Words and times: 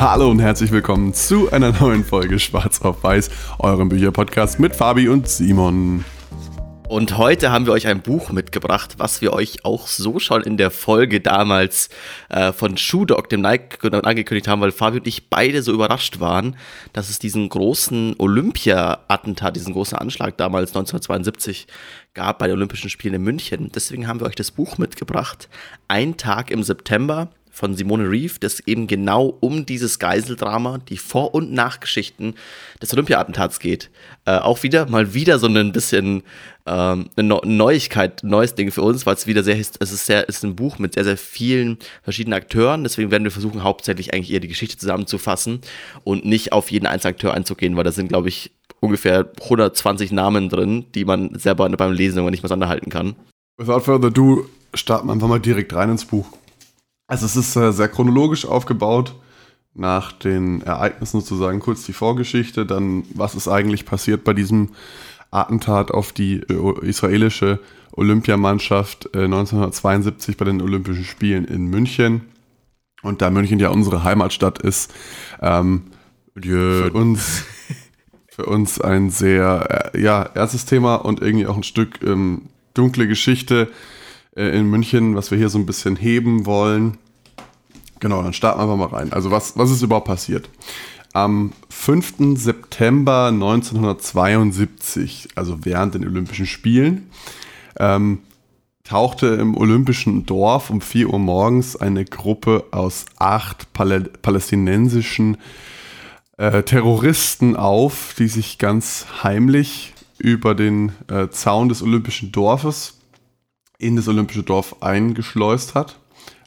Hallo 0.00 0.30
und 0.30 0.38
herzlich 0.38 0.70
willkommen 0.70 1.12
zu 1.12 1.50
einer 1.50 1.72
neuen 1.72 2.04
Folge 2.04 2.38
Schwarz 2.38 2.82
auf 2.82 3.02
Weiß, 3.02 3.30
eurem 3.58 3.88
Bücherpodcast 3.88 4.60
mit 4.60 4.76
Fabi 4.76 5.08
und 5.08 5.26
Simon. 5.26 6.04
Und 6.88 7.18
heute 7.18 7.50
haben 7.50 7.66
wir 7.66 7.72
euch 7.72 7.88
ein 7.88 8.00
Buch 8.00 8.30
mitgebracht, 8.30 8.94
was 8.98 9.20
wir 9.22 9.32
euch 9.32 9.64
auch 9.64 9.88
so 9.88 10.20
schon 10.20 10.44
in 10.44 10.56
der 10.56 10.70
Folge 10.70 11.20
damals 11.20 11.88
äh, 12.28 12.52
von 12.52 12.76
Shoe 12.76 13.06
Dog, 13.06 13.28
dem 13.28 13.40
Nike, 13.40 13.92
angekündigt 13.92 14.46
haben, 14.46 14.60
weil 14.60 14.70
Fabi 14.70 14.98
und 14.98 15.06
ich 15.08 15.30
beide 15.30 15.64
so 15.64 15.72
überrascht 15.72 16.20
waren, 16.20 16.54
dass 16.92 17.10
es 17.10 17.18
diesen 17.18 17.48
großen 17.48 18.14
Olympia-Attentat, 18.18 19.56
diesen 19.56 19.72
großen 19.72 19.98
Anschlag 19.98 20.36
damals 20.36 20.70
1972 20.70 21.66
gab 22.14 22.38
bei 22.38 22.46
den 22.46 22.54
Olympischen 22.54 22.88
Spielen 22.88 23.14
in 23.14 23.22
München. 23.22 23.72
Deswegen 23.74 24.06
haben 24.06 24.20
wir 24.20 24.28
euch 24.28 24.36
das 24.36 24.52
Buch 24.52 24.78
mitgebracht. 24.78 25.48
Ein 25.88 26.16
Tag 26.16 26.52
im 26.52 26.62
September 26.62 27.30
von 27.58 27.74
Simone 27.74 28.08
Reeve, 28.08 28.34
das 28.38 28.60
eben 28.60 28.86
genau 28.86 29.36
um 29.40 29.66
dieses 29.66 29.98
Geiseldrama, 29.98 30.78
die 30.88 30.96
Vor- 30.96 31.34
und 31.34 31.52
Nachgeschichten 31.52 32.34
des 32.80 32.92
Olympia-Attentats 32.92 33.58
geht. 33.58 33.90
Äh, 34.26 34.38
auch 34.38 34.62
wieder, 34.62 34.88
mal 34.88 35.12
wieder 35.12 35.40
so 35.40 35.48
ein 35.48 35.72
bisschen 35.72 36.22
ähm, 36.66 37.10
eine 37.16 37.40
Neuigkeit, 37.44 38.22
ein 38.22 38.28
neues 38.28 38.54
Ding 38.54 38.70
für 38.70 38.82
uns, 38.82 39.06
weil 39.06 39.14
es 39.14 39.26
wieder 39.26 39.42
sehr, 39.42 39.58
es 39.58 39.70
ist 39.80 40.06
sehr, 40.06 40.28
es 40.28 40.36
ist 40.36 40.44
ein 40.44 40.54
Buch 40.54 40.78
mit 40.78 40.94
sehr, 40.94 41.02
sehr 41.02 41.16
vielen 41.16 41.78
verschiedenen 42.04 42.38
Akteuren. 42.38 42.84
Deswegen 42.84 43.10
werden 43.10 43.24
wir 43.24 43.32
versuchen, 43.32 43.64
hauptsächlich 43.64 44.14
eigentlich 44.14 44.32
eher 44.32 44.40
die 44.40 44.48
Geschichte 44.48 44.78
zusammenzufassen 44.78 45.60
und 46.04 46.24
nicht 46.24 46.52
auf 46.52 46.70
jeden 46.70 46.86
einzelnen 46.86 47.14
Akteur 47.14 47.34
einzugehen, 47.34 47.76
weil 47.76 47.84
da 47.84 47.90
sind, 47.90 48.08
glaube 48.08 48.28
ich, 48.28 48.52
ungefähr 48.78 49.28
120 49.42 50.12
Namen 50.12 50.48
drin, 50.48 50.86
die 50.94 51.04
man 51.04 51.36
selber 51.36 51.68
beim 51.68 51.92
Lesen 51.92 52.20
immer 52.20 52.30
nicht 52.30 52.44
mehr 52.44 52.48
sonderhalten 52.48 52.90
kann. 52.90 53.16
Without 53.58 53.80
further 53.80 54.06
ado, 54.06 54.46
starten 54.74 55.08
wir 55.08 55.12
einfach 55.14 55.26
mal 55.26 55.40
direkt 55.40 55.74
rein 55.74 55.90
ins 55.90 56.04
Buch. 56.04 56.28
Also 57.08 57.24
es 57.26 57.36
ist 57.36 57.56
äh, 57.56 57.72
sehr 57.72 57.88
chronologisch 57.88 58.46
aufgebaut. 58.46 59.16
Nach 59.74 60.12
den 60.12 60.60
Ereignissen 60.62 61.20
sozusagen 61.20 61.60
kurz 61.60 61.84
die 61.84 61.92
Vorgeschichte, 61.92 62.66
dann 62.66 63.04
was 63.14 63.34
ist 63.34 63.48
eigentlich 63.48 63.86
passiert 63.86 64.24
bei 64.24 64.34
diesem 64.34 64.70
Attentat 65.30 65.90
auf 65.90 66.12
die 66.12 66.40
äh, 66.48 66.86
israelische 66.86 67.60
Olympiamannschaft 67.92 69.10
äh, 69.14 69.24
1972 69.24 70.36
bei 70.36 70.44
den 70.44 70.60
Olympischen 70.60 71.04
Spielen 71.04 71.44
in 71.44 71.66
München. 71.66 72.22
Und 73.02 73.22
da 73.22 73.30
München 73.30 73.58
ja 73.58 73.70
unsere 73.70 74.04
Heimatstadt 74.04 74.58
ist, 74.60 74.92
ähm, 75.40 75.84
für 76.40 76.92
uns 76.92 77.44
für 78.28 78.46
uns 78.46 78.80
ein 78.80 79.10
sehr 79.10 79.92
äh, 79.94 80.00
ja, 80.00 80.28
erstes 80.34 80.66
Thema 80.66 80.96
und 80.96 81.22
irgendwie 81.22 81.46
auch 81.46 81.56
ein 81.56 81.62
Stück 81.62 82.02
ähm, 82.02 82.42
dunkle 82.74 83.08
Geschichte 83.08 83.68
äh, 83.70 83.97
in 84.38 84.70
München, 84.70 85.16
was 85.16 85.30
wir 85.30 85.38
hier 85.38 85.48
so 85.48 85.58
ein 85.58 85.66
bisschen 85.66 85.96
heben 85.96 86.46
wollen. 86.46 86.98
Genau, 88.00 88.22
dann 88.22 88.32
starten 88.32 88.60
wir 88.60 88.62
einfach 88.62 88.76
mal 88.76 88.96
rein. 88.96 89.12
Also 89.12 89.30
was, 89.30 89.56
was 89.56 89.70
ist 89.70 89.82
überhaupt 89.82 90.06
passiert? 90.06 90.48
Am 91.12 91.52
5. 91.70 92.36
September 92.36 93.28
1972, 93.28 95.28
also 95.34 95.64
während 95.64 95.94
den 95.94 96.06
Olympischen 96.06 96.46
Spielen, 96.46 97.10
ähm, 97.78 98.20
tauchte 98.84 99.26
im 99.26 99.56
Olympischen 99.56 100.26
Dorf 100.26 100.70
um 100.70 100.80
4 100.80 101.10
Uhr 101.10 101.18
morgens 101.18 101.76
eine 101.76 102.04
Gruppe 102.04 102.64
aus 102.70 103.04
acht 103.18 103.72
Pal 103.72 104.04
palästinensischen 104.22 105.38
äh, 106.36 106.62
Terroristen 106.62 107.56
auf, 107.56 108.14
die 108.16 108.28
sich 108.28 108.58
ganz 108.58 109.06
heimlich 109.22 109.94
über 110.18 110.54
den 110.54 110.92
äh, 111.08 111.28
Zaun 111.28 111.68
des 111.68 111.82
Olympischen 111.82 112.32
Dorfes 112.32 112.97
in 113.78 113.96
das 113.96 114.08
Olympische 114.08 114.42
Dorf 114.42 114.76
eingeschleust 114.82 115.74
hat. 115.74 115.98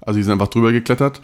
Also 0.02 0.18
die 0.18 0.24
sind 0.24 0.34
einfach 0.34 0.50
drüber 0.50 0.72
geklettert. 0.72 1.22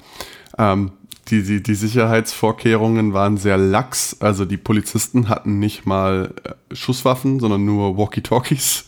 Ähm, 0.57 0.91
die, 1.29 1.43
die, 1.43 1.61
die 1.61 1.75
Sicherheitsvorkehrungen 1.75 3.13
waren 3.13 3.37
sehr 3.37 3.57
lax. 3.57 4.17
Also 4.21 4.45
die 4.45 4.57
Polizisten 4.57 5.27
hatten 5.27 5.59
nicht 5.59 5.85
mal 5.85 6.33
äh, 6.43 6.75
Schusswaffen, 6.75 7.39
sondern 7.39 7.65
nur 7.65 7.97
Walkie-Talkies, 7.97 8.85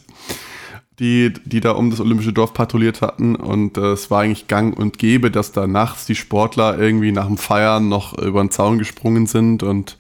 die, 1.00 1.34
die 1.44 1.60
da 1.60 1.72
um 1.72 1.90
das 1.90 2.00
Olympische 2.00 2.32
Dorf 2.32 2.54
patrouilliert 2.54 3.02
hatten. 3.02 3.36
Und 3.36 3.78
äh, 3.78 3.92
es 3.92 4.10
war 4.10 4.22
eigentlich 4.22 4.48
gang 4.48 4.78
und 4.78 4.98
gäbe, 4.98 5.32
dass 5.32 5.52
da 5.52 5.68
nachts 5.68 6.06
die 6.06 6.16
Sportler 6.16 6.80
irgendwie 6.80 7.12
nach 7.12 7.28
dem 7.28 7.38
Feiern 7.38 7.90
noch 7.90 8.18
über 8.18 8.42
den 8.42 8.52
Zaun 8.52 8.78
gesprungen 8.78 9.26
sind. 9.26 9.64
Und 9.64 9.98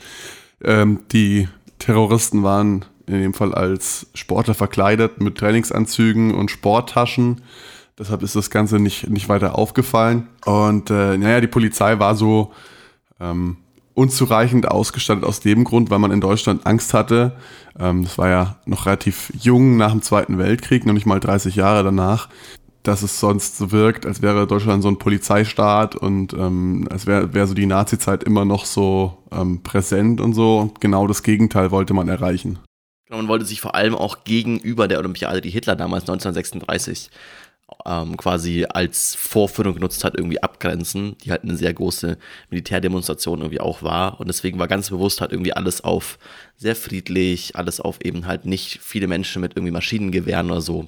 ähm, 0.63 1.01
die 1.11 1.49
Terroristen 1.79 2.43
waren 2.43 2.85
in 3.09 3.21
dem 3.21 3.33
Fall 3.33 3.53
als 3.53 4.07
Sportler 4.13 4.53
verkleidet 4.53 5.21
mit 5.21 5.37
Trainingsanzügen 5.37 6.33
und 6.33 6.51
Sporttaschen. 6.51 7.41
Deshalb 7.97 8.23
ist 8.23 8.35
das 8.35 8.49
Ganze 8.49 8.79
nicht, 8.79 9.09
nicht 9.09 9.27
weiter 9.27 9.57
aufgefallen. 9.57 10.27
Und 10.45 10.89
äh, 10.89 11.17
naja, 11.17 11.41
die 11.41 11.47
Polizei 11.47 11.99
war 11.99 12.15
so 12.15 12.53
ähm, 13.19 13.57
unzureichend 13.93 14.67
ausgestattet 14.67 15.25
aus 15.25 15.41
dem 15.41 15.65
Grund, 15.65 15.89
weil 15.89 15.99
man 15.99 16.11
in 16.11 16.21
Deutschland 16.21 16.65
Angst 16.65 16.93
hatte. 16.93 17.33
Ähm, 17.77 18.05
das 18.05 18.17
war 18.17 18.29
ja 18.29 18.55
noch 18.65 18.85
relativ 18.85 19.33
jung 19.37 19.75
nach 19.75 19.91
dem 19.91 20.01
Zweiten 20.01 20.37
Weltkrieg, 20.37 20.85
noch 20.85 20.93
nicht 20.93 21.05
mal 21.05 21.19
30 21.19 21.55
Jahre 21.55 21.83
danach, 21.83 22.29
dass 22.83 23.01
es 23.01 23.19
sonst 23.19 23.57
so 23.57 23.73
wirkt, 23.73 24.05
als 24.05 24.21
wäre 24.21 24.47
Deutschland 24.47 24.83
so 24.83 24.87
ein 24.87 24.99
Polizeistaat 24.99 25.97
und 25.97 26.33
ähm, 26.33 26.87
als 26.89 27.07
wäre 27.07 27.33
wär 27.33 27.47
so 27.47 27.53
die 27.53 27.65
Nazi-Zeit 27.65 28.23
immer 28.23 28.45
noch 28.45 28.65
so 28.65 29.17
ähm, 29.31 29.61
präsent 29.63 30.21
und 30.21 30.33
so. 30.33 30.59
Und 30.59 30.79
genau 30.79 31.05
das 31.05 31.23
Gegenteil 31.23 31.71
wollte 31.71 31.93
man 31.93 32.07
erreichen. 32.07 32.59
Man 33.09 33.27
wollte 33.27 33.45
sich 33.45 33.59
vor 33.59 33.73
allem 33.73 33.95
auch 33.95 34.23
gegenüber 34.23 34.87
der 34.87 34.99
Olympiade, 34.99 35.41
die 35.41 35.49
Hitler 35.49 35.75
damals 35.75 36.03
1936 36.03 37.09
ähm, 37.85 38.17
quasi 38.17 38.65
als 38.69 39.15
Vorführung 39.15 39.73
genutzt 39.73 40.03
hat, 40.03 40.15
irgendwie 40.15 40.43
abgrenzen, 40.43 41.17
die 41.17 41.31
halt 41.31 41.43
eine 41.43 41.57
sehr 41.57 41.73
große 41.73 42.17
Militärdemonstration 42.51 43.39
irgendwie 43.39 43.61
auch 43.61 43.81
war. 43.81 44.19
Und 44.19 44.27
deswegen 44.27 44.59
war 44.59 44.67
ganz 44.67 44.91
bewusst 44.91 45.21
halt 45.21 45.31
irgendwie 45.31 45.53
alles 45.53 45.83
auf 45.83 46.19
sehr 46.55 46.75
friedlich, 46.75 47.55
alles 47.55 47.79
auf 47.79 47.99
eben 48.03 48.27
halt 48.27 48.45
nicht 48.45 48.79
viele 48.81 49.07
Menschen 49.07 49.41
mit 49.41 49.55
irgendwie 49.55 49.71
Maschinengewehren 49.71 50.51
oder 50.51 50.61
so 50.61 50.87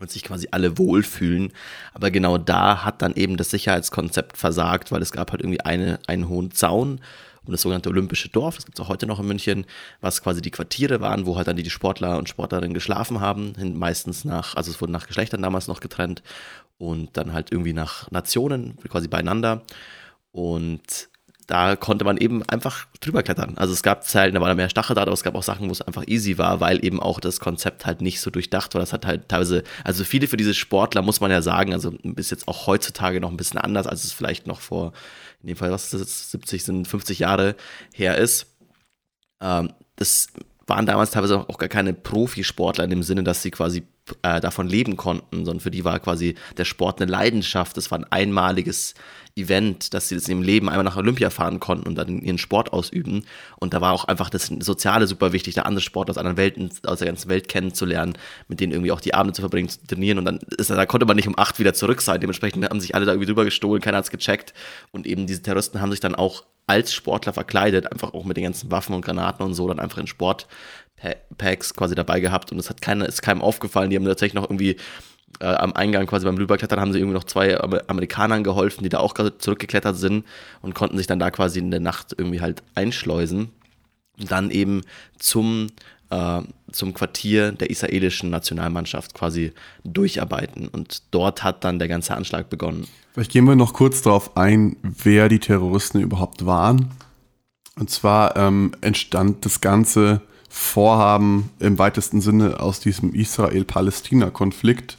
und 0.00 0.10
sich 0.10 0.24
quasi 0.24 0.48
alle 0.50 0.76
wohlfühlen. 0.76 1.52
Aber 1.94 2.10
genau 2.10 2.36
da 2.36 2.84
hat 2.84 3.00
dann 3.00 3.14
eben 3.14 3.38
das 3.38 3.50
Sicherheitskonzept 3.50 4.36
versagt, 4.36 4.92
weil 4.92 5.00
es 5.00 5.12
gab 5.12 5.32
halt 5.32 5.40
irgendwie 5.40 5.62
eine, 5.62 5.98
einen 6.06 6.28
hohen 6.28 6.50
Zaun 6.50 7.00
um 7.48 7.52
das 7.52 7.62
sogenannte 7.62 7.88
Olympische 7.88 8.28
Dorf, 8.28 8.56
das 8.56 8.66
gibt 8.66 8.78
es 8.78 8.84
auch 8.84 8.90
heute 8.90 9.06
noch 9.06 9.18
in 9.18 9.26
München, 9.26 9.66
was 10.00 10.22
quasi 10.22 10.42
die 10.42 10.50
Quartiere 10.50 11.00
waren, 11.00 11.26
wo 11.26 11.36
halt 11.36 11.48
dann 11.48 11.56
die 11.56 11.68
Sportler 11.68 12.18
und 12.18 12.28
Sportlerinnen 12.28 12.74
geschlafen 12.74 13.20
haben, 13.20 13.54
meistens 13.76 14.24
nach, 14.24 14.54
also 14.54 14.70
es 14.70 14.80
wurden 14.80 14.92
nach 14.92 15.06
Geschlechtern 15.06 15.42
damals 15.42 15.66
noch 15.66 15.80
getrennt 15.80 16.22
und 16.76 17.16
dann 17.16 17.32
halt 17.32 17.50
irgendwie 17.50 17.72
nach 17.72 18.10
Nationen, 18.10 18.76
quasi 18.88 19.08
beieinander. 19.08 19.62
Und 20.30 21.08
da 21.48 21.76
konnte 21.76 22.04
man 22.04 22.18
eben 22.18 22.42
einfach 22.42 22.86
drüber 23.00 23.22
klettern. 23.22 23.54
Also 23.56 23.72
es 23.72 23.82
gab 23.82 24.04
Zeilen, 24.04 24.34
da 24.34 24.40
war 24.42 24.48
da 24.48 24.54
mehr 24.54 24.68
Stacheldraht, 24.68 25.08
aber 25.08 25.14
es 25.14 25.22
gab 25.22 25.34
auch 25.34 25.42
Sachen, 25.42 25.66
wo 25.66 25.72
es 25.72 25.80
einfach 25.80 26.06
easy 26.06 26.36
war, 26.36 26.60
weil 26.60 26.84
eben 26.84 27.00
auch 27.00 27.20
das 27.20 27.40
Konzept 27.40 27.86
halt 27.86 28.02
nicht 28.02 28.20
so 28.20 28.30
durchdacht 28.30 28.74
war. 28.74 28.80
Das 28.82 28.92
hat 28.92 29.06
halt 29.06 29.30
teilweise, 29.30 29.64
also 29.82 30.04
viele 30.04 30.28
für 30.28 30.36
diese 30.36 30.52
Sportler 30.52 31.00
muss 31.00 31.20
man 31.20 31.30
ja 31.30 31.40
sagen, 31.40 31.72
also 31.72 31.94
ist 32.16 32.30
jetzt 32.30 32.48
auch 32.48 32.66
heutzutage 32.66 33.18
noch 33.18 33.30
ein 33.30 33.38
bisschen 33.38 33.58
anders, 33.58 33.86
als 33.86 34.04
es 34.04 34.12
vielleicht 34.12 34.46
noch 34.46 34.60
vor 34.60 34.92
in 35.40 35.48
dem 35.48 35.56
Fall, 35.56 35.70
was 35.70 35.94
ist 35.94 36.02
das, 36.02 36.30
70 36.32 36.64
sind 36.64 36.86
50 36.86 37.20
Jahre 37.20 37.56
her 37.94 38.18
ist. 38.18 38.54
Ähm, 39.40 39.72
das 39.96 40.28
waren 40.66 40.84
damals 40.84 41.12
teilweise 41.12 41.48
auch 41.48 41.56
gar 41.56 41.70
keine 41.70 41.94
Profisportler 41.94 42.84
in 42.84 42.90
dem 42.90 43.02
Sinne, 43.02 43.24
dass 43.24 43.40
sie 43.40 43.50
quasi 43.50 43.84
äh, 44.22 44.40
davon 44.40 44.68
leben 44.68 44.96
konnten, 44.96 45.44
sondern 45.44 45.60
für 45.60 45.70
die 45.70 45.84
war 45.84 45.98
quasi 46.00 46.34
der 46.56 46.64
Sport 46.64 47.00
eine 47.00 47.10
Leidenschaft. 47.10 47.76
Das 47.76 47.90
war 47.90 47.98
ein 47.98 48.04
einmaliges 48.04 48.94
Event, 49.38 49.94
dass 49.94 50.08
sie 50.08 50.16
das 50.16 50.28
in 50.28 50.38
ihrem 50.38 50.42
Leben 50.42 50.68
einmal 50.68 50.84
nach 50.84 50.96
Olympia 50.96 51.30
fahren 51.30 51.60
konnten 51.60 51.86
und 51.86 51.94
dann 51.94 52.20
ihren 52.20 52.38
Sport 52.38 52.72
ausüben. 52.72 53.24
Und 53.58 53.72
da 53.72 53.80
war 53.80 53.92
auch 53.92 54.04
einfach 54.04 54.30
das 54.30 54.46
Soziale 54.46 55.06
super 55.06 55.32
wichtig, 55.32 55.54
da 55.54 55.62
andere 55.62 55.80
Sport 55.80 56.10
aus 56.10 56.18
anderen 56.18 56.36
Welten, 56.36 56.70
aus 56.84 56.98
der 56.98 57.08
ganzen 57.08 57.28
Welt 57.28 57.48
kennenzulernen, 57.48 58.14
mit 58.48 58.60
denen 58.60 58.72
irgendwie 58.72 58.92
auch 58.92 59.00
die 59.00 59.14
Abende 59.14 59.32
zu 59.32 59.42
verbringen, 59.42 59.68
zu 59.68 59.86
trainieren. 59.86 60.18
Und 60.18 60.24
dann 60.24 60.40
ist, 60.56 60.70
da 60.70 60.86
konnte 60.86 61.06
man 61.06 61.16
nicht 61.16 61.28
um 61.28 61.38
acht 61.38 61.58
wieder 61.58 61.74
zurück 61.74 62.02
sein. 62.02 62.20
Dementsprechend 62.20 62.68
haben 62.68 62.80
sich 62.80 62.94
alle 62.94 63.06
da 63.06 63.12
irgendwie 63.12 63.26
drüber 63.26 63.44
gestohlen, 63.44 63.80
keiner 63.80 63.98
hat 63.98 64.04
es 64.04 64.10
gecheckt. 64.10 64.52
Und 64.90 65.06
eben 65.06 65.26
diese 65.26 65.42
Terroristen 65.42 65.80
haben 65.80 65.90
sich 65.90 66.00
dann 66.00 66.14
auch 66.14 66.44
als 66.66 66.92
Sportler 66.92 67.32
verkleidet, 67.32 67.90
einfach 67.90 68.12
auch 68.12 68.24
mit 68.24 68.36
den 68.36 68.44
ganzen 68.44 68.70
Waffen 68.70 68.94
und 68.94 69.04
Granaten 69.04 69.44
und 69.44 69.54
so, 69.54 69.66
dann 69.66 69.80
einfach 69.80 69.98
in 69.98 70.06
Sportpacks 70.98 71.74
quasi 71.74 71.94
dabei 71.94 72.20
gehabt. 72.20 72.52
Und 72.52 72.58
es 72.58 72.68
hat 72.68 72.82
keiner, 72.82 73.06
ist 73.06 73.22
keinem 73.22 73.42
aufgefallen. 73.42 73.90
Die 73.90 73.96
haben 73.96 74.04
tatsächlich 74.04 74.34
noch 74.34 74.44
irgendwie 74.44 74.76
äh, 75.40 75.46
am 75.46 75.72
Eingang 75.72 76.06
quasi 76.06 76.26
beim 76.26 76.36
Rüberklettern 76.36 76.80
haben 76.80 76.92
sie 76.92 76.98
irgendwie 76.98 77.14
noch 77.14 77.24
zwei 77.24 77.58
Amerikanern 77.60 78.44
geholfen, 78.44 78.82
die 78.82 78.88
da 78.88 78.98
auch 78.98 79.14
gerade 79.14 79.38
zurückgeklettert 79.38 79.96
sind 79.96 80.24
und 80.62 80.74
konnten 80.74 80.96
sich 80.96 81.06
dann 81.06 81.18
da 81.18 81.30
quasi 81.30 81.58
in 81.60 81.70
der 81.70 81.80
Nacht 81.80 82.14
irgendwie 82.16 82.40
halt 82.40 82.62
einschleusen. 82.74 83.50
Und 84.18 84.32
dann 84.32 84.50
eben 84.50 84.82
zum, 85.18 85.68
äh, 86.10 86.40
zum 86.72 86.92
Quartier 86.92 87.52
der 87.52 87.70
israelischen 87.70 88.30
Nationalmannschaft 88.30 89.14
quasi 89.14 89.52
durcharbeiten. 89.84 90.66
Und 90.66 91.02
dort 91.12 91.44
hat 91.44 91.62
dann 91.62 91.78
der 91.78 91.86
ganze 91.86 92.16
Anschlag 92.16 92.50
begonnen. 92.50 92.88
Vielleicht 93.12 93.30
gehen 93.30 93.44
wir 93.44 93.54
noch 93.54 93.72
kurz 93.72 94.02
darauf 94.02 94.36
ein, 94.36 94.76
wer 94.82 95.28
die 95.28 95.38
Terroristen 95.38 96.00
überhaupt 96.00 96.46
waren. 96.46 96.90
Und 97.78 97.90
zwar 97.90 98.36
ähm, 98.36 98.72
entstand 98.80 99.44
das 99.44 99.60
ganze 99.60 100.20
Vorhaben 100.48 101.50
im 101.58 101.78
weitesten 101.78 102.20
Sinne 102.20 102.60
aus 102.60 102.80
diesem 102.80 103.14
Israel-Palästina-Konflikt 103.14 104.98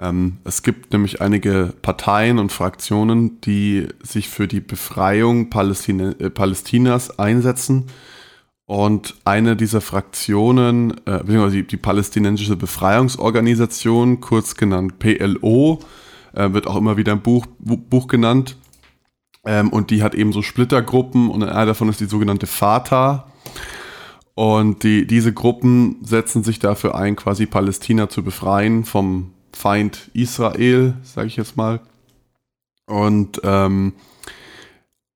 Ähm, 0.00 0.38
es 0.44 0.62
gibt 0.62 0.92
nämlich 0.92 1.20
einige 1.20 1.74
Parteien 1.82 2.38
und 2.38 2.52
Fraktionen, 2.52 3.40
die 3.42 3.86
sich 4.02 4.28
für 4.30 4.48
die 4.48 4.60
Befreiung 4.60 5.50
Palästina, 5.50 6.12
äh, 6.18 6.30
Palästinas 6.30 7.18
einsetzen. 7.18 7.88
Und 8.64 9.16
eine 9.24 9.56
dieser 9.56 9.80
Fraktionen, 9.80 10.92
äh, 11.04 11.18
beziehungsweise 11.18 11.56
die, 11.56 11.66
die, 11.66 11.76
palästinensische 11.76 12.56
Befreiungsorganisation, 12.56 14.20
kurz 14.20 14.54
genannt 14.54 14.98
PLO, 15.00 15.80
äh, 16.34 16.52
wird 16.52 16.66
auch 16.66 16.76
immer 16.76 16.96
wieder 16.96 17.12
im 17.12 17.20
Buch, 17.20 17.46
Buch 17.58 18.06
genannt. 18.06 18.56
Ähm, 19.44 19.70
und 19.70 19.90
die 19.90 20.02
hat 20.02 20.14
eben 20.14 20.32
so 20.32 20.40
Splittergruppen 20.40 21.30
und 21.30 21.42
einer 21.42 21.66
davon 21.66 21.88
ist 21.88 22.00
die 22.00 22.06
sogenannte 22.06 22.46
Fatah. 22.46 23.26
Und 24.34 24.82
die, 24.84 25.06
diese 25.06 25.32
Gruppen 25.32 25.96
setzen 26.02 26.44
sich 26.44 26.58
dafür 26.58 26.94
ein, 26.94 27.16
quasi 27.16 27.46
Palästina 27.46 28.08
zu 28.08 28.22
befreien 28.22 28.84
vom 28.84 29.32
Feind 29.52 30.10
Israel, 30.14 30.94
sage 31.02 31.26
ich 31.26 31.36
jetzt 31.36 31.56
mal. 31.56 31.80
Und 32.86 33.40
ähm, 33.44 33.92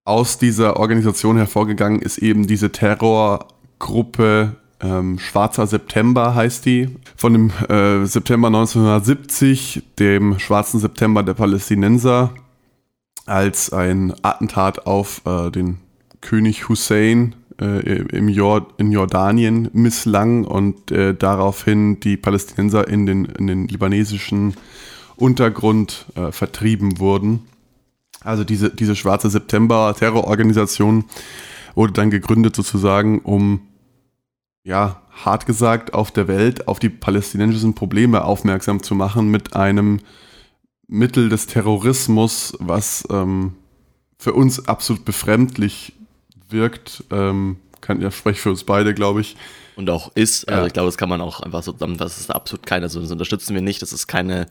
aus 0.04 0.38
dieser 0.38 0.76
Organisation 0.76 1.36
hervorgegangen 1.36 2.02
ist 2.02 2.18
eben 2.18 2.46
diese 2.46 2.70
Terrorgruppe 2.70 4.56
ähm, 4.84 5.18
Schwarzer 5.18 5.66
September 5.66 6.34
heißt 6.34 6.66
die. 6.66 6.88
Von 7.16 7.32
dem 7.32 7.50
äh, 7.68 8.04
September 8.06 8.48
1970, 8.48 9.82
dem 9.98 10.38
Schwarzen 10.38 10.78
September 10.78 11.22
der 11.22 11.34
Palästinenser, 11.34 12.34
als 13.24 13.72
ein 13.72 14.14
Attentat 14.22 14.86
auf 14.86 15.22
äh, 15.24 15.50
den 15.50 15.78
König 16.20 16.68
Hussein 16.68 17.34
äh, 17.60 18.02
im 18.16 18.28
Jord 18.28 18.74
in 18.78 18.92
Jordanien 18.92 19.70
misslang 19.72 20.44
und 20.44 20.90
äh, 20.90 21.14
daraufhin 21.14 22.00
die 22.00 22.16
Palästinenser 22.16 22.88
in 22.88 23.06
den, 23.06 23.24
in 23.24 23.46
den 23.46 23.68
libanesischen 23.68 24.54
Untergrund 25.16 26.06
äh, 26.16 26.32
vertrieben 26.32 26.98
wurden. 26.98 27.42
Also 28.20 28.44
diese, 28.44 28.70
diese 28.70 28.96
schwarze 28.96 29.30
September-Terrororganisation 29.30 31.04
wurde 31.74 31.92
dann 31.92 32.10
gegründet 32.10 32.56
sozusagen, 32.56 33.20
um, 33.20 33.60
ja, 34.64 35.02
hart 35.10 35.46
gesagt, 35.46 35.94
auf 35.94 36.10
der 36.10 36.26
Welt 36.26 36.66
auf 36.66 36.78
die 36.78 36.88
palästinensischen 36.88 37.74
Probleme 37.74 38.24
aufmerksam 38.24 38.82
zu 38.82 38.94
machen 38.94 39.30
mit 39.30 39.54
einem 39.54 40.00
Mittel 40.88 41.28
des 41.28 41.46
Terrorismus, 41.46 42.56
was 42.58 43.04
ähm, 43.10 43.54
für 44.18 44.32
uns 44.32 44.68
absolut 44.68 45.04
befremdlich 45.04 45.92
wirkt. 46.54 47.04
Ähm, 47.10 47.58
kann 47.82 48.00
ja 48.00 48.10
sprechen 48.10 48.38
für 48.38 48.50
uns 48.50 48.64
beide, 48.64 48.94
glaube 48.94 49.20
ich. 49.20 49.36
Und 49.76 49.90
auch 49.90 50.12
ist. 50.14 50.48
Also 50.48 50.62
ja. 50.62 50.66
ich 50.66 50.72
glaube, 50.72 50.88
das 50.88 50.96
kann 50.96 51.10
man 51.10 51.20
auch 51.20 51.40
einfach 51.40 51.62
so 51.62 51.72
zusammen, 51.72 51.98
das 51.98 52.18
ist 52.18 52.30
absolut 52.30 52.64
keine, 52.64 52.84
also 52.84 53.00
das 53.00 53.10
unterstützen 53.10 53.54
wir 53.54 53.60
nicht. 53.60 53.82
Das 53.82 53.92
ist 53.92 54.06
keine 54.06 54.46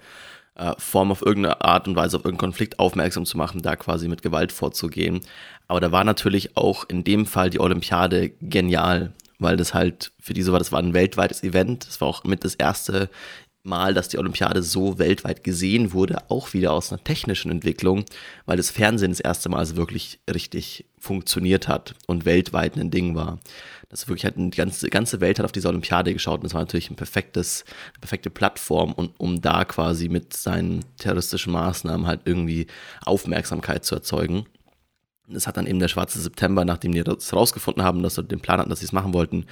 äh, 0.56 0.74
Form 0.78 1.12
auf 1.12 1.26
irgendeine 1.26 1.62
Art 1.62 1.88
und 1.88 1.96
Weise 1.96 2.18
auf 2.18 2.26
irgendeinen 2.26 2.50
Konflikt 2.50 2.78
aufmerksam 2.78 3.26
zu 3.26 3.38
machen, 3.38 3.62
da 3.62 3.76
quasi 3.76 4.08
mit 4.08 4.22
Gewalt 4.22 4.52
vorzugehen. 4.52 5.22
Aber 5.68 5.80
da 5.80 5.92
war 5.92 6.04
natürlich 6.04 6.56
auch 6.56 6.88
in 6.88 7.04
dem 7.04 7.26
Fall 7.26 7.50
die 7.50 7.60
Olympiade 7.60 8.30
genial, 8.42 9.14
weil 9.40 9.58
das 9.58 9.74
halt 9.74 10.12
für 10.20 10.34
diese 10.34 10.52
war, 10.52 10.60
das 10.60 10.72
war 10.72 10.80
ein 10.80 10.94
weltweites 10.94 11.42
Event. 11.42 11.88
Das 11.88 12.02
war 12.02 12.08
auch 12.08 12.24
mit 12.24 12.44
das 12.44 12.56
erste 12.56 13.10
Mal, 13.66 13.94
dass 13.94 14.10
die 14.10 14.18
Olympiade 14.18 14.62
so 14.62 15.00
weltweit 15.00 15.42
gesehen 15.46 15.94
wurde, 15.94 16.30
auch 16.30 16.52
wieder 16.52 16.74
aus 16.74 16.92
einer 16.92 17.02
technischen 17.02 17.50
Entwicklung, 17.50 18.04
weil 18.46 18.58
das 18.58 18.70
Fernsehen 18.70 19.12
das 19.12 19.22
erste 19.22 19.48
Mal 19.48 19.78
wirklich 19.78 20.20
richtig 20.30 20.86
funktioniert 21.00 21.70
hat 21.70 21.96
und 22.06 22.26
weltweit 22.26 22.76
ein 22.76 22.92
Ding 22.92 23.16
war. 23.16 23.40
Das 23.88 24.10
wirklich 24.10 24.26
halt 24.26 24.36
die 24.38 24.50
ganze, 24.50 24.90
ganze 24.90 25.22
Welt 25.22 25.40
hat 25.40 25.46
auf 25.46 25.54
diese 25.54 25.70
Olympiade 25.70 26.12
geschaut 26.12 26.40
und 26.40 26.44
das 26.44 26.54
war 26.54 26.62
natürlich 26.62 26.90
ein 26.90 26.98
perfektes, 26.98 27.64
eine 27.94 28.02
perfekte 28.02 28.30
Plattform, 28.30 28.92
und, 28.92 29.12
um 29.18 29.40
da 29.40 29.64
quasi 29.64 30.10
mit 30.10 30.34
seinen 30.34 30.84
terroristischen 30.98 31.54
Maßnahmen 31.54 32.06
halt 32.06 32.22
irgendwie 32.26 32.68
Aufmerksamkeit 33.06 33.86
zu 33.86 33.96
erzeugen. 33.96 34.46
Das 35.30 35.48
hat 35.48 35.56
dann 35.56 35.68
eben 35.68 35.80
der 35.80 35.88
schwarze 35.88 36.20
September, 36.20 36.66
nachdem 36.66 36.92
die 36.92 37.02
das 37.02 37.32
rausgefunden 37.34 37.82
haben, 37.82 38.04
dass 38.04 38.16
sie 38.16 38.26
den 38.26 38.42
Plan 38.42 38.60
hatten, 38.60 38.70
dass 38.70 38.80
sie 38.80 38.86
es 38.86 38.92
machen 38.92 39.14
wollten, 39.14 39.46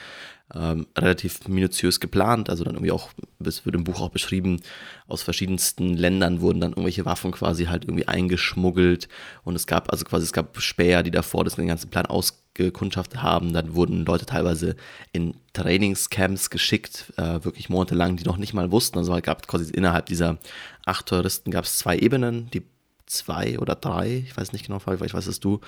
ähm, 0.53 0.87
relativ 0.97 1.47
minutiös 1.47 1.99
geplant. 1.99 2.49
Also 2.49 2.63
dann 2.63 2.75
irgendwie 2.75 2.91
auch, 2.91 3.09
das 3.39 3.65
wird 3.65 3.75
im 3.75 3.83
Buch 3.83 4.01
auch 4.01 4.09
beschrieben, 4.09 4.61
aus 5.07 5.21
verschiedensten 5.21 5.95
Ländern 5.95 6.41
wurden 6.41 6.59
dann 6.59 6.71
irgendwelche 6.71 7.05
Waffen 7.05 7.31
quasi 7.31 7.65
halt 7.65 7.83
irgendwie 7.85 8.07
eingeschmuggelt. 8.07 9.07
Und 9.43 9.55
es 9.55 9.67
gab, 9.67 9.91
also 9.91 10.05
quasi, 10.05 10.25
es 10.25 10.33
gab 10.33 10.59
Späher, 10.61 11.03
die 11.03 11.11
davor 11.11 11.43
das 11.43 11.55
den 11.55 11.67
ganzen 11.67 11.89
Plan 11.89 12.05
ausgekundschaftet 12.05 13.21
haben. 13.21 13.53
Dann 13.53 13.75
wurden 13.75 14.05
Leute 14.05 14.25
teilweise 14.25 14.75
in 15.11 15.35
Trainingscamps 15.53 16.49
geschickt, 16.49 17.13
äh, 17.17 17.43
wirklich 17.43 17.69
monatelang, 17.69 18.17
die 18.17 18.23
noch 18.23 18.37
nicht 18.37 18.53
mal 18.53 18.71
wussten. 18.71 18.97
Also 18.97 19.15
es 19.15 19.23
gab 19.23 19.47
quasi 19.47 19.71
innerhalb 19.71 20.05
dieser 20.05 20.37
acht 20.85 21.07
Terroristen 21.07 21.51
gab 21.51 21.65
es 21.65 21.77
zwei 21.77 21.97
Ebenen. 21.97 22.49
Die 22.51 22.63
zwei 23.11 23.59
oder 23.59 23.75
drei, 23.75 24.23
ich 24.25 24.35
weiß 24.35 24.53
nicht 24.53 24.65
genau, 24.65 24.79
vielleicht 24.79 25.13
weißt 25.13 25.27
es 25.27 25.39
du, 25.39 25.59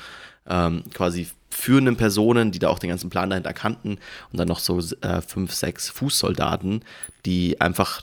ähm, 0.48 0.84
quasi 0.94 1.28
führenden 1.50 1.98
Personen, 1.98 2.52
die 2.52 2.60
da 2.60 2.70
auch 2.70 2.80
den 2.80 2.90
ganzen 2.90 3.10
Plan 3.10 3.30
dahinter 3.30 3.54
kannten 3.54 4.00
und 4.32 4.40
dann 4.40 4.48
noch 4.48 4.60
so 4.60 4.80
äh, 5.02 5.22
fünf, 5.22 5.54
sechs 5.54 5.90
Fußsoldaten, 5.90 6.84
die 7.26 7.62
einfach 7.62 8.02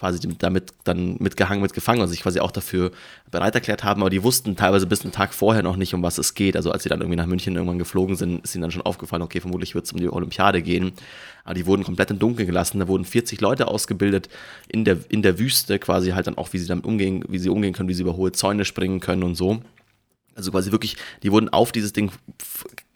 quasi 0.00 0.18
damit 0.38 0.72
dann 0.84 1.16
mitgehangen, 1.18 1.62
mitgefangen 1.62 2.00
und 2.00 2.08
sich 2.08 2.22
quasi 2.22 2.40
auch 2.40 2.50
dafür 2.50 2.90
bereit 3.30 3.54
erklärt 3.54 3.84
haben, 3.84 4.00
aber 4.00 4.08
die 4.08 4.22
wussten 4.22 4.56
teilweise 4.56 4.86
bis 4.86 5.02
einen 5.02 5.12
Tag 5.12 5.34
vorher 5.34 5.62
noch 5.62 5.76
nicht, 5.76 5.92
um 5.92 6.02
was 6.02 6.16
es 6.16 6.32
geht. 6.32 6.56
Also 6.56 6.72
als 6.72 6.82
sie 6.82 6.88
dann 6.88 7.00
irgendwie 7.00 7.18
nach 7.18 7.26
München 7.26 7.54
irgendwann 7.54 7.78
geflogen 7.78 8.16
sind, 8.16 8.42
ist 8.42 8.54
ihnen 8.54 8.62
dann 8.62 8.70
schon 8.70 8.82
aufgefallen, 8.82 9.22
okay, 9.22 9.40
vermutlich 9.40 9.74
wird 9.74 9.84
es 9.84 9.92
um 9.92 10.00
die 10.00 10.08
Olympiade 10.08 10.62
gehen. 10.62 10.92
Aber 11.44 11.52
die 11.52 11.66
wurden 11.66 11.84
komplett 11.84 12.10
im 12.10 12.18
Dunkeln 12.18 12.46
gelassen. 12.46 12.80
Da 12.80 12.88
wurden 12.88 13.04
40 13.04 13.42
Leute 13.42 13.68
ausgebildet 13.68 14.30
in 14.68 14.86
der, 14.86 14.96
in 15.10 15.20
der 15.20 15.38
Wüste, 15.38 15.78
quasi 15.78 16.10
halt 16.10 16.26
dann 16.26 16.38
auch, 16.38 16.50
wie 16.54 16.58
sie 16.58 16.66
damit 16.66 16.86
umgehen, 16.86 17.22
wie 17.28 17.38
sie 17.38 17.50
umgehen 17.50 17.74
können, 17.74 17.90
wie 17.90 17.94
sie 17.94 18.02
über 18.02 18.16
hohe 18.16 18.32
Zäune 18.32 18.64
springen 18.64 19.00
können 19.00 19.22
und 19.22 19.34
so. 19.34 19.60
Also 20.34 20.52
quasi 20.52 20.72
wirklich, 20.72 20.96
die 21.22 21.32
wurden 21.32 21.48
auf 21.48 21.72
dieses 21.72 21.92
Ding 21.92 22.10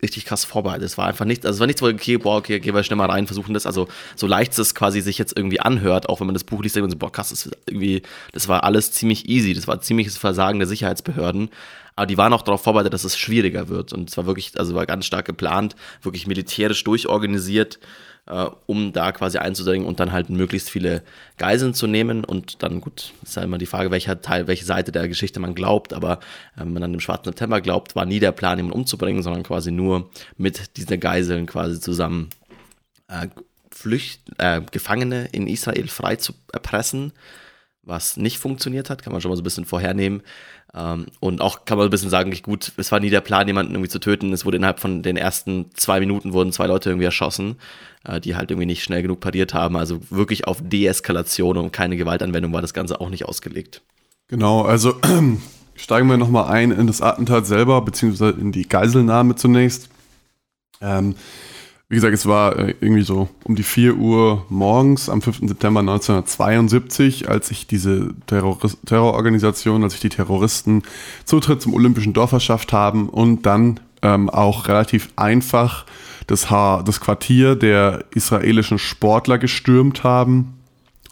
richtig 0.03 0.25
krass 0.25 0.45
vorbereitet. 0.45 0.85
Es 0.85 0.99
war 0.99 1.07
einfach 1.07 1.25
nichts, 1.25 1.45
also 1.45 1.57
es 1.57 1.61
war 1.61 1.67
nichts, 1.67 1.83
wo, 1.83 1.87
okay, 1.87 2.17
boah, 2.17 2.37
okay, 2.37 2.61
gehen 2.61 2.75
wir 2.75 2.83
schnell 2.85 2.97
mal 2.97 3.11
rein, 3.11 3.27
versuchen 3.27 3.55
das. 3.55 3.67
Also 3.67 3.89
so 4.17 4.27
leicht 4.27 4.59
es 4.59 4.75
quasi 4.75 5.01
sich 5.01 5.19
jetzt 5.19 5.37
irgendwie 5.37 5.61
anhört, 5.61 6.09
auch 6.09 6.21
wenn 6.21 6.27
man 6.27 6.35
das 6.35 6.45
Buch 6.45 6.63
liest, 6.63 6.77
denkt 6.77 6.85
man 6.85 6.91
so, 6.91 6.99
boah, 6.99 7.13
krass, 7.13 7.31
das 7.31 7.51
irgendwie, 7.67 8.03
das 8.33 8.49
war 8.49 8.65
alles 8.65 8.93
ziemlich 8.93 9.29
easy. 9.29 9.55
Das 9.55 9.67
war 9.67 9.81
ziemliches 9.81 10.17
Versagen 10.17 10.59
der 10.59 10.69
Sicherheitsbehörden. 10.69 11.50
Aber 11.97 12.07
die 12.07 12.19
waren 12.19 12.33
auch 12.33 12.43
darauf 12.43 12.62
vorbereitet, 12.62 12.93
dass 12.93 13.05
es 13.05 13.17
schwieriger 13.17 13.69
wird. 13.69 13.93
Und 13.93 14.11
es 14.11 14.17
war 14.17 14.26
wirklich, 14.26 14.53
also 14.59 14.75
war 14.75 14.87
ganz 14.87 15.07
stark 15.07 15.26
geplant, 15.26 15.76
wirklich 16.03 16.26
militärisch 16.26 16.83
durchorganisiert 16.85 17.79
äh, 18.26 18.47
um 18.66 18.93
da 18.93 19.12
quasi 19.12 19.38
einzudringen 19.38 19.87
und 19.87 20.00
dann 20.00 20.12
halt 20.12 20.31
möglichst 20.31 20.71
viele 20.71 21.02
Geiseln 21.37 21.75
zu 21.75 21.87
nehmen. 21.87 22.25
Und 22.25 22.62
dann, 22.62 22.81
gut, 22.81 23.12
ist 23.23 23.37
ja 23.37 23.43
immer 23.43 23.59
die 23.59 23.66
Frage, 23.66 23.90
welcher 23.90 24.21
Teil, 24.21 24.47
welche 24.47 24.64
Seite 24.64 24.93
der 24.93 25.09
Geschichte 25.09 25.40
man 25.40 25.54
glaubt. 25.54 25.93
Aber 25.93 26.14
äh, 26.57 26.61
wenn 26.61 26.73
man 26.73 26.83
dann 26.83 26.93
dem 26.93 27.00
Schwarzen 27.00 27.25
September 27.26 27.61
glaubt, 27.61 27.97
war 27.97 28.07
nie 28.07 28.21
der 28.21 28.33
Plan, 28.33 28.59
jemanden 28.59 28.78
umzubringen, 28.78 29.23
sondern 29.23 29.43
quasi 29.43 29.71
nur 29.71 30.11
mit 30.37 30.76
diesen 30.76 30.99
Geiseln 31.00 31.47
quasi 31.47 31.81
zusammen 31.81 32.31
äh, 33.09 33.28
Flücht, 33.71 34.21
äh, 34.38 34.61
Gefangene 34.71 35.28
in 35.33 35.49
Israel 35.49 35.88
frei 35.88 36.16
zu 36.16 36.33
erpressen 36.52 37.12
was 37.87 38.16
nicht 38.16 38.38
funktioniert 38.38 38.90
hat, 38.90 39.02
kann 39.02 39.12
man 39.12 39.21
schon 39.21 39.31
mal 39.31 39.37
so 39.37 39.43
ein 39.43 39.45
bisschen 39.45 39.64
vorhernehmen. 39.64 40.23
Ähm, 40.76 41.07
und 41.21 41.40
auch 41.40 41.64
kann 41.64 41.78
man 41.78 41.87
ein 41.87 41.90
bisschen 41.90 42.11
sagen, 42.11 42.37
gut, 42.43 42.73
es 42.76 42.90
war 42.90 43.00
nie 43.00 43.11
der 43.11 43.21
Plan, 43.21 43.47
jemanden 43.47 43.73
irgendwie 43.73 43.90
zu 43.90 44.00
töten. 44.00 44.33
Es 44.33 44.45
wurde 44.45 44.57
innerhalb 44.57 44.81
von 44.81 45.02
den 45.02 45.16
ersten 45.16 45.71
zwei 45.75 46.00
Minuten 46.00 46.33
wurden 46.33 46.52
zwei 46.52 46.66
Leute 46.66 46.90
irgendwie 46.90 47.07
erschossen, 47.07 47.57
äh, 48.04 48.21
die 48.21 48.35
halt 48.35 48.50
irgendwie 48.50 48.66
nicht 48.66 48.83
schnell 48.83 49.02
genug 49.02 49.21
pariert 49.21 49.54
haben. 49.54 49.76
Also 49.76 50.00
wirklich 50.11 50.47
auf 50.47 50.59
Deeskalation 50.61 51.59
und 51.59 51.73
keine 51.73 51.97
Gewaltanwendung 51.97 52.52
war 52.52 52.62
das 52.62 52.75
Ganze 52.75 53.00
auch 53.00 53.11
nicht 53.11 53.26
ausgelegt. 53.26 53.83
Genau, 54.28 54.62
also 54.62 54.95
steigen 55.76 56.09
wir 56.09 56.16
nochmal 56.16 56.50
ein 56.50 56.73
in 56.73 56.87
das 56.87 57.02
Attentat 57.02 57.47
selber, 57.47 57.81
beziehungsweise 57.83 58.38
in 58.38 58.50
die 58.50 58.69
Geiselnahme 58.69 59.37
zunächst. 59.37 59.90
Ähm, 60.81 61.14
wie 61.88 61.97
gesagt, 61.97 62.14
es 62.14 62.26
war 62.26 62.59
äh, 62.59 62.75
irgendwie 62.81 63.03
so 63.03 63.29
um 63.45 63.57
die 63.57 63.62
4 63.62 63.97
Uhr 63.97 64.47
morgens 64.49 65.09
am 65.09 65.21
5. 65.21 65.49
September 65.49 65.81
1972, 65.81 67.29
als 67.29 67.49
sich 67.49 67.67
diese 67.67 68.14
Terrorist 68.26 68.79
Terrororganisation, 68.87 69.83
als 69.83 69.93
sich 69.93 70.00
die 70.00 70.09
Terroristen 70.09 70.83
Zutritt 71.25 71.61
zum 71.61 71.75
Olympischen 71.75 72.12
Dorf 72.12 72.31
verschafft 72.31 72.73
haben 72.73 73.09
und 73.09 73.45
dann 73.45 73.81
ähm, 74.03 74.31
auch 74.31 74.69
relativ 74.69 75.11
einfach 75.17 75.85
das, 76.26 76.50
ha 76.50 76.83
das 76.83 77.00
Quartier 77.00 77.55
der 77.55 78.05
israelischen 78.14 78.79
Sportler 78.79 79.38
gestürmt 79.38 80.05
haben. 80.05 80.55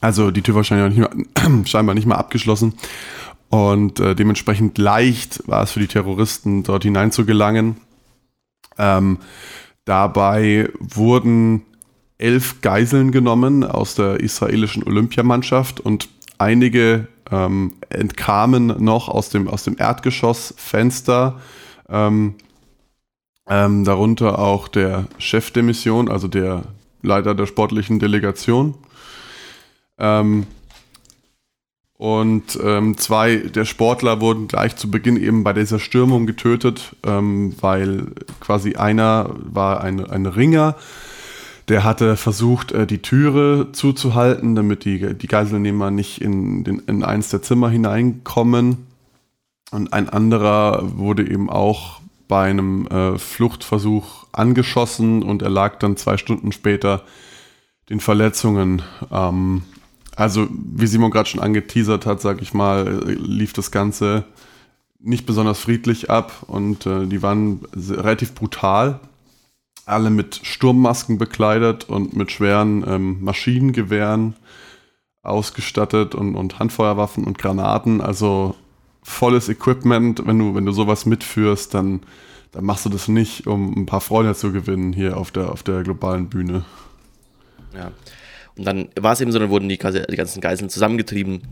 Also 0.00 0.30
die 0.30 0.42
Tür 0.42 0.54
war 0.54 0.64
scheinbar 0.64 0.88
nicht 0.88 0.98
mehr, 0.98 1.10
scheinbar 1.66 1.94
nicht 1.94 2.06
mehr 2.06 2.18
abgeschlossen. 2.18 2.74
Und 3.50 4.00
äh, 4.00 4.14
dementsprechend 4.14 4.78
leicht 4.78 5.46
war 5.46 5.62
es 5.62 5.72
für 5.72 5.80
die 5.80 5.86
Terroristen, 5.86 6.62
dort 6.62 6.84
hineinzugelangen. 6.84 7.76
Ähm, 8.78 9.18
Dabei 9.84 10.70
wurden 10.78 11.62
elf 12.18 12.60
Geiseln 12.60 13.10
genommen 13.10 13.64
aus 13.64 13.96
der 13.96 14.20
israelischen 14.20 14.84
Olympiamannschaft 14.84 15.80
und 15.80 16.08
einige 16.38 17.08
ähm, 17.30 17.74
entkamen 17.88 18.66
noch 18.82 19.08
aus 19.08 19.30
dem, 19.30 19.48
aus 19.48 19.64
dem 19.64 19.76
Erdgeschossfenster. 19.78 21.40
Ähm, 21.88 22.36
ähm, 23.48 23.84
darunter 23.84 24.38
auch 24.38 24.68
der 24.68 25.06
Chef 25.18 25.50
der 25.50 25.64
Mission, 25.64 26.08
also 26.08 26.28
der 26.28 26.62
Leiter 27.02 27.34
der 27.34 27.46
sportlichen 27.46 27.98
Delegation. 27.98 28.74
Ähm, 29.98 30.46
Und 32.02 32.58
ähm, 32.60 32.98
zwei 32.98 33.36
der 33.36 33.64
Sportler 33.64 34.20
wurden 34.20 34.48
gleich 34.48 34.74
zu 34.74 34.90
Beginn 34.90 35.16
eben 35.16 35.44
bei 35.44 35.52
dieser 35.52 35.78
Stürmung 35.78 36.26
getötet, 36.26 36.96
ähm, 37.06 37.54
weil 37.60 38.08
quasi 38.40 38.74
einer 38.74 39.30
war 39.36 39.82
ein, 39.82 40.04
ein 40.04 40.26
Ringer, 40.26 40.74
der 41.68 41.84
hatte 41.84 42.16
versucht, 42.16 42.72
äh, 42.72 42.88
die 42.88 43.02
Türe 43.02 43.68
zuzuhalten, 43.70 44.56
damit 44.56 44.84
die, 44.84 45.14
die 45.14 45.26
Geiselnehmer 45.28 45.92
nicht 45.92 46.20
in, 46.20 46.64
den, 46.64 46.80
in 46.88 47.04
eins 47.04 47.28
der 47.28 47.40
Zimmer 47.40 47.70
hineinkommen. 47.70 48.78
Und 49.70 49.92
ein 49.92 50.08
anderer 50.08 50.98
wurde 50.98 51.24
eben 51.24 51.48
auch 51.48 52.00
bei 52.26 52.50
einem 52.50 52.88
äh, 52.88 53.16
Fluchtversuch 53.16 54.26
angeschossen 54.32 55.22
und 55.22 55.40
er 55.40 55.50
lag 55.50 55.78
dann 55.78 55.96
zwei 55.96 56.16
Stunden 56.16 56.50
später 56.50 57.04
den 57.90 58.00
Verletzungen. 58.00 58.82
Ähm, 59.12 59.62
also, 60.16 60.46
wie 60.50 60.86
Simon 60.86 61.10
gerade 61.10 61.28
schon 61.28 61.40
angeteasert 61.40 62.06
hat, 62.06 62.20
sag 62.20 62.42
ich 62.42 62.52
mal, 62.52 63.02
lief 63.06 63.52
das 63.52 63.70
Ganze 63.70 64.24
nicht 65.00 65.26
besonders 65.26 65.58
friedlich 65.58 66.10
ab 66.10 66.44
und 66.46 66.86
äh, 66.86 67.06
die 67.06 67.22
waren 67.22 67.60
relativ 67.74 68.34
brutal. 68.34 69.00
Alle 69.84 70.10
mit 70.10 70.40
Sturmmasken 70.44 71.18
bekleidet 71.18 71.88
und 71.88 72.14
mit 72.14 72.30
schweren 72.30 72.84
ähm, 72.86 73.24
Maschinengewehren 73.24 74.36
ausgestattet 75.22 76.14
und, 76.14 76.36
und 76.36 76.58
Handfeuerwaffen 76.58 77.24
und 77.24 77.38
Granaten. 77.38 78.00
Also 78.00 78.54
volles 79.02 79.48
Equipment. 79.48 80.24
Wenn 80.24 80.38
du, 80.38 80.54
wenn 80.54 80.66
du 80.66 80.72
sowas 80.72 81.04
mitführst, 81.04 81.74
dann, 81.74 82.00
dann 82.52 82.64
machst 82.64 82.84
du 82.84 82.90
das 82.90 83.08
nicht, 83.08 83.48
um 83.48 83.76
ein 83.76 83.86
paar 83.86 84.00
Freunde 84.00 84.34
zu 84.36 84.52
gewinnen 84.52 84.92
hier 84.92 85.16
auf 85.16 85.32
der, 85.32 85.50
auf 85.50 85.64
der 85.64 85.82
globalen 85.82 86.28
Bühne. 86.28 86.64
Ja. 87.74 87.90
Und 88.56 88.64
dann 88.64 88.88
war 88.98 89.12
es 89.12 89.20
eben 89.20 89.32
so, 89.32 89.38
dann 89.38 89.50
wurden 89.50 89.68
die, 89.68 89.78
die 89.78 90.16
ganzen 90.16 90.40
Geiseln 90.40 90.68
zusammengetrieben, 90.68 91.42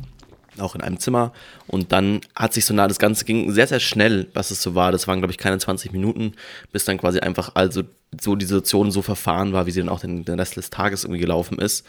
auch 0.59 0.75
in 0.75 0.81
einem 0.81 0.99
Zimmer. 0.99 1.33
Und 1.67 1.93
dann 1.93 2.21
hat 2.35 2.53
sich 2.53 2.65
so 2.65 2.75
nah, 2.75 2.89
das 2.89 2.99
Ganze 2.99 3.25
ging 3.25 3.51
sehr, 3.53 3.67
sehr 3.67 3.81
schnell, 3.81 4.29
was 4.35 4.51
es 4.51 4.63
so 4.63 4.75
war. 4.75 4.93
Das 4.93 5.09
waren, 5.09 5.19
glaube 5.19 5.33
ich, 5.33 5.39
keine 5.39 5.59
20 5.59 5.93
Minuten, 5.93 6.33
bis 6.73 6.85
dann 6.85 6.99
quasi 6.99 7.21
einfach 7.21 7.53
also 7.55 7.83
so 8.21 8.37
die 8.37 8.47
Situation 8.47 8.91
so 8.91 9.03
verfahren 9.03 9.53
war, 9.53 9.67
wie 9.67 9.71
sie 9.71 9.81
dann 9.81 9.89
auch 9.89 10.01
den, 10.01 10.25
den 10.25 10.39
Rest 10.39 10.57
des 10.57 10.71
Tages 10.71 11.05
irgendwie 11.05 11.21
gelaufen 11.21 11.59
ist. 11.59 11.87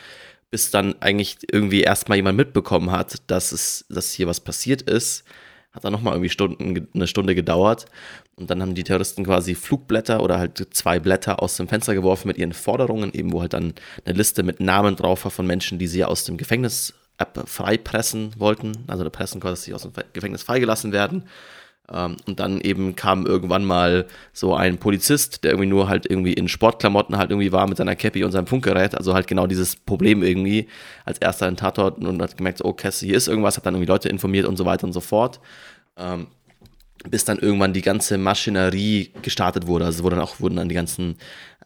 Bis 0.50 0.70
dann 0.70 0.96
eigentlich 1.02 1.38
irgendwie 1.52 1.82
erstmal 1.82 2.18
jemand 2.18 2.38
mitbekommen 2.38 2.92
hat, 2.92 3.16
dass 3.28 3.52
es, 3.52 3.86
dass 3.90 4.12
hier 4.12 4.28
was 4.28 4.40
passiert 4.40 4.82
ist. 4.82 5.24
Hat 5.74 5.86
dann 5.86 5.94
nochmal 5.94 6.14
irgendwie 6.14 6.30
Stunden, 6.30 6.88
eine 6.94 7.08
Stunde 7.08 7.34
gedauert. 7.34 7.86
Und 8.36 8.50
dann 8.50 8.62
haben 8.62 8.76
die 8.76 8.84
Terroristen 8.84 9.24
quasi 9.24 9.56
Flugblätter 9.56 10.22
oder 10.22 10.38
halt 10.38 10.68
zwei 10.72 11.00
Blätter 11.00 11.42
aus 11.42 11.56
dem 11.56 11.68
Fenster 11.68 11.94
geworfen 11.94 12.28
mit 12.28 12.38
ihren 12.38 12.54
Forderungen, 12.54 13.14
eben 13.14 13.32
wo 13.32 13.42
halt 13.42 13.54
dann 13.54 13.74
eine 14.04 14.18
Liste 14.18 14.44
mit 14.44 14.60
Namen 14.60 14.96
drauf 14.96 15.24
war 15.24 15.32
von 15.32 15.48
Menschen, 15.48 15.80
die 15.80 15.88
sie 15.88 16.04
aus 16.04 16.26
dem 16.26 16.38
Gefängnis 16.38 16.94
freipressen 17.46 18.34
wollten, 18.38 18.84
also 18.88 19.08
pressen 19.10 19.40
quasi, 19.40 19.54
dass 19.54 19.64
sie 19.64 19.74
aus 19.74 19.84
dem 19.84 19.94
Gefängnis 20.14 20.44
freigelassen 20.44 20.92
werden. 20.92 21.26
Ähm, 21.94 22.18
und 22.26 22.40
dann 22.40 22.62
eben 22.62 22.96
kam 22.96 23.26
irgendwann 23.26 23.66
mal 23.66 24.06
so 24.34 24.56
ein 24.56 24.78
Polizist, 24.78 25.44
der 25.44 25.52
irgendwie 25.52 25.70
nur 25.70 25.90
halt 25.90 26.10
irgendwie 26.10 26.34
in 26.34 26.48
Sportklamotten 26.48 27.18
halt 27.18 27.32
irgendwie 27.32 27.52
war 27.52 27.68
mit 27.68 27.78
seiner 27.78 27.96
Cappy 27.96 28.24
und 28.24 28.32
seinem 28.32 28.48
Funkgerät, 28.48 28.96
also 28.96 29.14
halt 29.14 29.28
genau 29.28 29.48
dieses 29.48 29.76
Problem 29.76 30.24
irgendwie 30.24 30.68
als 31.06 31.18
erster 31.18 31.48
in 31.48 31.58
Tatort 31.58 31.98
und 32.00 32.22
hat 32.22 32.38
gemerkt, 32.38 32.64
oh 32.64 32.74
Kesse, 32.74 33.06
hier 33.06 33.18
ist 33.18 33.28
irgendwas, 33.28 33.58
hat 33.58 33.66
dann 33.66 33.74
irgendwie 33.76 33.92
Leute 33.92 34.10
informiert 34.10 34.46
und 34.46 34.58
so 34.58 34.66
weiter 34.66 34.86
und 34.86 34.94
so 34.94 35.02
fort. 35.02 35.40
Ähm, 35.98 36.28
bis 37.10 37.26
dann 37.26 37.40
irgendwann 37.40 37.74
die 37.74 37.82
ganze 37.82 38.18
Maschinerie 38.18 39.12
gestartet 39.22 39.68
wurde. 39.68 39.86
Also 39.86 40.04
wurde 40.04 40.18
dann 40.18 40.24
auch, 40.24 40.40
wurden 40.40 40.58
dann 40.58 40.70
die 40.70 40.76
ganzen, 40.76 41.18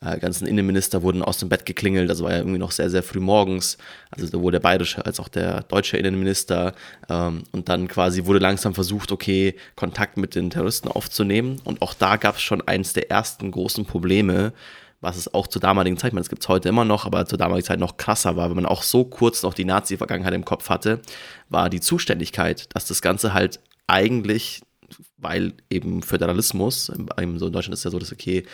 äh, 0.01 0.19
ganzen 0.19 0.47
Innenminister 0.47 1.03
wurden 1.03 1.21
aus 1.21 1.37
dem 1.37 1.49
Bett 1.49 1.65
geklingelt. 1.65 2.09
Das 2.09 2.21
war 2.21 2.31
ja 2.31 2.37
irgendwie 2.37 2.59
noch 2.59 2.71
sehr, 2.71 2.89
sehr 2.89 3.03
früh 3.03 3.19
morgens. 3.19 3.77
Also 4.11 4.27
sowohl 4.27 4.51
der 4.51 4.59
bayerische 4.59 5.05
als 5.05 5.19
auch 5.19 5.27
der 5.27 5.63
deutsche 5.63 5.97
Innenminister. 5.97 6.73
Ähm, 7.09 7.43
und 7.51 7.69
dann 7.69 7.87
quasi 7.87 8.25
wurde 8.25 8.39
langsam 8.39 8.73
versucht, 8.73 9.11
okay, 9.11 9.55
Kontakt 9.75 10.17
mit 10.17 10.35
den 10.35 10.49
Terroristen 10.49 10.89
aufzunehmen. 10.89 11.61
Und 11.63 11.81
auch 11.81 11.93
da 11.93 12.17
gab 12.17 12.35
es 12.35 12.41
schon 12.41 12.61
eins 12.67 12.93
der 12.93 13.09
ersten 13.09 13.51
großen 13.51 13.85
Probleme, 13.85 14.53
was 15.01 15.17
es 15.17 15.33
auch 15.33 15.47
zur 15.47 15.61
damaligen 15.61 15.97
Zeit, 15.97 16.09
ich 16.09 16.13
meine, 16.13 16.23
das 16.23 16.29
gibt 16.29 16.41
es 16.41 16.49
heute 16.49 16.69
immer 16.69 16.85
noch, 16.85 17.05
aber 17.05 17.25
zur 17.25 17.37
damaligen 17.37 17.65
Zeit 17.65 17.79
noch 17.79 17.97
krasser 17.97 18.37
war, 18.37 18.49
wenn 18.49 18.55
man 18.55 18.65
auch 18.65 18.81
so 18.81 19.03
kurz 19.03 19.43
noch 19.43 19.53
die 19.53 19.65
Nazi-Vergangenheit 19.65 20.33
im 20.33 20.45
Kopf 20.45 20.69
hatte, 20.69 21.01
war 21.49 21.69
die 21.69 21.81
Zuständigkeit, 21.81 22.73
dass 22.73 22.87
das 22.87 23.01
Ganze 23.01 23.33
halt 23.33 23.59
eigentlich 23.87 24.61
weil 25.17 25.53
eben 25.69 26.03
Föderalismus, 26.03 26.85
so 26.85 26.93
in 26.93 27.07
Deutschland 27.51 27.73
ist 27.73 27.83
ja 27.83 27.91
so, 27.91 27.99
dass 27.99 28.11
okay, 28.11 28.45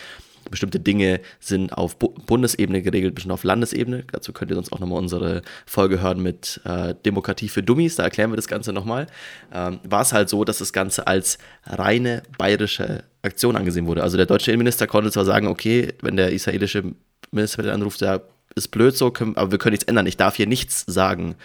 bestimmte 0.49 0.79
Dinge 0.79 1.19
sind 1.39 1.73
auf 1.73 1.97
Bundesebene 1.97 2.81
geregelt, 2.81 3.15
bestimmt 3.15 3.33
auf 3.33 3.43
Landesebene. 3.43 4.05
Dazu 4.11 4.33
könnt 4.33 4.51
ihr 4.51 4.55
sonst 4.55 4.73
auch 4.73 4.79
nochmal 4.79 4.99
unsere 4.99 5.41
Folge 5.65 6.01
hören 6.01 6.21
mit 6.21 6.61
äh, 6.65 6.95
Demokratie 7.05 7.49
für 7.49 7.63
Dummies, 7.63 7.95
da 7.95 8.03
erklären 8.03 8.31
wir 8.31 8.35
das 8.35 8.47
Ganze 8.47 8.73
nochmal. 8.73 9.07
Ähm, 9.53 9.79
war 9.83 10.01
es 10.01 10.13
halt 10.13 10.29
so, 10.29 10.43
dass 10.43 10.59
das 10.59 10.73
Ganze 10.73 11.07
als 11.07 11.37
reine 11.65 12.23
bayerische 12.37 13.03
Aktion 13.21 13.55
angesehen 13.55 13.85
wurde. 13.85 14.03
Also 14.03 14.17
der 14.17 14.25
deutsche 14.25 14.51
Innenminister 14.51 14.87
konnte 14.87 15.11
zwar 15.11 15.25
sagen, 15.25 15.47
okay, 15.47 15.93
wenn 16.01 16.15
der 16.15 16.31
israelische 16.31 16.83
Ministerpräsident 17.31 17.81
anruft, 17.81 18.01
der 18.01 18.23
ist 18.55 18.69
blöd 18.69 18.95
so, 18.97 19.11
können, 19.11 19.37
aber 19.37 19.51
wir 19.51 19.57
können 19.57 19.73
nichts 19.73 19.85
ändern, 19.85 20.07
ich 20.07 20.17
darf 20.17 20.35
hier 20.35 20.47
nichts 20.47 20.83
sagen. 20.87 21.35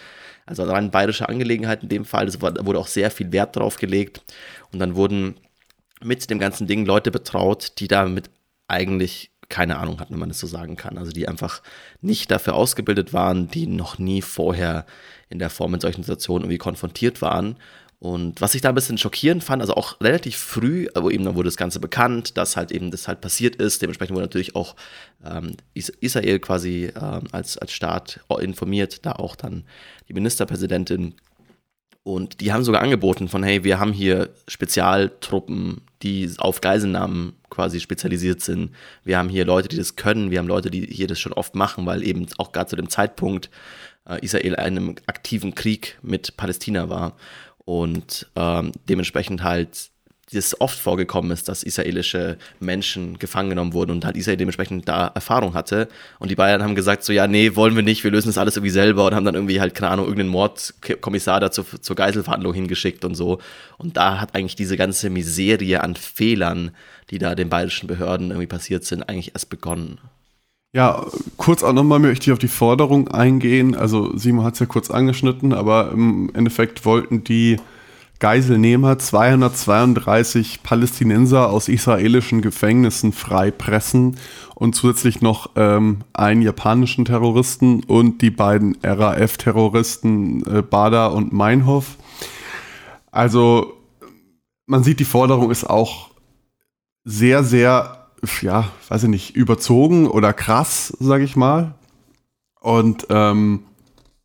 Also 0.45 0.63
rein 0.63 0.91
bayerische 0.91 1.27
Angelegenheit 1.27 1.83
in 1.83 1.89
dem 1.89 2.05
Fall, 2.05 2.27
es 2.27 2.41
wurde 2.41 2.79
auch 2.79 2.87
sehr 2.87 3.11
viel 3.11 3.31
Wert 3.31 3.55
drauf 3.55 3.77
gelegt. 3.77 4.21
Und 4.71 4.79
dann 4.79 4.95
wurden 4.95 5.35
mit 6.01 6.29
dem 6.29 6.39
ganzen 6.39 6.67
Ding 6.67 6.85
Leute 6.85 7.11
betraut, 7.11 7.73
die 7.79 7.87
damit 7.87 8.29
eigentlich 8.67 9.31
keine 9.49 9.77
Ahnung 9.77 9.99
hatten, 9.99 10.13
wenn 10.13 10.19
man 10.19 10.29
das 10.29 10.39
so 10.39 10.47
sagen 10.47 10.75
kann. 10.75 10.97
Also 10.97 11.11
die 11.11 11.27
einfach 11.27 11.61
nicht 12.01 12.31
dafür 12.31 12.55
ausgebildet 12.55 13.13
waren, 13.13 13.47
die 13.47 13.65
noch 13.65 13.97
nie 13.97 14.21
vorher 14.21 14.85
in 15.29 15.39
der 15.39 15.49
Form 15.49 15.73
in 15.73 15.79
solchen 15.79 16.03
Situationen 16.03 16.43
irgendwie 16.43 16.57
konfrontiert 16.57 17.21
waren. 17.21 17.55
Und 17.99 18.41
was 18.41 18.53
ich 18.53 18.61
da 18.61 18.69
ein 18.69 18.75
bisschen 18.75 18.99
schockierend 18.99 19.43
fand, 19.43 19.61
also 19.61 19.73
auch 19.73 19.99
relativ 20.01 20.37
früh, 20.37 20.87
wo 20.95 21.09
eben 21.09 21.23
dann 21.23 21.33
wurde 21.33 21.47
das 21.47 21.57
Ganze 21.57 21.79
bekannt, 21.79 22.37
dass 22.37 22.55
halt 22.55 22.71
eben 22.71 22.91
das 22.91 23.07
halt 23.07 23.21
passiert 23.21 23.55
ist. 23.55 23.81
Dementsprechend 23.81 24.15
wurde 24.15 24.25
natürlich 24.25 24.55
auch 24.55 24.75
ähm, 25.25 25.57
Israel 25.73 26.39
quasi 26.39 26.91
ähm, 26.95 27.23
als, 27.31 27.57
als 27.57 27.71
Staat 27.71 28.19
informiert, 28.39 29.05
da 29.05 29.13
auch 29.13 29.35
dann 29.35 29.63
die 30.09 30.13
Ministerpräsidentin 30.13 31.15
und 32.07 32.39
die 32.39 32.53
haben 32.53 32.63
sogar 32.63 32.81
angeboten 32.81 33.27
von, 33.27 33.43
hey, 33.43 33.65
wir 33.65 33.81
haben 33.81 33.91
hier 33.91 34.29
Spezialtruppen, 34.47 35.81
die 36.03 36.31
auf 36.37 36.61
Geiselnahmen 36.61 37.33
quasi 37.49 37.81
spezialisiert 37.81 38.39
sind. 38.39 38.71
Wir 39.03 39.17
haben 39.17 39.27
hier 39.27 39.43
Leute, 39.43 39.67
die 39.67 39.75
das 39.75 39.97
können. 39.97 40.31
Wir 40.31 40.39
haben 40.39 40.47
Leute, 40.47 40.71
die 40.71 40.85
hier 40.85 41.07
das 41.07 41.19
schon 41.19 41.33
oft 41.33 41.53
machen, 41.53 41.85
weil 41.85 42.07
eben 42.07 42.25
auch 42.37 42.53
gerade 42.53 42.69
zu 42.69 42.77
dem 42.77 42.87
Zeitpunkt 42.87 43.49
äh, 44.07 44.23
Israel 44.23 44.45
in 44.45 44.55
einem 44.55 44.95
aktiven 45.05 45.53
Krieg 45.53 45.99
mit 46.01 46.37
Palästina 46.37 46.87
war. 46.87 47.17
Und 47.65 48.31
ähm, 48.37 48.71
dementsprechend 48.87 49.43
halt 49.43 49.89
es 50.31 50.59
oft 50.59 50.77
vorgekommen 50.77 51.31
ist, 51.31 51.47
dass 51.47 51.63
israelische 51.63 52.37
Menschen 52.59 53.17
gefangen 53.17 53.49
genommen 53.49 53.73
wurden 53.73 53.91
und 53.91 54.05
halt 54.05 54.17
Israel 54.17 54.37
dementsprechend 54.37 54.87
da 54.87 55.07
Erfahrung 55.07 55.53
hatte. 55.53 55.87
Und 56.19 56.29
die 56.29 56.35
Bayern 56.35 56.61
haben 56.61 56.75
gesagt, 56.75 57.03
so 57.03 57.13
ja, 57.13 57.27
nee, 57.27 57.55
wollen 57.55 57.75
wir 57.75 57.83
nicht, 57.83 58.03
wir 58.03 58.11
lösen 58.11 58.27
das 58.27 58.37
alles 58.37 58.57
irgendwie 58.57 58.71
selber 58.71 59.05
und 59.05 59.15
haben 59.15 59.25
dann 59.25 59.35
irgendwie 59.35 59.61
halt, 59.61 59.73
keine 59.73 59.91
Ahnung, 59.91 60.05
irgendeinen 60.05 60.31
Mordkommissar 60.31 61.39
dazu 61.39 61.63
zur 61.63 61.95
Geiselverhandlung 61.95 62.53
hingeschickt 62.53 63.05
und 63.05 63.15
so. 63.15 63.39
Und 63.77 63.95
da 63.95 64.19
hat 64.19 64.35
eigentlich 64.35 64.55
diese 64.55 64.75
ganze 64.75 65.09
Miserie 65.09 65.81
an 65.81 65.95
Fehlern, 65.95 66.71
die 67.09 67.19
da 67.19 67.33
den 67.35 67.49
bayerischen 67.49 67.87
Behörden 67.87 68.31
irgendwie 68.31 68.47
passiert 68.47 68.83
sind, 68.83 69.03
eigentlich 69.03 69.33
erst 69.33 69.49
begonnen. 69.49 69.99
Ja, 70.73 71.05
kurz 71.37 71.63
auch 71.63 71.73
nochmal 71.73 71.99
möchte 71.99 72.29
ich 72.29 72.33
auf 72.33 72.39
die 72.39 72.49
Forderung 72.49 73.07
eingehen. 73.07 73.75
Also 73.75 74.15
Simon 74.17 74.43
hat 74.43 74.55
es 74.55 74.59
ja 74.59 74.65
kurz 74.65 74.91
angeschnitten, 74.91 75.53
aber 75.53 75.91
im 75.91 76.29
Endeffekt 76.33 76.83
wollten 76.85 77.23
die 77.23 77.57
Geiselnehmer 78.19 78.97
232 78.97 80.63
Palästinenser 80.63 81.49
aus 81.49 81.67
israelischen 81.67 82.41
Gefängnissen 82.41 83.13
freipressen 83.13 84.17
und 84.55 84.73
zusätzlich 84.73 85.21
noch 85.21 85.51
ähm, 85.55 85.99
einen 86.13 86.41
japanischen 86.41 87.05
Terroristen 87.05 87.83
und 87.83 88.23
die 88.23 88.31
beiden 88.31 88.75
RAF-Terroristen 88.81 90.43
äh, 90.47 90.61
Bader 90.63 91.13
und 91.13 91.31
Meinhof. 91.31 91.97
Also 93.11 93.73
man 94.65 94.83
sieht, 94.83 94.99
die 94.99 95.05
Forderung 95.05 95.51
ist 95.51 95.69
auch 95.69 96.09
sehr, 97.03 97.43
sehr, 97.43 98.07
ja, 98.41 98.69
weiß 98.89 99.03
ich 99.03 99.09
nicht, 99.09 99.35
überzogen 99.35 100.07
oder 100.07 100.33
krass, 100.33 100.91
sage 100.99 101.23
ich 101.23 101.35
mal. 101.35 101.75
Und 102.59 103.07
ähm, 103.09 103.63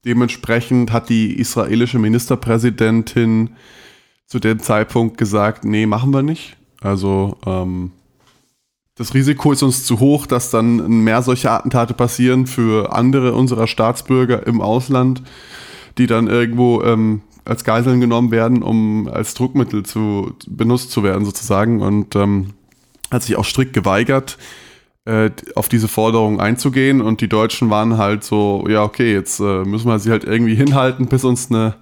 dementsprechend 0.05 0.93
hat 0.93 1.09
die 1.11 1.39
israelische 1.39 1.99
Ministerpräsidentin 1.99 3.51
zu 4.33 4.39
dem 4.39 4.61
Zeitpunkt 4.61 5.19
gesagt, 5.19 5.63
nee, 5.67 5.85
machen 5.85 6.15
wir 6.15 6.23
nicht. 6.23 6.57
Also 6.81 7.37
ähm, 7.45 7.91
das 8.95 9.13
Risiko 9.13 9.53
ist 9.53 9.63
uns 9.63 9.85
zu 9.85 10.01
hoch, 10.01 10.27
dass 10.27 10.49
dann 10.49 11.05
mehr 11.05 11.21
solche 11.21 11.51
Attentate 11.51 11.93
passieren 11.93 12.47
für 12.47 12.95
andere 12.95 13.35
unserer 13.35 13.67
Staatsbürger 13.67 14.47
im 14.47 14.63
Ausland, 14.63 15.23
die 15.99 16.07
dann 16.07 16.29
irgendwo 16.29 16.81
ähm, 16.81 17.21
als 17.45 17.63
Geiseln 17.65 18.01
genommen 18.01 18.31
werden, 18.31 18.63
um 18.63 19.07
als 19.07 19.35
Druckmittel 19.35 19.83
zu 19.83 20.33
benutzt 20.47 20.93
zu 20.93 21.03
werden 21.03 21.27
sozusagen 21.27 21.83
und 21.83 22.17
ähm, 22.17 22.55
hat 23.11 23.25
sich 23.25 23.37
auch 23.37 23.45
strikt 23.45 23.75
geweigert, 23.75 24.39
äh, 25.05 25.29
auf 25.57 25.69
diese 25.69 25.89
Forderung 25.89 26.41
einzugehen 26.41 27.03
und 27.03 27.21
die 27.21 27.29
Deutschen 27.29 27.69
waren 27.69 27.99
halt 27.99 28.25
so, 28.25 28.65
ja 28.67 28.83
okay, 28.83 29.13
jetzt 29.13 29.41
äh, 29.41 29.65
müssen 29.65 29.89
wir 29.89 29.99
sie 29.99 30.11
halt 30.11 30.25
irgendwie 30.25 30.55
hinhalten, 30.55 31.05
bis 31.05 31.23
uns 31.23 31.51
eine 31.51 31.75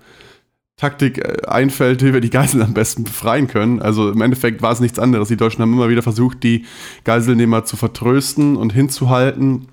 Taktik 0.81 1.19
äh, 1.19 1.47
einfällt, 1.47 2.03
wie 2.03 2.15
wir 2.15 2.23
die 2.23 2.31
Geiseln 2.31 2.63
am 2.63 2.73
besten 2.73 3.05
befreien 3.05 3.49
können. 3.49 3.83
Also 3.83 4.11
im 4.11 4.21
Endeffekt 4.23 4.63
war 4.63 4.73
es 4.73 4.81
nichts 4.81 4.99
anderes. 4.99 5.29
Die 5.29 5.37
Deutschen 5.37 5.61
haben 5.61 5.75
immer 5.75 5.91
wieder 5.91 6.03
versucht, 6.03 6.43
die 6.43 6.65
Geiselnehmer 7.05 7.65
zu 7.65 7.77
vertrösten 7.77 8.57
und 8.57 8.73
hinzuhalten, 8.73 9.69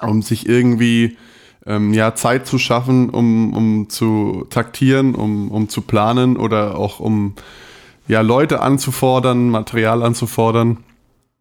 um 0.00 0.22
sich 0.22 0.48
irgendwie 0.48 1.18
ähm, 1.66 1.92
ja, 1.92 2.14
Zeit 2.14 2.46
zu 2.46 2.58
schaffen, 2.58 3.10
um, 3.10 3.52
um 3.52 3.90
zu 3.90 4.46
taktieren, 4.48 5.14
um, 5.14 5.50
um 5.50 5.68
zu 5.68 5.82
planen 5.82 6.38
oder 6.38 6.78
auch 6.78 7.00
um 7.00 7.34
ja, 8.08 8.22
Leute 8.22 8.62
anzufordern, 8.62 9.50
Material 9.50 10.02
anzufordern. 10.02 10.78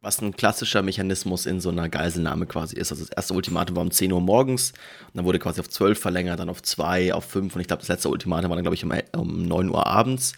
Was 0.01 0.21
ein 0.21 0.35
klassischer 0.35 0.81
Mechanismus 0.81 1.45
in 1.45 1.59
so 1.59 1.69
einer 1.69 1.89
Geiselnahme 1.89 2.45
quasi 2.45 2.77
ist. 2.77 2.91
Also 2.91 3.03
das 3.03 3.11
erste 3.11 3.33
Ultimatum 3.33 3.75
war 3.75 3.83
um 3.83 3.91
10 3.91 4.13
Uhr 4.13 4.21
morgens, 4.21 4.71
und 5.07 5.17
dann 5.17 5.25
wurde 5.25 5.39
quasi 5.39 5.59
auf 5.59 5.69
12 5.69 5.99
verlängert, 5.99 6.39
dann 6.39 6.49
auf 6.49 6.61
2, 6.63 7.13
auf 7.13 7.25
5 7.25 7.55
und 7.55 7.61
ich 7.61 7.67
glaube, 7.67 7.81
das 7.81 7.89
letzte 7.89 8.09
Ultimatum 8.09 8.49
war 8.49 8.55
dann, 8.55 8.63
glaube 8.63 8.75
ich, 8.75 8.85
um, 8.85 8.93
um 9.17 9.43
9 9.43 9.69
Uhr 9.69 9.85
abends. 9.85 10.33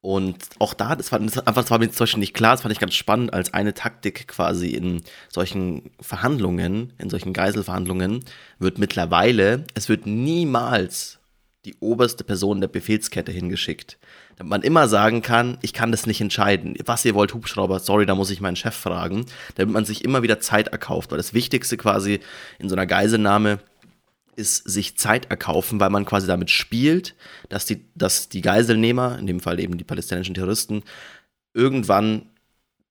Und 0.00 0.36
auch 0.58 0.74
da, 0.74 0.96
das 0.96 1.12
war, 1.12 1.20
das 1.20 1.38
einfach, 1.38 1.62
das 1.62 1.70
war 1.70 1.78
mir 1.78 1.88
zum 1.90 2.00
Beispiel 2.00 2.20
nicht 2.20 2.34
klar, 2.34 2.52
das 2.52 2.62
fand 2.62 2.72
ich 2.72 2.80
ganz 2.80 2.94
spannend, 2.94 3.32
als 3.32 3.54
eine 3.54 3.72
Taktik 3.72 4.26
quasi 4.26 4.70
in 4.70 5.02
solchen 5.28 5.92
Verhandlungen, 6.00 6.92
in 6.98 7.08
solchen 7.08 7.32
Geiselverhandlungen, 7.32 8.24
wird 8.58 8.78
mittlerweile, 8.78 9.64
es 9.74 9.88
wird 9.88 10.06
niemals 10.06 11.20
die 11.64 11.76
oberste 11.78 12.24
Person 12.24 12.60
der 12.60 12.68
Befehlskette 12.68 13.30
hingeschickt. 13.30 13.98
Man 14.44 14.62
immer 14.62 14.88
sagen 14.88 15.22
kann, 15.22 15.58
ich 15.62 15.72
kann 15.72 15.90
das 15.90 16.06
nicht 16.06 16.20
entscheiden. 16.20 16.76
Was 16.84 17.04
ihr 17.04 17.14
wollt, 17.14 17.34
Hubschrauber, 17.34 17.78
sorry, 17.78 18.06
da 18.06 18.14
muss 18.14 18.30
ich 18.30 18.40
meinen 18.40 18.56
Chef 18.56 18.74
fragen. 18.74 19.26
Damit 19.54 19.72
man 19.72 19.84
sich 19.84 20.04
immer 20.04 20.22
wieder 20.22 20.40
Zeit 20.40 20.68
erkauft. 20.68 21.10
Weil 21.10 21.18
das 21.18 21.34
Wichtigste 21.34 21.76
quasi 21.76 22.20
in 22.58 22.68
so 22.68 22.74
einer 22.74 22.86
Geiselnahme 22.86 23.58
ist 24.34 24.68
sich 24.68 24.96
Zeit 24.96 25.30
erkaufen, 25.30 25.78
weil 25.78 25.90
man 25.90 26.06
quasi 26.06 26.26
damit 26.26 26.50
spielt, 26.50 27.14
dass 27.48 27.66
die, 27.66 27.84
dass 27.94 28.28
die 28.28 28.40
Geiselnehmer, 28.40 29.18
in 29.18 29.26
dem 29.26 29.40
Fall 29.40 29.60
eben 29.60 29.76
die 29.76 29.84
palästinensischen 29.84 30.34
Terroristen, 30.34 30.82
irgendwann 31.52 32.26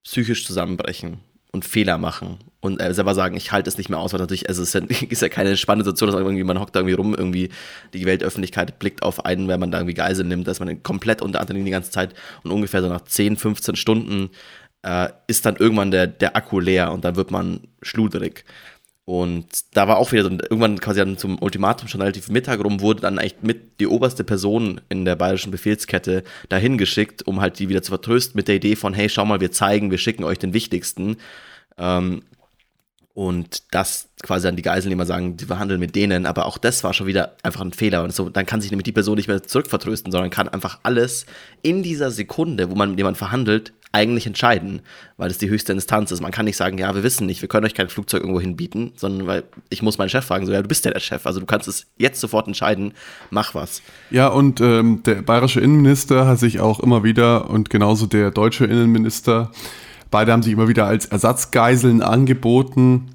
psychisch 0.04 0.46
zusammenbrechen 0.46 1.20
und 1.52 1.64
Fehler 1.64 1.98
machen 1.98 2.38
und 2.60 2.80
äh, 2.80 2.94
selber 2.94 3.14
sagen, 3.14 3.36
ich 3.36 3.52
halte 3.52 3.68
es 3.68 3.76
nicht 3.76 3.90
mehr 3.90 3.98
aus, 3.98 4.12
weil 4.12 4.20
natürlich 4.20 4.48
also 4.48 4.62
es 4.62 4.74
ist, 4.74 4.90
ja, 4.90 5.06
ist 5.08 5.22
ja 5.22 5.28
keine 5.28 5.56
spannende 5.56 5.84
Situation, 5.84 6.10
dass 6.10 6.18
irgendwie 6.18 6.44
man 6.44 6.58
hockt 6.58 6.74
da 6.74 6.80
irgendwie 6.80 6.94
rum, 6.94 7.14
irgendwie 7.14 7.50
die 7.92 8.06
Weltöffentlichkeit 8.06 8.78
blickt 8.78 9.02
auf 9.02 9.24
einen, 9.26 9.48
wenn 9.48 9.60
man 9.60 9.70
da 9.70 9.78
irgendwie 9.78 9.94
Geisel 9.94 10.24
nimmt, 10.24 10.46
dass 10.46 10.60
man 10.60 10.82
komplett 10.82 11.20
unter 11.20 11.40
Adrenalin 11.40 11.66
die 11.66 11.72
ganze 11.72 11.90
Zeit 11.90 12.14
und 12.42 12.50
ungefähr 12.50 12.80
so 12.80 12.88
nach 12.88 13.02
10, 13.02 13.36
15 13.36 13.76
Stunden 13.76 14.30
äh, 14.82 15.08
ist 15.26 15.44
dann 15.44 15.56
irgendwann 15.56 15.90
der, 15.90 16.06
der 16.06 16.36
Akku 16.36 16.58
leer 16.58 16.92
und 16.92 17.04
dann 17.04 17.16
wird 17.16 17.30
man 17.30 17.60
schluderig. 17.82 18.44
Und 19.12 19.46
da 19.74 19.88
war 19.88 19.98
auch 19.98 20.10
wieder 20.12 20.22
so, 20.22 20.30
irgendwann 20.30 20.80
quasi 20.80 21.00
dann 21.00 21.18
zum 21.18 21.38
Ultimatum 21.38 21.86
schon 21.86 22.00
relativ 22.00 22.30
Mittag 22.30 22.64
rum, 22.64 22.80
wurde 22.80 23.02
dann 23.02 23.18
echt 23.18 23.42
mit 23.42 23.78
die 23.78 23.86
oberste 23.86 24.24
Person 24.24 24.80
in 24.88 25.04
der 25.04 25.16
bayerischen 25.16 25.50
Befehlskette 25.50 26.24
dahin 26.48 26.78
geschickt, 26.78 27.26
um 27.26 27.42
halt 27.42 27.58
die 27.58 27.68
wieder 27.68 27.82
zu 27.82 27.90
vertrösten 27.90 28.38
mit 28.38 28.48
der 28.48 28.54
Idee 28.54 28.74
von, 28.74 28.94
hey, 28.94 29.10
schau 29.10 29.26
mal, 29.26 29.42
wir 29.42 29.52
zeigen, 29.52 29.90
wir 29.90 29.98
schicken 29.98 30.24
euch 30.24 30.38
den 30.38 30.54
Wichtigsten. 30.54 31.18
Ähm, 31.76 32.22
und 33.12 33.74
das 33.74 34.08
quasi 34.22 34.48
an 34.48 34.56
die 34.56 34.62
Geiselnehmer 34.62 35.04
sagen, 35.04 35.36
die 35.36 35.44
verhandeln 35.44 35.78
mit 35.78 35.94
denen, 35.94 36.24
aber 36.24 36.46
auch 36.46 36.56
das 36.56 36.82
war 36.82 36.94
schon 36.94 37.06
wieder 37.06 37.36
einfach 37.42 37.60
ein 37.60 37.74
Fehler. 37.74 38.04
Und 38.04 38.14
so, 38.14 38.30
dann 38.30 38.46
kann 38.46 38.62
sich 38.62 38.70
nämlich 38.70 38.84
die 38.84 38.92
Person 38.92 39.16
nicht 39.16 39.28
mehr 39.28 39.42
zurückvertrösten, 39.42 40.10
sondern 40.10 40.30
kann 40.30 40.48
einfach 40.48 40.80
alles 40.84 41.26
in 41.60 41.82
dieser 41.82 42.10
Sekunde, 42.10 42.70
wo 42.70 42.76
man 42.76 42.88
mit 42.88 42.98
jemandem 42.98 43.18
verhandelt, 43.18 43.74
eigentlich 43.92 44.26
entscheiden, 44.26 44.80
weil 45.16 45.30
es 45.30 45.38
die 45.38 45.48
höchste 45.48 45.72
Instanz 45.72 46.10
ist. 46.10 46.20
Man 46.20 46.32
kann 46.32 46.46
nicht 46.46 46.56
sagen, 46.56 46.78
ja, 46.78 46.94
wir 46.94 47.02
wissen 47.02 47.26
nicht, 47.26 47.42
wir 47.42 47.48
können 47.48 47.66
euch 47.66 47.74
kein 47.74 47.88
Flugzeug 47.88 48.22
irgendwo 48.22 48.40
hinbieten, 48.40 48.92
sondern 48.96 49.26
weil 49.26 49.44
ich 49.68 49.82
muss 49.82 49.98
meinen 49.98 50.08
Chef 50.08 50.24
fragen, 50.24 50.46
so, 50.46 50.52
ja, 50.52 50.62
du 50.62 50.68
bist 50.68 50.84
ja 50.84 50.90
der 50.90 51.00
Chef, 51.00 51.26
also 51.26 51.40
du 51.40 51.46
kannst 51.46 51.68
es 51.68 51.86
jetzt 51.98 52.20
sofort 52.20 52.46
entscheiden, 52.46 52.94
mach 53.30 53.54
was. 53.54 53.82
Ja, 54.10 54.28
und 54.28 54.60
ähm, 54.60 55.02
der 55.04 55.22
bayerische 55.22 55.60
Innenminister 55.60 56.26
hat 56.26 56.38
sich 56.38 56.60
auch 56.60 56.80
immer 56.80 57.04
wieder 57.04 57.50
und 57.50 57.70
genauso 57.70 58.06
der 58.06 58.30
deutsche 58.30 58.64
Innenminister 58.64 59.50
Beide 60.12 60.30
haben 60.30 60.42
sich 60.42 60.52
immer 60.52 60.68
wieder 60.68 60.86
als 60.86 61.06
Ersatzgeiseln 61.06 62.02
angeboten, 62.02 63.14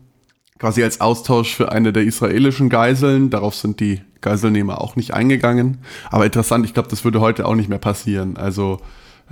quasi 0.58 0.84
als 0.84 1.00
Austausch 1.00 1.56
für 1.56 1.72
eine 1.72 1.94
der 1.94 2.04
israelischen 2.04 2.70
Geiseln. 2.70 3.30
Darauf 3.30 3.54
sind 3.54 3.80
die 3.80 4.02
Geiselnehmer 4.22 4.82
auch 4.82 4.96
nicht 4.96 5.14
eingegangen. 5.14 5.78
Aber 6.10 6.26
interessant, 6.26 6.66
ich 6.66 6.74
glaube, 6.74 6.90
das 6.90 7.06
würde 7.06 7.22
heute 7.22 7.46
auch 7.46 7.54
nicht 7.54 7.70
mehr 7.70 7.78
passieren. 7.78 8.36
Also, 8.36 8.82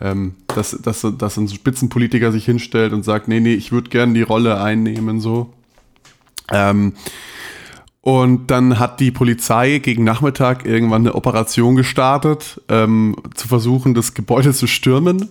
ähm, 0.01 0.35
dass, 0.47 0.71
dass, 0.81 1.05
dass 1.17 1.37
ein 1.37 1.47
Spitzenpolitiker 1.47 2.31
sich 2.31 2.45
hinstellt 2.45 2.93
und 2.93 3.03
sagt, 3.03 3.27
nee, 3.27 3.39
nee, 3.39 3.53
ich 3.53 3.71
würde 3.71 3.89
gerne 3.89 4.13
die 4.13 4.21
Rolle 4.21 4.61
einnehmen, 4.61 5.19
so. 5.19 5.53
Ähm, 6.51 6.93
und 8.01 8.51
dann 8.51 8.77
hat 8.77 8.99
die 8.99 9.09
Polizei 9.09 9.79
gegen 9.79 10.03
Nachmittag 10.03 10.63
irgendwann 10.63 11.01
eine 11.01 11.15
Operation 11.15 11.75
gestartet, 11.75 12.61
ähm, 12.69 13.15
zu 13.33 13.47
versuchen, 13.47 13.95
das 13.95 14.13
Gebäude 14.13 14.53
zu 14.53 14.67
stürmen. 14.67 15.29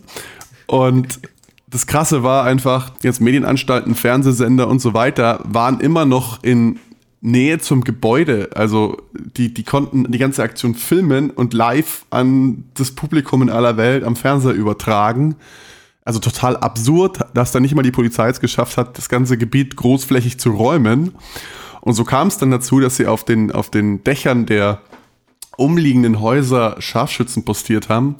Und 0.66 1.20
das 1.68 1.86
Krasse 1.86 2.24
war 2.24 2.44
einfach, 2.44 2.90
jetzt 3.02 3.20
Medienanstalten, 3.20 3.94
Fernsehsender 3.94 4.66
und 4.66 4.80
so 4.80 4.92
weiter 4.92 5.40
waren 5.44 5.78
immer 5.78 6.04
noch 6.04 6.42
in 6.42 6.80
Nähe 7.24 7.58
zum 7.58 7.84
Gebäude. 7.84 8.50
Also 8.54 8.98
die, 9.14 9.52
die 9.52 9.62
konnten 9.62 10.12
die 10.12 10.18
ganze 10.18 10.42
Aktion 10.42 10.74
filmen 10.74 11.30
und 11.30 11.54
live 11.54 12.04
an 12.10 12.64
das 12.74 12.92
Publikum 12.92 13.40
in 13.40 13.48
aller 13.48 13.78
Welt 13.78 14.04
am 14.04 14.14
Fernseher 14.14 14.52
übertragen. 14.52 15.36
Also 16.04 16.20
total 16.20 16.58
absurd, 16.58 17.20
dass 17.32 17.50
da 17.50 17.60
nicht 17.60 17.74
mal 17.74 17.82
die 17.82 17.92
Polizei 17.92 18.28
es 18.28 18.40
geschafft 18.40 18.76
hat, 18.76 18.98
das 18.98 19.08
ganze 19.08 19.38
Gebiet 19.38 19.74
großflächig 19.74 20.38
zu 20.38 20.50
räumen. 20.50 21.14
Und 21.80 21.94
so 21.94 22.04
kam 22.04 22.28
es 22.28 22.36
dann 22.36 22.50
dazu, 22.50 22.78
dass 22.78 22.98
sie 22.98 23.06
auf 23.06 23.24
den, 23.24 23.52
auf 23.52 23.70
den 23.70 24.04
Dächern 24.04 24.44
der 24.44 24.82
umliegenden 25.56 26.20
Häuser 26.20 26.76
Scharfschützen 26.78 27.46
postiert 27.46 27.88
haben. 27.88 28.16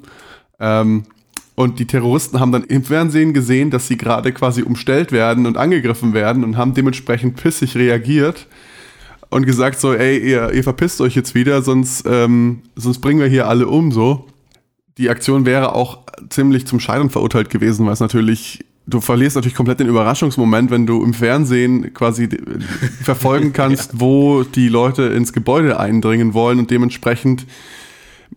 Ähm, 0.58 1.04
und 1.56 1.78
die 1.78 1.86
Terroristen 1.86 2.40
haben 2.40 2.52
dann 2.52 2.64
im 2.64 2.84
Fernsehen 2.84 3.34
gesehen, 3.34 3.70
dass 3.70 3.86
sie 3.86 3.98
gerade 3.98 4.32
quasi 4.32 4.62
umstellt 4.62 5.12
werden 5.12 5.44
und 5.44 5.58
angegriffen 5.58 6.14
werden 6.14 6.42
und 6.42 6.56
haben 6.56 6.72
dementsprechend 6.72 7.36
pissig 7.36 7.76
reagiert 7.76 8.46
und 9.34 9.46
gesagt 9.46 9.80
so, 9.80 9.92
ey, 9.92 10.16
ihr, 10.16 10.52
ihr 10.52 10.62
verpisst 10.62 11.00
euch 11.00 11.16
jetzt 11.16 11.34
wieder, 11.34 11.60
sonst, 11.60 12.04
ähm, 12.06 12.60
sonst 12.76 13.00
bringen 13.00 13.18
wir 13.18 13.26
hier 13.26 13.48
alle 13.48 13.66
um, 13.66 13.90
so. 13.90 14.26
Die 14.96 15.10
Aktion 15.10 15.44
wäre 15.44 15.74
auch 15.74 15.98
ziemlich 16.28 16.68
zum 16.68 16.78
Scheitern 16.78 17.10
verurteilt 17.10 17.50
gewesen, 17.50 17.84
weil 17.84 17.94
es 17.94 17.98
natürlich, 17.98 18.64
du 18.86 19.00
verlierst 19.00 19.34
natürlich 19.34 19.56
komplett 19.56 19.80
den 19.80 19.88
Überraschungsmoment, 19.88 20.70
wenn 20.70 20.86
du 20.86 21.02
im 21.02 21.14
Fernsehen 21.14 21.92
quasi 21.92 22.28
verfolgen 23.02 23.52
kannst, 23.52 23.94
ja. 23.94 24.00
wo 24.00 24.44
die 24.44 24.68
Leute 24.68 25.02
ins 25.02 25.32
Gebäude 25.32 25.80
eindringen 25.80 26.32
wollen 26.32 26.60
und 26.60 26.70
dementsprechend 26.70 27.44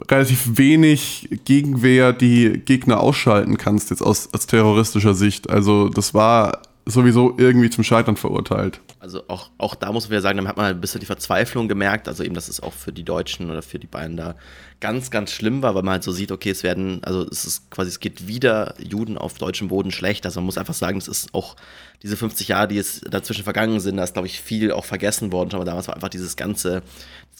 relativ 0.10 0.58
wenig 0.58 1.30
Gegenwehr 1.46 2.12
die 2.12 2.54
Gegner 2.66 3.02
ausschalten 3.02 3.60
kannst, 3.60 3.92
jetzt 3.92 4.02
aus, 4.02 4.34
aus 4.34 4.48
terroristischer 4.48 5.14
Sicht. 5.14 5.48
Also 5.48 5.90
das 5.90 6.16
war 6.16 6.64
sowieso 6.88 7.36
irgendwie 7.38 7.70
zum 7.70 7.84
Scheitern 7.84 8.16
verurteilt. 8.16 8.80
Also 9.00 9.24
auch, 9.28 9.50
auch 9.58 9.76
da 9.76 9.92
muss 9.92 10.08
man 10.08 10.16
ja 10.16 10.22
sagen, 10.22 10.38
dann 10.38 10.48
hat 10.48 10.58
man 10.58 10.66
ein 10.66 10.82
bisschen 10.82 11.00
die 11.00 11.06
Verzweiflung 11.06 11.68
gemerkt, 11.68 12.08
also 12.08 12.24
eben, 12.24 12.34
dass 12.34 12.48
es 12.48 12.62
auch 12.62 12.74
für 12.74 12.92
die 12.92 13.04
Deutschen 13.04 13.50
oder 13.50 13.62
für 13.62 13.80
die 13.80 13.88
Bayern 13.88 14.18
da 14.18 14.36
ganz, 14.80 15.12
ganz 15.12 15.32
schlimm 15.32 15.62
war, 15.62 15.76
weil 15.76 15.84
man 15.84 15.94
halt 15.94 16.04
so 16.04 16.12
sieht, 16.12 16.32
okay, 16.32 16.52
es 16.52 16.64
werden, 16.64 17.04
also 17.04 17.28
es 17.30 17.46
ist 17.46 17.70
quasi, 17.72 17.90
es 17.90 18.00
geht 18.00 18.28
wieder 18.28 18.76
Juden 18.80 19.18
auf 19.18 19.38
deutschem 19.38 19.68
Boden 19.68 19.92
schlecht. 19.92 20.26
Also 20.26 20.40
man 20.40 20.46
muss 20.46 20.58
einfach 20.58 20.74
sagen, 20.74 20.98
es 20.98 21.08
ist 21.08 21.34
auch 21.34 21.56
diese 22.04 22.18
50 22.18 22.50
Jahre, 22.50 22.68
die 22.68 22.78
es 22.78 23.02
dazwischen 23.02 23.44
vergangen 23.44 23.80
sind, 23.80 23.98
da 23.98 24.04
ist, 24.04 24.14
glaube 24.14 24.28
ich, 24.28 24.40
viel 24.40 24.72
auch 24.72 24.86
vergessen 24.86 25.32
worden. 25.32 25.54
Aber 25.54 25.66
damals 25.66 25.88
war 25.88 25.96
einfach 25.96 26.10
dieses 26.10 26.36
ganze, 26.36 26.84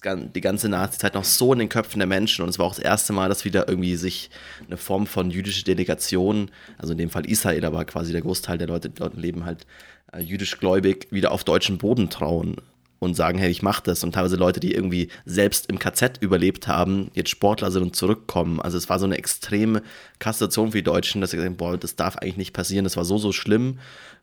die 0.04 0.40
ganze 0.40 0.68
Nazi-Zeit 0.68 1.14
noch 1.14 1.24
so 1.24 1.52
in 1.52 1.60
den 1.60 1.68
Köpfen 1.68 2.00
der 2.00 2.08
Menschen. 2.08 2.42
Und 2.42 2.48
es 2.48 2.58
war 2.58 2.66
auch 2.66 2.74
das 2.74 2.84
erste 2.84 3.12
Mal, 3.12 3.28
dass 3.28 3.44
wieder 3.44 3.68
irgendwie 3.68 3.96
sich 3.96 4.30
eine 4.66 4.76
Form 4.76 5.06
von 5.06 5.30
jüdische 5.30 5.64
Delegation, 5.64 6.50
also 6.76 6.92
in 6.92 6.98
dem 6.98 7.10
Fall 7.10 7.26
Israel, 7.26 7.64
aber 7.64 7.84
quasi 7.84 8.12
der 8.12 8.22
Großteil 8.22 8.58
der 8.58 8.68
Leute, 8.68 8.88
die 8.88 8.96
dort 8.96 9.16
leben, 9.16 9.44
halt 9.44 9.66
äh, 10.12 10.20
jüdisch 10.20 10.58
gläubig, 10.58 11.06
wieder 11.10 11.32
auf 11.32 11.44
deutschen 11.44 11.78
Boden 11.78 12.10
trauen 12.10 12.56
und 12.98 13.14
sagen, 13.14 13.38
hey, 13.38 13.50
ich 13.50 13.62
mach 13.62 13.80
das. 13.80 14.02
Und 14.02 14.12
teilweise 14.12 14.36
Leute, 14.36 14.60
die 14.60 14.74
irgendwie 14.74 15.08
selbst 15.24 15.66
im 15.70 15.78
KZ 15.78 16.18
überlebt 16.20 16.66
haben, 16.66 17.10
jetzt 17.14 17.30
Sportler 17.30 17.70
sind 17.70 17.82
und 17.82 17.96
zurückkommen. 17.96 18.60
Also 18.60 18.76
es 18.76 18.88
war 18.88 18.98
so 18.98 19.06
eine 19.06 19.18
extreme 19.18 19.82
Kassation 20.18 20.72
für 20.72 20.78
die 20.78 20.84
Deutschen, 20.84 21.20
dass 21.20 21.30
sie 21.30 21.36
gesagt 21.36 21.50
haben, 21.50 21.56
boah, 21.56 21.78
das 21.78 21.96
darf 21.96 22.16
eigentlich 22.16 22.36
nicht 22.36 22.52
passieren, 22.52 22.84
das 22.84 22.96
war 22.96 23.04
so, 23.04 23.18
so 23.18 23.32
schlimm. 23.32 23.78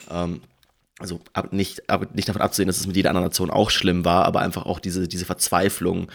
Ähm, 0.10 0.42
also 1.00 1.20
ab, 1.34 1.52
nicht, 1.52 1.90
ab, 1.90 2.16
nicht 2.16 2.30
davon 2.30 2.42
abzusehen, 2.42 2.68
dass 2.68 2.78
es 2.78 2.88
mit 2.88 2.96
jeder 2.96 3.10
anderen 3.10 3.28
Nation 3.28 3.50
auch 3.50 3.70
schlimm 3.70 4.06
war, 4.06 4.26
aber 4.26 4.42
einfach 4.42 4.66
auch 4.66 4.80
diese, 4.80 5.08
diese 5.08 5.26
Verzweiflung 5.26 6.10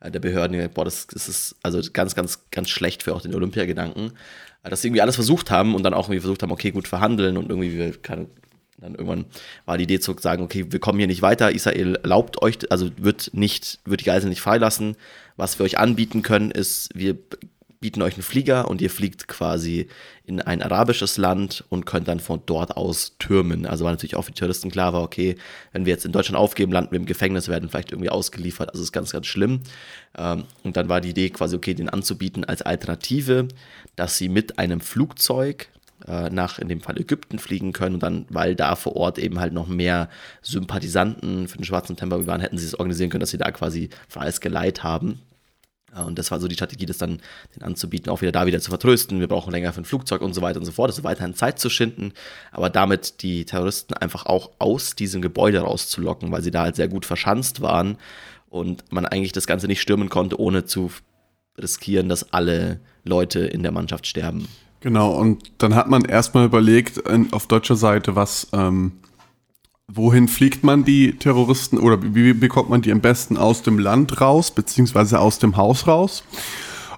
äh, 0.00 0.10
der 0.10 0.20
Behörden, 0.20 0.70
boah, 0.72 0.84
das, 0.84 1.06
das 1.06 1.28
ist 1.28 1.56
also 1.62 1.80
ganz, 1.92 2.14
ganz, 2.14 2.50
ganz 2.50 2.68
schlecht 2.68 3.02
für 3.02 3.14
auch 3.14 3.22
den 3.22 3.34
Olympiagedanken, 3.34 4.12
äh, 4.62 4.70
dass 4.70 4.82
sie 4.82 4.88
irgendwie 4.88 5.02
alles 5.02 5.14
versucht 5.14 5.50
haben 5.50 5.74
und 5.74 5.82
dann 5.84 5.94
auch 5.94 6.06
irgendwie 6.06 6.20
versucht 6.20 6.42
haben, 6.42 6.52
okay, 6.52 6.70
gut 6.70 6.88
verhandeln 6.88 7.36
und 7.36 7.48
irgendwie, 7.48 7.76
wir 7.76 7.96
keine, 8.00 8.26
dann 8.84 8.94
irgendwann 8.94 9.24
war 9.64 9.78
die 9.78 9.84
Idee 9.84 9.98
zu 9.98 10.14
sagen, 10.20 10.42
okay, 10.42 10.66
wir 10.68 10.78
kommen 10.78 10.98
hier 10.98 11.06
nicht 11.06 11.22
weiter, 11.22 11.52
Israel 11.52 11.96
erlaubt 11.96 12.42
euch, 12.42 12.58
also 12.70 12.90
wird 12.96 13.30
nicht, 13.32 13.80
wird 13.84 14.00
die 14.02 14.04
Geiseln 14.04 14.28
nicht 14.28 14.42
freilassen. 14.42 14.96
Was 15.36 15.58
wir 15.58 15.64
euch 15.64 15.78
anbieten 15.78 16.22
können, 16.22 16.50
ist, 16.50 16.90
wir 16.94 17.16
bieten 17.80 18.02
euch 18.02 18.14
einen 18.14 18.22
Flieger 18.22 18.68
und 18.68 18.80
ihr 18.80 18.88
fliegt 18.88 19.28
quasi 19.28 19.88
in 20.24 20.40
ein 20.40 20.62
arabisches 20.62 21.18
Land 21.18 21.64
und 21.68 21.84
könnt 21.84 22.08
dann 22.08 22.20
von 22.20 22.42
dort 22.46 22.76
aus 22.76 23.16
türmen. 23.18 23.66
Also 23.66 23.84
war 23.84 23.92
natürlich 23.92 24.16
auch 24.16 24.22
für 24.22 24.32
die 24.32 24.40
Touristen 24.40 24.70
klar, 24.70 24.92
war 24.92 25.02
okay, 25.02 25.36
wenn 25.72 25.84
wir 25.84 25.92
jetzt 25.92 26.06
in 26.06 26.12
Deutschland 26.12 26.38
aufgeben, 26.38 26.72
landen 26.72 26.92
wir 26.92 26.98
im 26.98 27.04
Gefängnis, 27.04 27.48
werden 27.48 27.68
vielleicht 27.68 27.92
irgendwie 27.92 28.10
ausgeliefert. 28.10 28.70
Also 28.70 28.82
ist 28.82 28.92
ganz, 28.92 29.12
ganz 29.12 29.26
schlimm. 29.26 29.60
Ähm, 30.16 30.44
und 30.62 30.76
dann 30.78 30.88
war 30.88 31.00
die 31.02 31.10
Idee 31.10 31.28
quasi, 31.30 31.56
okay, 31.56 31.74
den 31.74 31.90
anzubieten 31.90 32.44
als 32.44 32.62
Alternative, 32.62 33.48
dass 33.96 34.16
sie 34.16 34.30
mit 34.30 34.58
einem 34.58 34.80
Flugzeug 34.80 35.68
äh, 36.06 36.30
nach 36.30 36.58
in 36.58 36.68
dem 36.68 36.80
Fall 36.80 36.98
Ägypten 36.98 37.38
fliegen 37.38 37.72
können 37.72 37.94
und 37.94 38.02
dann, 38.02 38.26
weil 38.28 38.54
da 38.54 38.76
vor 38.76 38.96
Ort 38.96 39.18
eben 39.18 39.40
halt 39.40 39.52
noch 39.52 39.68
mehr 39.68 40.08
Sympathisanten 40.42 41.48
für 41.48 41.58
den 41.58 41.64
Schwarzen 41.64 41.94
September 41.94 42.26
waren, 42.26 42.40
hätten 42.40 42.58
sie 42.58 42.66
es 42.66 42.78
organisieren 42.78 43.10
können, 43.10 43.20
dass 43.20 43.30
sie 43.30 43.38
da 43.38 43.50
quasi 43.50 43.90
freies 44.08 44.40
Geleit 44.40 44.82
haben. 44.82 45.20
Und 45.94 46.18
das 46.18 46.30
war 46.30 46.40
so 46.40 46.48
die 46.48 46.56
Strategie, 46.56 46.86
das 46.86 46.98
dann 46.98 47.20
den 47.54 47.62
anzubieten, 47.62 48.10
auch 48.10 48.20
wieder 48.20 48.32
da 48.32 48.46
wieder 48.46 48.60
zu 48.60 48.70
vertrösten. 48.70 49.20
Wir 49.20 49.28
brauchen 49.28 49.52
länger 49.52 49.72
für 49.72 49.80
ein 49.80 49.84
Flugzeug 49.84 50.22
und 50.22 50.34
so 50.34 50.42
weiter 50.42 50.58
und 50.58 50.66
so 50.66 50.72
fort. 50.72 50.90
Also 50.90 51.04
weiterhin 51.04 51.34
Zeit 51.34 51.60
zu 51.60 51.70
schinden, 51.70 52.12
aber 52.50 52.68
damit 52.68 53.22
die 53.22 53.44
Terroristen 53.44 53.94
einfach 53.94 54.26
auch 54.26 54.50
aus 54.58 54.96
diesem 54.96 55.22
Gebäude 55.22 55.60
rauszulocken, 55.60 56.32
weil 56.32 56.42
sie 56.42 56.50
da 56.50 56.62
halt 56.62 56.76
sehr 56.76 56.88
gut 56.88 57.06
verschanzt 57.06 57.60
waren 57.60 57.96
und 58.48 58.92
man 58.92 59.06
eigentlich 59.06 59.32
das 59.32 59.46
Ganze 59.46 59.68
nicht 59.68 59.80
stürmen 59.80 60.08
konnte, 60.08 60.40
ohne 60.40 60.64
zu 60.64 60.90
riskieren, 61.56 62.08
dass 62.08 62.32
alle 62.32 62.80
Leute 63.04 63.40
in 63.40 63.62
der 63.62 63.72
Mannschaft 63.72 64.06
sterben. 64.06 64.48
Genau, 64.84 65.12
und 65.12 65.50
dann 65.56 65.74
hat 65.74 65.88
man 65.88 66.04
erstmal 66.04 66.44
überlegt, 66.44 67.04
auf 67.32 67.46
deutscher 67.46 67.74
Seite, 67.74 68.16
was, 68.16 68.48
ähm, 68.52 68.92
wohin 69.88 70.28
fliegt 70.28 70.62
man 70.62 70.84
die 70.84 71.16
Terroristen 71.16 71.78
oder 71.78 71.98
wie 72.02 72.34
bekommt 72.34 72.68
man 72.68 72.82
die 72.82 72.92
am 72.92 73.00
besten 73.00 73.38
aus 73.38 73.62
dem 73.62 73.78
Land 73.78 74.20
raus, 74.20 74.50
beziehungsweise 74.50 75.20
aus 75.20 75.38
dem 75.38 75.56
Haus 75.56 75.86
raus? 75.86 76.22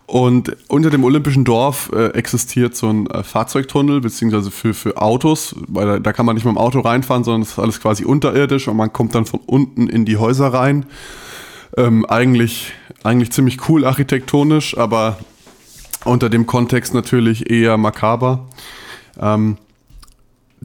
Und 0.07 0.57
unter 0.66 0.90
dem 0.90 1.05
Olympischen 1.05 1.44
Dorf 1.44 1.92
äh, 1.94 2.09
existiert 2.09 2.75
so 2.75 2.88
ein 2.88 3.07
äh, 3.07 3.22
Fahrzeugtunnel, 3.22 4.01
beziehungsweise 4.01 4.51
für, 4.51 4.75
für 4.75 5.01
Autos, 5.01 5.55
weil 5.68 5.87
da, 5.87 5.99
da, 6.01 6.12
kann 6.12 6.27
man 6.27 6.35
nicht 6.35 6.44
mit 6.44 6.57
dem 6.57 6.59
Auto 6.59 6.81
reinfahren, 6.81 7.22
sondern 7.22 7.42
das 7.42 7.51
ist 7.51 7.59
alles 7.61 7.81
quasi 7.81 8.05
unterirdisch 8.05 8.66
und 8.66 8.77
man 8.77 8.92
kommt 8.92 9.14
dann 9.14 9.27
von 9.27 9.38
unten 9.46 9.87
in 9.87 10.05
die 10.05 10.16
Häuser 10.16 10.49
rein. 10.49 10.87
Ähm, 11.77 12.05
eigentlich, 12.05 12.72
eigentlich 13.05 13.31
ziemlich 13.31 13.68
cool 13.68 13.85
architektonisch, 13.85 14.77
aber 14.77 15.18
unter 16.07 16.29
dem 16.29 16.47
Kontext 16.47 16.95
natürlich 16.95 17.51
eher 17.51 17.77
makaber. 17.77 18.49
Ähm, 19.21 19.57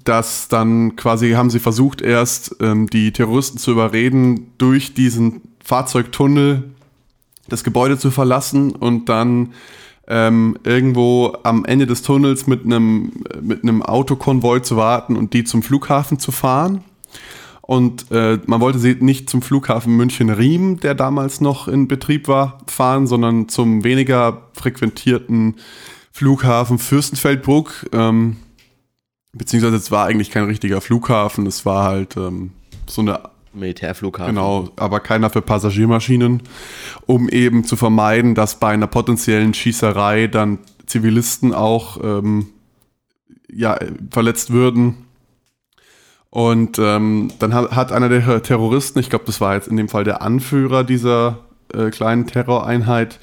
dass 0.03 0.47
dann 0.47 0.95
quasi 0.95 1.31
haben 1.31 1.49
sie 1.49 1.59
versucht, 1.59 2.01
erst 2.01 2.55
ähm, 2.59 2.89
die 2.89 3.11
Terroristen 3.11 3.57
zu 3.57 3.71
überreden, 3.71 4.51
durch 4.57 4.93
diesen 4.93 5.41
Fahrzeugtunnel 5.63 6.63
das 7.49 7.63
Gebäude 7.63 7.97
zu 7.97 8.11
verlassen 8.11 8.71
und 8.71 9.09
dann 9.09 9.53
ähm, 10.07 10.57
irgendwo 10.63 11.37
am 11.43 11.65
Ende 11.65 11.85
des 11.85 12.01
Tunnels 12.01 12.47
mit 12.47 12.65
einem 12.65 13.11
mit 13.41 13.63
einem 13.63 13.83
Autokonvoi 13.83 14.61
zu 14.61 14.75
warten 14.75 15.15
und 15.15 15.33
die 15.33 15.43
zum 15.43 15.61
Flughafen 15.61 16.19
zu 16.19 16.31
fahren. 16.31 16.83
Und 17.71 18.11
äh, 18.11 18.37
man 18.47 18.59
wollte 18.59 18.79
sie 18.79 18.97
nicht 18.99 19.29
zum 19.29 19.41
Flughafen 19.41 19.95
München-Riem, 19.95 20.81
der 20.81 20.93
damals 20.93 21.39
noch 21.39 21.69
in 21.69 21.87
Betrieb 21.87 22.27
war, 22.27 22.57
fahren, 22.67 23.07
sondern 23.07 23.47
zum 23.47 23.85
weniger 23.85 24.49
frequentierten 24.51 25.55
Flughafen 26.11 26.79
Fürstenfeldbruck. 26.79 27.87
Ähm, 27.93 28.35
beziehungsweise 29.31 29.77
es 29.77 29.89
war 29.89 30.07
eigentlich 30.07 30.31
kein 30.31 30.43
richtiger 30.43 30.81
Flughafen, 30.81 31.47
es 31.47 31.65
war 31.65 31.85
halt 31.85 32.17
ähm, 32.17 32.51
so 32.87 33.03
eine 33.03 33.21
Militärflughafen. 33.53 34.35
Genau, 34.35 34.67
aber 34.75 34.99
keiner 34.99 35.29
für 35.29 35.41
Passagiermaschinen, 35.41 36.43
um 37.05 37.29
eben 37.29 37.63
zu 37.63 37.77
vermeiden, 37.77 38.35
dass 38.35 38.59
bei 38.59 38.73
einer 38.73 38.87
potenziellen 38.87 39.53
Schießerei 39.53 40.27
dann 40.27 40.59
Zivilisten 40.87 41.53
auch 41.53 42.03
ähm, 42.03 42.47
ja, 43.49 43.79
verletzt 44.11 44.51
würden. 44.51 45.05
Und 46.31 46.79
ähm, 46.79 47.29
dann 47.39 47.53
hat, 47.53 47.75
hat, 47.75 47.91
einer 47.91 48.07
der 48.07 48.41
Terroristen, 48.41 48.99
ich 48.99 49.09
glaube, 49.09 49.25
das 49.25 49.41
war 49.41 49.53
jetzt 49.53 49.67
in 49.67 49.75
dem 49.75 49.89
Fall 49.89 50.05
der 50.05 50.21
Anführer 50.21 50.85
dieser 50.85 51.39
äh, 51.73 51.89
kleinen 51.89 52.25
Terroreinheit, 52.25 53.19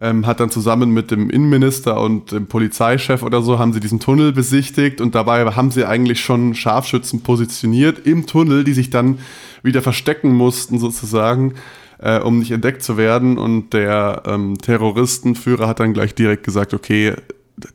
ähm, 0.00 0.26
hat 0.26 0.40
dann 0.40 0.50
zusammen 0.50 0.90
mit 0.90 1.12
dem 1.12 1.30
Innenminister 1.30 2.00
und 2.00 2.32
dem 2.32 2.46
Polizeichef 2.46 3.22
oder 3.22 3.42
so, 3.42 3.60
haben 3.60 3.72
sie 3.72 3.78
diesen 3.78 4.00
Tunnel 4.00 4.32
besichtigt 4.32 5.00
und 5.00 5.14
dabei 5.14 5.44
haben 5.54 5.70
sie 5.70 5.84
eigentlich 5.84 6.20
schon 6.20 6.56
Scharfschützen 6.56 7.22
positioniert 7.22 8.04
im 8.06 8.26
Tunnel, 8.26 8.64
die 8.64 8.74
sich 8.74 8.90
dann 8.90 9.20
wieder 9.62 9.80
verstecken 9.80 10.32
mussten 10.32 10.80
sozusagen, 10.80 11.54
äh, 12.00 12.18
um 12.18 12.40
nicht 12.40 12.50
entdeckt 12.50 12.82
zu 12.82 12.96
werden. 12.96 13.38
Und 13.38 13.72
der 13.72 14.24
ähm, 14.26 14.58
Terroristenführer 14.58 15.68
hat 15.68 15.78
dann 15.78 15.94
gleich 15.94 16.16
direkt 16.16 16.42
gesagt, 16.42 16.74
okay, 16.74 17.14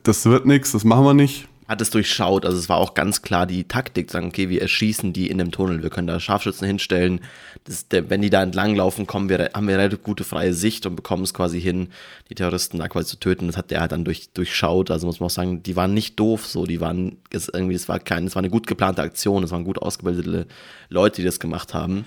das 0.02 0.26
wird 0.26 0.44
nichts, 0.44 0.72
das 0.72 0.84
machen 0.84 1.04
wir 1.04 1.14
nicht 1.14 1.48
hat 1.66 1.80
es 1.80 1.90
durchschaut. 1.90 2.44
Also 2.44 2.58
es 2.58 2.68
war 2.68 2.76
auch 2.76 2.94
ganz 2.94 3.22
klar 3.22 3.46
die 3.46 3.64
Taktik, 3.64 4.10
sagen, 4.10 4.28
okay, 4.28 4.48
wir 4.48 4.60
erschießen 4.60 5.12
die 5.12 5.30
in 5.30 5.38
dem 5.38 5.50
Tunnel. 5.50 5.82
Wir 5.82 5.90
können 5.90 6.06
da 6.06 6.20
Scharfschützen 6.20 6.66
hinstellen. 6.66 7.20
Das, 7.64 7.88
der, 7.88 8.10
wenn 8.10 8.20
die 8.20 8.30
da 8.30 8.42
entlang 8.42 8.74
laufen, 8.74 9.06
kommen 9.06 9.28
wir, 9.28 9.50
haben 9.54 9.68
wir 9.68 9.78
relativ 9.78 10.02
gute 10.02 10.24
freie 10.24 10.52
Sicht 10.52 10.84
und 10.86 10.96
bekommen 10.96 11.24
es 11.24 11.32
quasi 11.32 11.60
hin, 11.60 11.88
die 12.28 12.34
Terroristen 12.34 12.78
da 12.78 12.88
quasi 12.88 13.06
zu 13.06 13.18
töten. 13.18 13.46
Das 13.46 13.56
hat 13.56 13.70
der 13.70 13.80
halt 13.80 13.92
dann 13.92 14.04
durch, 14.04 14.30
durchschaut. 14.34 14.90
Also 14.90 15.06
muss 15.06 15.20
man 15.20 15.26
auch 15.26 15.30
sagen, 15.30 15.62
die 15.62 15.76
waren 15.76 15.94
nicht 15.94 16.20
doof 16.20 16.46
so. 16.46 16.66
Die 16.66 16.80
waren, 16.80 17.16
es 17.30 17.48
irgendwie, 17.48 17.74
es 17.74 17.88
war 17.88 17.98
kein, 17.98 18.26
es 18.26 18.34
war 18.34 18.40
eine 18.40 18.50
gut 18.50 18.66
geplante 18.66 19.02
Aktion. 19.02 19.42
Es 19.42 19.50
waren 19.50 19.64
gut 19.64 19.80
ausgebildete 19.80 20.46
Leute, 20.90 21.16
die 21.16 21.26
das 21.26 21.40
gemacht 21.40 21.72
haben. 21.72 22.04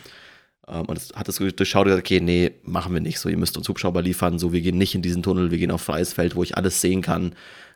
Ähm, 0.68 0.86
und 0.86 0.98
es 0.98 1.14
hat 1.16 1.30
es 1.30 1.38
durchschaut 1.38 1.86
und 1.86 1.92
gesagt, 1.92 2.06
okay, 2.06 2.22
nee, 2.22 2.52
machen 2.64 2.94
wir 2.94 3.02
nicht 3.02 3.20
so. 3.20 3.28
Ihr 3.28 3.38
müsst 3.38 3.58
uns 3.58 3.68
Hubschrauber 3.68 4.04
liefern. 4.04 4.38
So, 4.38 4.54
wir 4.54 4.62
gehen 4.62 4.78
nicht 4.78 4.94
in 4.94 5.02
diesen 5.02 5.24
Tunnel. 5.24 5.50
Wir 5.50 5.58
gehen 5.58 5.72
auf 5.72 5.82
freies 5.82 6.14
Feld, 6.14 6.36
wo 6.36 6.44
ich 6.44 6.56
alles 6.58 6.80
sehen 6.80 7.02
kann 7.02 7.34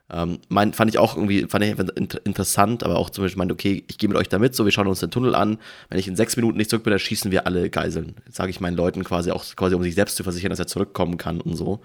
ähm, 0.10 0.40
mein, 0.50 0.74
fand 0.74 0.92
ich 0.92 0.98
auch 0.98 1.16
irgendwie 1.16 1.46
fand 1.48 1.64
ich 1.64 1.78
interessant, 2.26 2.84
aber 2.84 2.98
auch 2.98 3.10
zum 3.10 3.24
Beispiel 3.24 3.38
meinte, 3.38 3.54
okay, 3.54 3.84
ich 3.88 3.98
gehe 3.98 4.10
mit 4.10 4.18
euch 4.18 4.28
da 4.28 4.40
mit, 4.40 4.56
so 4.56 4.66
wir 4.66 4.72
schauen 4.72 4.88
uns 4.88 5.00
den 5.00 5.12
Tunnel 5.12 5.36
an. 5.36 5.58
Wenn 5.90 6.00
ich 6.00 6.08
in 6.08 6.16
sechs 6.16 6.36
Minuten 6.36 6.58
nicht 6.58 6.70
zurück 6.70 6.84
bin, 6.84 6.92
dann 6.92 7.00
schießen 7.00 7.32
wir 7.32 7.46
alle 7.48 7.70
Geiseln. 7.70 8.16
Sage 8.30 8.50
ich 8.50 8.60
meinen 8.60 8.76
Leuten 8.76 9.04
quasi 9.04 9.32
auch, 9.32 9.46
quasi 9.56 9.76
um 9.76 9.84
sich 9.84 9.96
selbst 9.96 10.18
zu 10.18 10.24
versichern, 10.24 10.50
dass 10.50 10.60
er 10.60 10.68
zurückkommen 10.68 11.18
kann 11.18 11.40
und 11.40 11.56
so. 11.56 11.82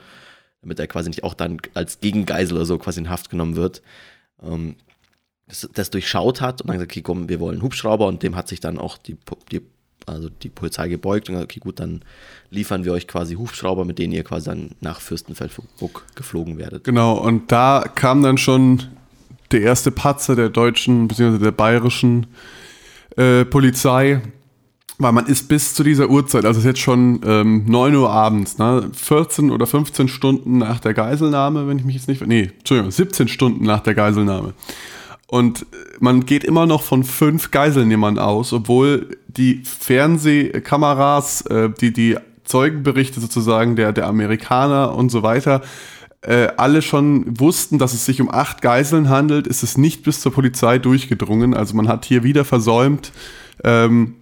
Damit 0.62 0.80
er 0.80 0.88
quasi 0.88 1.08
nicht 1.08 1.22
auch 1.22 1.34
dann 1.34 1.58
als 1.74 2.00
Gegengeisel 2.00 2.56
oder 2.56 2.66
so 2.66 2.78
quasi 2.78 3.00
in 3.00 3.10
Haft 3.10 3.30
genommen 3.30 3.54
wird. 3.54 3.82
Ähm, 4.42 4.76
das, 5.46 5.68
das 5.72 5.90
durchschaut 5.90 6.40
hat 6.40 6.60
und 6.60 6.68
dann 6.68 6.76
gesagt, 6.76 6.92
okay, 6.92 7.02
komm, 7.02 7.28
wir 7.28 7.38
wollen 7.38 7.62
Hubschrauber 7.62 8.06
und 8.06 8.22
dem 8.22 8.34
hat 8.34 8.48
sich 8.48 8.58
dann 8.58 8.78
auch 8.78 8.98
die, 8.98 9.16
die 9.52 9.62
also 10.06 10.28
die 10.28 10.48
Polizei 10.48 10.88
gebeugt 10.88 11.28
und 11.28 11.34
gesagt, 11.34 11.50
okay, 11.50 11.60
gut, 11.60 11.80
dann 11.80 12.02
liefern 12.50 12.84
wir 12.84 12.92
euch 12.92 13.08
quasi 13.08 13.34
Hubschrauber, 13.34 13.84
mit 13.84 13.98
denen 13.98 14.12
ihr 14.12 14.24
quasi 14.24 14.46
dann 14.46 14.70
nach 14.80 15.00
Fürstenfeldbruck 15.00 16.04
geflogen 16.14 16.58
werdet. 16.58 16.84
Genau, 16.84 17.14
und 17.18 17.50
da 17.52 17.84
kam 17.94 18.22
dann 18.22 18.38
schon 18.38 18.84
der 19.50 19.62
erste 19.62 19.90
Patzer 19.90 20.36
der 20.36 20.48
deutschen 20.48 21.08
bzw. 21.08 21.38
der 21.38 21.50
bayerischen 21.50 22.26
äh, 23.16 23.44
Polizei, 23.44 24.22
weil 24.98 25.12
man 25.12 25.26
ist 25.26 25.48
bis 25.48 25.74
zu 25.74 25.82
dieser 25.82 26.08
Uhrzeit, 26.08 26.44
also 26.44 26.58
es 26.58 26.64
ist 26.64 26.68
jetzt 26.68 26.80
schon 26.80 27.20
ähm, 27.24 27.64
9 27.66 27.94
Uhr 27.96 28.10
abends, 28.10 28.58
ne, 28.58 28.88
14 28.92 29.50
oder 29.50 29.66
15 29.66 30.08
Stunden 30.08 30.58
nach 30.58 30.80
der 30.80 30.94
Geiselnahme, 30.94 31.68
wenn 31.68 31.78
ich 31.78 31.84
mich 31.84 31.96
jetzt 31.96 32.08
nicht, 32.08 32.24
nee, 32.26 32.50
Entschuldigung, 32.58 32.90
17 32.90 33.28
Stunden 33.28 33.64
nach 33.64 33.80
der 33.80 33.94
Geiselnahme. 33.94 34.54
Und 35.26 35.66
man 35.98 36.24
geht 36.24 36.44
immer 36.44 36.66
noch 36.66 36.82
von 36.82 37.02
fünf 37.02 37.50
Geiselnehmern 37.50 38.18
aus, 38.18 38.52
obwohl 38.52 39.18
die 39.26 39.62
Fernsehkameras, 39.64 41.42
äh, 41.46 41.70
die, 41.80 41.92
die 41.92 42.16
Zeugenberichte 42.44 43.20
sozusagen 43.20 43.74
der, 43.74 43.92
der 43.92 44.06
Amerikaner 44.06 44.94
und 44.94 45.10
so 45.10 45.22
weiter, 45.22 45.62
äh, 46.22 46.48
alle 46.56 46.80
schon 46.82 47.38
wussten, 47.40 47.78
dass 47.78 47.92
es 47.92 48.04
sich 48.04 48.20
um 48.20 48.30
acht 48.30 48.62
Geiseln 48.62 49.08
handelt, 49.08 49.46
ist 49.46 49.62
es 49.62 49.76
nicht 49.76 50.04
bis 50.04 50.20
zur 50.20 50.32
Polizei 50.32 50.78
durchgedrungen. 50.78 51.54
Also 51.54 51.74
man 51.74 51.88
hat 51.88 52.04
hier 52.04 52.22
wieder 52.22 52.44
versäumt, 52.44 53.12
ähm, 53.64 54.14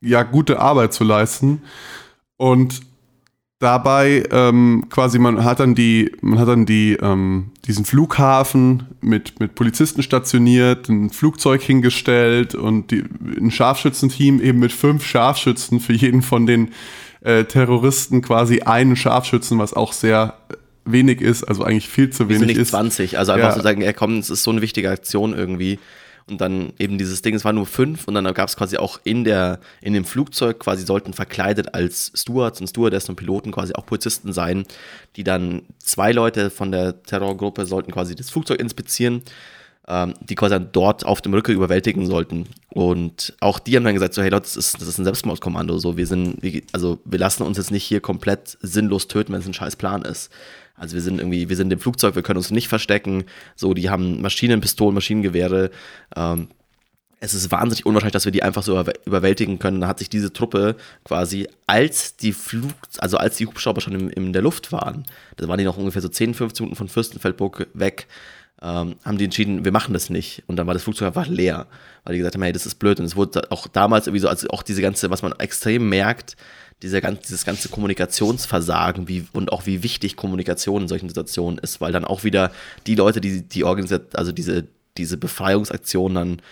ja, 0.00 0.22
gute 0.22 0.60
Arbeit 0.60 0.92
zu 0.92 1.04
leisten. 1.04 1.62
Und 2.36 2.80
dabei 3.58 4.22
ähm, 4.30 4.86
quasi 4.88 5.18
man 5.18 5.42
hat 5.44 5.58
dann 5.58 5.74
die 5.74 6.12
man 6.20 6.38
hat 6.38 6.48
dann 6.48 6.64
die 6.64 6.96
ähm, 7.00 7.50
diesen 7.66 7.84
Flughafen 7.84 8.84
mit 9.00 9.40
mit 9.40 9.56
Polizisten 9.56 10.02
stationiert 10.02 10.88
ein 10.88 11.10
Flugzeug 11.10 11.62
hingestellt 11.62 12.54
und 12.54 12.92
die, 12.92 13.04
ein 13.40 13.50
Scharfschützenteam 13.50 14.40
eben 14.40 14.60
mit 14.60 14.70
fünf 14.70 15.04
Scharfschützen 15.04 15.80
für 15.80 15.92
jeden 15.92 16.22
von 16.22 16.46
den 16.46 16.70
äh, 17.20 17.44
Terroristen 17.44 18.22
quasi 18.22 18.60
einen 18.60 18.94
Scharfschützen 18.94 19.58
was 19.58 19.74
auch 19.74 19.92
sehr 19.92 20.34
wenig 20.84 21.20
ist 21.20 21.42
also 21.42 21.64
eigentlich 21.64 21.88
viel 21.88 22.10
zu 22.10 22.28
wenig 22.28 22.46
nicht 22.46 22.58
ist 22.58 22.70
20 22.70 23.18
also 23.18 23.32
einfach 23.32 23.48
ja. 23.48 23.54
zu 23.54 23.62
sagen 23.62 23.82
er 23.82 23.92
kommt 23.92 24.20
es 24.20 24.30
ist 24.30 24.44
so 24.44 24.52
eine 24.52 24.62
wichtige 24.62 24.88
Aktion 24.88 25.34
irgendwie 25.36 25.80
und 26.30 26.40
dann 26.40 26.72
eben 26.78 26.98
dieses 26.98 27.22
Ding, 27.22 27.34
es 27.34 27.44
waren 27.44 27.56
nur 27.56 27.66
fünf 27.66 28.06
und 28.08 28.14
dann 28.14 28.32
gab 28.34 28.48
es 28.48 28.56
quasi 28.56 28.76
auch 28.76 29.00
in 29.04 29.24
der, 29.24 29.60
in 29.80 29.92
dem 29.92 30.04
Flugzeug 30.04 30.60
quasi 30.60 30.84
sollten 30.84 31.12
verkleidet 31.12 31.74
als 31.74 32.12
Stewards 32.14 32.60
und 32.60 32.68
Stewardess 32.68 33.08
und 33.08 33.16
Piloten 33.16 33.52
quasi 33.52 33.74
auch 33.74 33.86
Polizisten 33.86 34.32
sein, 34.32 34.64
die 35.16 35.24
dann 35.24 35.62
zwei 35.78 36.12
Leute 36.12 36.50
von 36.50 36.72
der 36.72 37.02
Terrorgruppe 37.02 37.66
sollten 37.66 37.92
quasi 37.92 38.14
das 38.14 38.30
Flugzeug 38.30 38.60
inspizieren, 38.60 39.22
ähm, 39.88 40.14
die 40.20 40.34
quasi 40.34 40.54
dann 40.54 40.68
dort 40.72 41.04
auf 41.06 41.20
dem 41.22 41.34
Rücken 41.34 41.52
überwältigen 41.52 42.06
sollten. 42.06 42.46
Und 42.68 43.34
auch 43.40 43.58
die 43.58 43.74
haben 43.74 43.84
dann 43.84 43.94
gesagt, 43.94 44.14
so, 44.14 44.22
hey 44.22 44.30
Leute, 44.30 44.42
das 44.42 44.56
ist, 44.56 44.80
das 44.80 44.88
ist 44.88 44.98
ein 44.98 45.04
Selbstmordkommando, 45.04 45.78
so, 45.78 45.96
wir 45.96 46.06
sind, 46.06 46.40
also 46.72 47.00
wir 47.04 47.18
lassen 47.18 47.42
uns 47.42 47.56
jetzt 47.56 47.70
nicht 47.70 47.84
hier 47.84 48.00
komplett 48.00 48.58
sinnlos 48.60 49.08
töten, 49.08 49.32
wenn 49.32 49.40
es 49.40 49.46
ein 49.46 49.54
scheiß 49.54 49.76
Plan 49.76 50.02
ist. 50.02 50.30
Also 50.78 50.94
wir 50.94 51.02
sind 51.02 51.18
irgendwie, 51.18 51.48
wir 51.48 51.56
sind 51.56 51.72
im 51.72 51.80
Flugzeug, 51.80 52.14
wir 52.14 52.22
können 52.22 52.38
uns 52.38 52.50
nicht 52.50 52.68
verstecken. 52.68 53.24
So, 53.56 53.74
die 53.74 53.90
haben 53.90 54.22
Maschinenpistolen, 54.22 54.94
Maschinengewehre. 54.94 55.70
Ähm, 56.16 56.48
es 57.20 57.34
ist 57.34 57.50
wahnsinnig 57.50 57.84
unwahrscheinlich, 57.84 58.12
dass 58.12 58.24
wir 58.24 58.32
die 58.32 58.42
einfach 58.42 58.62
so 58.62 58.80
überwältigen 59.04 59.58
können. 59.58 59.80
Da 59.80 59.88
hat 59.88 59.98
sich 59.98 60.08
diese 60.08 60.32
Truppe 60.32 60.76
quasi, 61.04 61.48
als 61.66 62.16
die 62.16 62.32
Flug, 62.32 62.72
also 62.98 63.16
als 63.16 63.36
die 63.36 63.46
Hubschrauber 63.46 63.80
schon 63.80 63.94
in, 63.94 64.10
in 64.10 64.32
der 64.32 64.42
Luft 64.42 64.70
waren, 64.70 65.04
da 65.36 65.48
waren 65.48 65.58
die 65.58 65.64
noch 65.64 65.76
ungefähr 65.76 66.02
so 66.02 66.08
10, 66.08 66.34
15 66.34 66.64
Minuten 66.64 66.76
von 66.76 66.88
Fürstenfeldburg 66.88 67.68
weg, 67.74 68.06
ähm, 68.62 68.96
haben 69.04 69.18
die 69.18 69.24
entschieden, 69.24 69.64
wir 69.64 69.72
machen 69.72 69.92
das 69.92 70.10
nicht. 70.10 70.42
Und 70.46 70.56
dann 70.56 70.66
war 70.66 70.74
das 70.74 70.82
Flugzeug 70.84 71.08
einfach 71.08 71.26
leer, 71.26 71.66
weil 72.04 72.14
die 72.14 72.18
gesagt 72.18 72.34
haben, 72.34 72.42
hey, 72.42 72.52
das 72.52 72.66
ist 72.66 72.76
blöd. 72.76 73.00
Und 73.00 73.06
es 73.06 73.16
wurde 73.16 73.50
auch 73.50 73.66
damals 73.66 74.06
irgendwie 74.06 74.20
so, 74.20 74.28
also 74.28 74.48
auch 74.48 74.62
diese 74.62 74.82
ganze, 74.82 75.10
was 75.10 75.22
man 75.22 75.32
extrem 75.38 75.88
merkt, 75.88 76.36
dieser 76.82 77.00
ganze, 77.00 77.22
dieses 77.22 77.44
ganze 77.44 77.68
Kommunikationsversagen 77.68 79.08
wie, 79.08 79.26
und 79.32 79.52
auch 79.52 79.66
wie 79.66 79.82
wichtig 79.82 80.16
Kommunikation 80.16 80.82
in 80.82 80.88
solchen 80.88 81.08
Situationen 81.08 81.58
ist, 81.58 81.80
weil 81.80 81.92
dann 81.92 82.04
auch 82.04 82.24
wieder 82.24 82.52
die 82.86 82.94
Leute, 82.94 83.20
die 83.20 83.42
die 83.42 83.64
organisiert, 83.64 84.16
also 84.16 84.32
diese, 84.32 84.66
diese 84.96 85.16
Befreiungsaktion 85.16 86.14
dann 86.14 86.42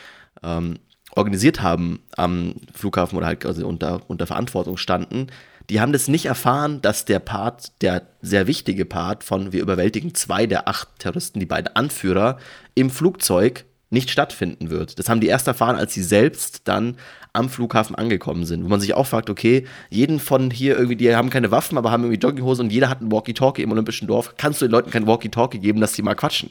ähm, 0.43 0.79
organisiert 1.13 1.63
haben 1.63 2.01
am 2.17 2.55
Flughafen 2.75 3.17
oder 3.17 3.27
halt 3.27 3.47
also 3.47 3.67
unter, 3.67 4.03
unter 4.09 4.27
Verantwortung 4.27 4.77
standen, 4.77 5.29
die 5.71 5.81
haben 5.81 5.93
das 5.93 6.09
nicht 6.09 6.27
erfahren, 6.27 6.81
dass 6.81 7.05
der 7.05 7.19
Part, 7.19 7.83
der 7.83 8.03
sehr 8.23 8.47
wichtige 8.47 8.85
Part 8.85 9.25
von 9.25 9.53
wir 9.53 9.63
überwältigen 9.63 10.15
zwei 10.15 10.47
der 10.47 10.69
acht 10.69 10.89
Terroristen, 10.99 11.41
die 11.41 11.47
beiden 11.47 11.75
Anführer, 11.75 12.39
im 12.75 12.91
Flugzeug 12.91 13.65
nicht 13.91 14.11
stattfinden 14.11 14.71
wird. 14.71 14.99
Das 14.99 15.09
haben 15.09 15.21
die 15.21 15.29
erst 15.29 15.47
erfahren, 15.47 15.77
als 15.77 15.95
sie 15.95 16.03
selbst 16.03 16.63
dann 16.65 16.97
am 17.33 17.49
Flughafen 17.49 17.95
angekommen 17.95 18.45
sind. 18.45 18.65
Wo 18.65 18.69
man 18.69 18.81
sich 18.81 18.95
auch 18.95 19.07
fragt, 19.07 19.31
okay, 19.31 19.67
jeden 19.91 20.19
von 20.19 20.51
hier 20.51 20.77
irgendwie, 20.77 20.97
die 20.97 21.15
haben 21.15 21.31
keine 21.31 21.51
Waffen, 21.51 21.79
aber 21.79 21.91
haben 21.91 22.03
irgendwie 22.03 22.21
Jogginghose 22.21 22.63
und 22.63 22.73
jeder 22.73 22.89
hat 22.89 23.01
ein 23.01 23.13
Walkie-Talkie 23.13 23.63
im 23.63 23.71
Olympischen 23.71 24.09
Dorf. 24.09 24.35
Kannst 24.37 24.61
du 24.61 24.67
den 24.67 24.73
Leuten 24.73 24.91
kein 24.91 25.07
Walkie-Talkie 25.07 25.59
geben, 25.59 25.81
dass 25.81 25.95
sie 25.95 26.03
mal 26.03 26.15
quatschen? 26.15 26.51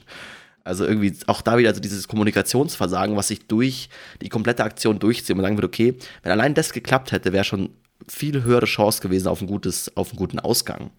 Also 0.64 0.86
irgendwie 0.86 1.14
auch 1.28 1.42
da 1.42 1.58
wieder 1.58 1.70
also 1.70 1.82
dieses 1.82 2.08
Kommunikationsversagen, 2.08 3.16
was 3.16 3.28
sich 3.28 3.46
durch 3.48 3.90
die 4.22 4.30
komplette 4.30 4.64
Aktion 4.64 4.98
durchzieht 4.98 5.32
und 5.32 5.38
man 5.38 5.46
sagen 5.46 5.58
würde, 5.58 5.68
okay, 5.68 5.96
wenn 6.24 6.32
allein 6.32 6.54
das 6.54 6.74
geklappt 6.74 7.12
hätte, 7.12 7.34
wäre 7.34 7.44
schon 7.44 7.70
viel 8.08 8.44
höhere 8.44 8.66
Chance 8.66 9.02
gewesen 9.02 9.28
auf, 9.28 9.42
ein 9.42 9.48
gutes, 9.48 9.96
auf 9.96 10.10
einen 10.10 10.18
guten 10.18 10.40
Ausgang. 10.40 10.90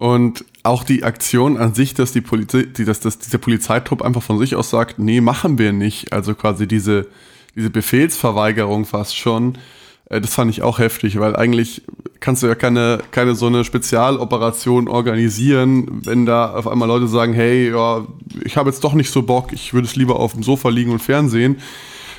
Und 0.00 0.46
auch 0.62 0.82
die 0.82 1.04
Aktion 1.04 1.58
an 1.58 1.74
sich, 1.74 1.92
dass 1.92 2.10
die 2.12 2.22
Polizei, 2.22 2.62
dass, 2.62 3.00
dass 3.00 3.18
dieser 3.18 3.36
Polizeitrupp 3.36 4.00
einfach 4.00 4.22
von 4.22 4.38
sich 4.38 4.56
aus 4.56 4.70
sagt, 4.70 4.98
nee, 4.98 5.20
machen 5.20 5.58
wir 5.58 5.74
nicht. 5.74 6.14
Also 6.14 6.34
quasi 6.34 6.66
diese, 6.66 7.08
diese 7.54 7.68
Befehlsverweigerung 7.68 8.86
fast 8.86 9.14
schon. 9.14 9.58
Äh, 10.06 10.22
das 10.22 10.32
fand 10.32 10.50
ich 10.50 10.62
auch 10.62 10.78
heftig, 10.78 11.20
weil 11.20 11.36
eigentlich 11.36 11.82
kannst 12.18 12.42
du 12.42 12.46
ja 12.46 12.54
keine, 12.54 13.00
keine 13.10 13.34
so 13.34 13.48
eine 13.48 13.62
Spezialoperation 13.62 14.88
organisieren, 14.88 16.00
wenn 16.06 16.24
da 16.24 16.54
auf 16.54 16.66
einmal 16.66 16.88
Leute 16.88 17.06
sagen, 17.06 17.34
hey, 17.34 17.70
ja, 17.70 18.06
ich 18.42 18.56
habe 18.56 18.70
jetzt 18.70 18.82
doch 18.82 18.94
nicht 18.94 19.10
so 19.10 19.20
Bock, 19.20 19.52
ich 19.52 19.74
würde 19.74 19.86
es 19.86 19.96
lieber 19.96 20.18
auf 20.18 20.32
dem 20.32 20.42
Sofa 20.42 20.70
liegen 20.70 20.92
und 20.92 21.02
Fernsehen 21.02 21.58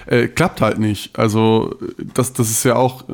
äh, 0.05 0.27
klappt 0.27 0.61
halt 0.61 0.79
nicht. 0.79 1.17
Also 1.17 1.77
das, 2.13 2.33
das 2.33 2.49
ist 2.49 2.63
ja 2.63 2.75
auch 2.75 3.07
äh, 3.09 3.13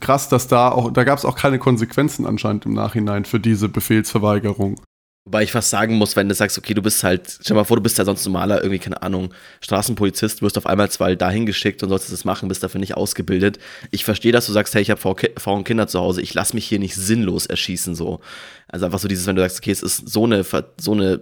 krass, 0.00 0.28
dass 0.28 0.48
da 0.48 0.70
auch, 0.70 0.92
da 0.92 1.04
gab 1.04 1.18
es 1.18 1.24
auch 1.24 1.36
keine 1.36 1.58
Konsequenzen 1.58 2.26
anscheinend 2.26 2.66
im 2.66 2.74
Nachhinein 2.74 3.24
für 3.24 3.40
diese 3.40 3.68
Befehlsverweigerung. 3.68 4.80
Wobei 5.26 5.42
ich 5.42 5.50
fast 5.50 5.70
sagen 5.70 5.96
muss, 5.96 6.14
wenn 6.14 6.28
du 6.28 6.36
sagst, 6.36 6.56
okay, 6.56 6.72
du 6.72 6.82
bist 6.82 7.02
halt, 7.02 7.40
stell 7.42 7.56
mal 7.56 7.64
vor, 7.64 7.76
du 7.76 7.82
bist 7.82 7.98
ja 7.98 8.04
sonst 8.04 8.24
normaler, 8.24 8.58
irgendwie, 8.58 8.78
keine 8.78 9.02
Ahnung, 9.02 9.34
Straßenpolizist, 9.60 10.40
wirst 10.40 10.56
auf 10.56 10.66
einmal 10.66 10.88
zwar 10.88 11.16
dahin 11.16 11.46
geschickt 11.46 11.82
und 11.82 11.88
sollst 11.88 12.12
das 12.12 12.24
machen, 12.24 12.48
bist 12.48 12.62
dafür 12.62 12.78
nicht 12.78 12.96
ausgebildet. 12.96 13.58
Ich 13.90 14.04
verstehe, 14.04 14.30
dass 14.30 14.46
du 14.46 14.52
sagst, 14.52 14.72
hey, 14.76 14.82
ich 14.82 14.90
habe 14.90 15.00
Frauen 15.00 15.58
und 15.58 15.64
Kinder 15.64 15.88
zu 15.88 15.98
Hause, 15.98 16.22
ich 16.22 16.32
lass 16.34 16.54
mich 16.54 16.64
hier 16.66 16.78
nicht 16.78 16.94
sinnlos 16.94 17.46
erschießen, 17.46 17.96
so. 17.96 18.20
Also 18.68 18.86
einfach 18.86 19.00
so 19.00 19.08
dieses, 19.08 19.26
wenn 19.26 19.34
du 19.34 19.42
sagst, 19.42 19.58
okay, 19.58 19.72
es 19.72 19.82
ist 19.82 20.08
so 20.08 20.22
eine, 20.22 20.44
so 20.78 20.92
eine 20.92 21.20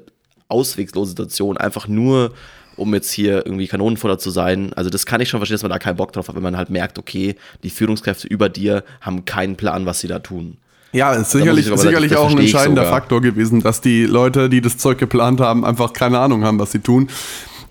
auswegslose 0.49 1.11
Situation, 1.11 1.57
einfach 1.57 1.89
nur 1.89 2.35
um 2.77 2.95
jetzt 2.95 3.11
hier 3.11 3.47
irgendwie 3.47 3.67
Kanonenfutter 3.67 4.19
zu 4.19 4.31
sein. 4.31 4.73
Also 4.75 4.91
das 4.91 5.07
kann 5.07 5.21
ich 5.21 5.29
schon 5.29 5.41
verstehen, 5.41 5.57
dass 5.57 5.63
man 5.63 5.71
da 5.71 5.79
keinen 5.79 5.97
Bock 5.97 6.13
drauf 6.13 6.29
hat, 6.29 6.37
wenn 6.37 6.43
man 6.43 6.57
halt 6.57 6.71
merkt, 6.71 6.99
okay, 6.99 7.37
die 7.63 7.71
Führungskräfte 7.71 8.27
über 8.27 8.49
dir 8.49 8.85
haben 9.01 9.25
keinen 9.25 9.57
Plan, 9.57 9.87
was 9.87 10.01
sie 10.01 10.09
da 10.09 10.19
tun. 10.19 10.59
Ja, 10.93 11.13
ist 11.13 11.33
sicherlich, 11.33 11.67
sicherlich 11.67 12.15
auch 12.15 12.31
ein 12.31 12.39
entscheidender 12.39 12.85
Faktor 12.87 13.21
gewesen, 13.21 13.61
dass 13.61 13.81
die 13.81 14.05
Leute, 14.05 14.49
die 14.49 14.61
das 14.61 14.79
Zeug 14.79 14.99
geplant 14.99 15.41
haben, 15.41 15.65
einfach 15.65 15.93
keine 15.93 16.21
Ahnung 16.21 16.45
haben, 16.45 16.61
was 16.61 16.71
sie 16.71 16.79
tun. 16.79 17.09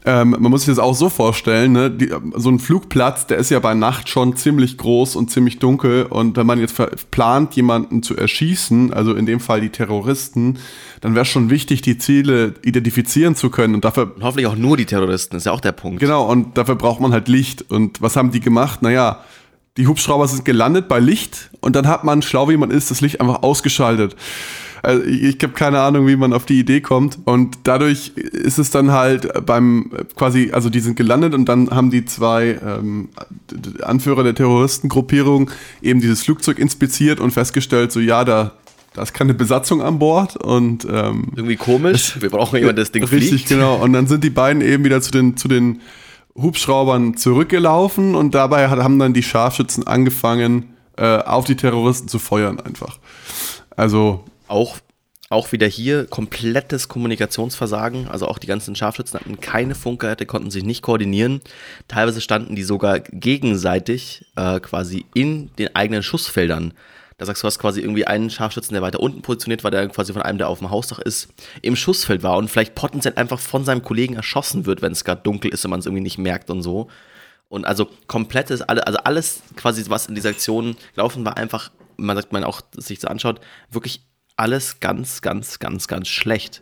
Ähm, 0.06 0.32
man 0.32 0.52
muss 0.52 0.62
sich 0.62 0.76
das 0.76 0.80
auch 0.80 0.96
so 0.96 1.10
vorstellen, 1.10 1.72
ne? 1.72 1.89
Die, 1.89 2.13
so 2.36 2.50
ein 2.50 2.60
Flugplatz, 2.60 3.26
der 3.28 3.38
ist 3.38 3.50
ja 3.52 3.60
bei 3.60 3.74
Nacht 3.74 4.10
schon 4.10 4.36
ziemlich 4.36 4.78
groß 4.78 5.16
und 5.16 5.32
ziemlich 5.32 5.60
dunkel. 5.60 6.04
Und 6.04 6.36
wenn 6.36 6.46
man 6.46 6.60
jetzt 6.60 6.82
plant, 7.12 7.56
jemanden 7.56 8.04
zu 8.04 8.18
erschießen, 8.18 8.94
also 8.94 9.13
in 9.13 9.26
dem 9.26 9.39
Fall 9.39 9.62
die 9.62 9.70
Terroristen, 9.70 10.60
dann 11.02 11.16
wäre 11.16 11.26
schon 11.26 11.50
wichtig, 11.50 11.82
die 11.82 11.98
Ziele 11.98 12.56
identifizieren 12.63 13.36
zu 13.36 13.50
können. 13.50 13.76
Und 13.76 13.86
dafür. 13.86 14.12
Und 14.16 14.24
hoffentlich 14.24 14.48
auch 14.48 14.56
nur 14.56 14.76
die 14.76 14.86
Terroristen, 14.86 15.38
ist 15.38 15.46
ja 15.46 15.54
auch 15.54 15.62
der 15.62 15.72
Punkt. 15.72 16.00
Genau, 16.00 16.30
und 16.30 16.58
dafür 16.58 16.76
braucht 16.76 17.00
man 17.00 17.13
halt 17.13 17.30
Licht. 17.30 17.70
Und 17.72 18.02
was 18.02 18.18
haben 18.18 18.32
die 18.32 18.42
gemacht? 18.42 18.82
Naja, 18.82 19.24
die 19.78 19.88
Hubschrauber 19.88 20.28
sind 20.28 20.46
gelandet 20.46 20.88
bei 20.88 21.00
Licht 21.00 21.50
und 21.60 21.76
dann 21.76 21.88
hat 21.88 22.04
man, 22.04 22.22
schlau 22.22 22.48
wie 22.50 22.58
man 22.58 22.70
ist, 22.70 22.92
das 22.92 23.02
Licht 23.02 23.20
einfach 23.20 23.42
ausgeschaltet. 23.42 24.16
Also 24.84 25.02
ich, 25.06 25.38
habe 25.41 25.54
keine 25.54 25.80
Ahnung, 25.80 26.08
wie 26.08 26.17
man 26.17 26.34
auf 26.34 26.46
die 26.46 26.60
Idee 26.60 26.82
kommt. 26.82 27.17
Und 27.24 27.58
dadurch 27.63 28.10
ist 28.17 28.60
es 28.60 28.69
dann 28.69 28.91
halt 28.91 29.46
beim 29.46 29.89
quasi, 30.17 30.52
also 30.52 30.69
die 30.69 30.82
sind 30.82 30.98
gelandet 30.98 31.34
und 31.34 31.46
dann 31.46 31.69
haben 31.69 31.89
die 31.89 32.04
zwei 32.04 32.60
ähm, 32.62 33.08
Anführer 33.82 34.24
der 34.24 34.36
Terroristengruppierung 34.36 35.50
eben 35.82 36.02
dieses 36.02 36.24
Flugzeug 36.24 36.60
inspiziert 36.60 37.22
und 37.22 37.32
festgestellt, 37.32 37.93
so 37.93 38.02
ja, 38.02 38.26
da, 38.26 38.52
da 38.93 39.04
ist 39.04 39.13
keine 39.13 39.34
Besatzung 39.34 39.82
an 39.82 40.00
Bord 40.00 40.36
und 40.36 40.86
ähm, 40.91 41.30
irgendwie 41.34 41.56
komisch. 41.56 42.22
Wir 42.22 42.30
brauchen 42.30 42.58
jemanden, 42.58 42.82
das 42.82 42.91
Ding 42.91 43.06
richtig, 43.06 43.30
fliegt. 43.30 43.48
genau. 43.48 43.78
Und 43.78 43.93
dann 43.93 44.08
sind 44.08 44.22
die 44.22 44.30
beiden 44.30 44.62
eben 44.62 44.84
wieder 44.84 45.02
zu 45.02 45.12
den 45.12 45.38
zu 45.38 45.48
den 45.48 45.80
Hubschraubern 46.36 47.15
zurückgelaufen 47.15 48.15
und 48.15 48.36
dabei 48.36 48.67
haben 48.67 49.00
dann 49.00 49.13
die 49.13 49.24
Scharfschützen 49.24 49.88
angefangen, 49.88 50.74
äh, 50.98 51.19
auf 51.19 51.46
die 51.46 51.56
Terroristen 51.56 52.10
zu 52.10 52.19
feuern 52.19 52.60
einfach. 52.60 53.00
Also 53.78 54.26
auch, 54.47 54.77
auch 55.29 55.51
wieder 55.51 55.67
hier 55.67 56.06
komplettes 56.06 56.88
Kommunikationsversagen. 56.88 58.08
Also 58.08 58.27
auch 58.27 58.38
die 58.38 58.47
ganzen 58.47 58.75
Scharfschützen 58.75 59.19
hatten 59.19 59.39
keine 59.39 59.75
Funkgeräte, 59.75 60.25
konnten 60.25 60.51
sich 60.51 60.63
nicht 60.63 60.82
koordinieren. 60.82 61.41
Teilweise 61.88 62.21
standen 62.21 62.56
die 62.56 62.63
sogar 62.63 62.99
gegenseitig 62.99 64.25
äh, 64.36 64.60
quasi 64.60 65.06
in 65.13 65.51
den 65.56 65.75
eigenen 65.75 66.03
Schussfeldern. 66.03 66.73
Da 67.17 67.25
sagst 67.25 67.43
du, 67.43 67.47
hast 67.47 67.60
quasi 67.60 67.79
irgendwie 67.82 68.06
einen 68.06 68.29
Scharfschützen, 68.29 68.73
der 68.73 68.82
weiter 68.82 68.99
unten 68.99 69.21
positioniert 69.21 69.63
war, 69.63 69.71
der 69.71 69.88
quasi 69.88 70.13
von 70.13 70.21
einem, 70.21 70.39
der 70.39 70.49
auf 70.49 70.60
dem 70.60 70.71
Hausdach 70.71 70.99
ist, 70.99 71.29
im 71.62 71.75
Schussfeld 71.75 72.23
war 72.23 72.38
und 72.38 72.49
vielleicht 72.49 72.75
potenziell 72.75 73.13
einfach 73.15 73.39
von 73.39 73.63
seinem 73.63 73.84
Kollegen 73.84 74.15
erschossen 74.15 74.65
wird, 74.65 74.82
wenn 74.82 74.91
es 74.91 75.03
gerade 75.03 75.21
dunkel 75.21 75.53
ist 75.53 75.63
und 75.63 75.71
man 75.71 75.79
es 75.79 75.86
irgendwie 75.86 76.03
nicht 76.03 76.17
merkt 76.17 76.49
und 76.49 76.63
so. 76.63 76.89
Und 77.49 77.65
also 77.65 77.88
komplettes, 78.08 78.62
also 78.62 78.97
alles 79.03 79.43
quasi, 79.56 79.84
was 79.88 80.08
in 80.08 80.15
dieser 80.15 80.29
Aktion 80.29 80.75
gelaufen 80.95 81.23
war, 81.23 81.38
einfach, 81.38 81.71
man 81.97 82.15
sagt, 82.17 82.34
man 82.34 82.43
auch 82.43 82.62
sich 82.75 82.99
so 82.99 83.08
anschaut, 83.08 83.39
wirklich 83.69 84.01
alles 84.36 84.80
ganz, 84.80 85.22
ganz, 85.22 85.60
ganz, 85.60 85.88
ganz 85.88 86.08
schlecht 86.08 86.62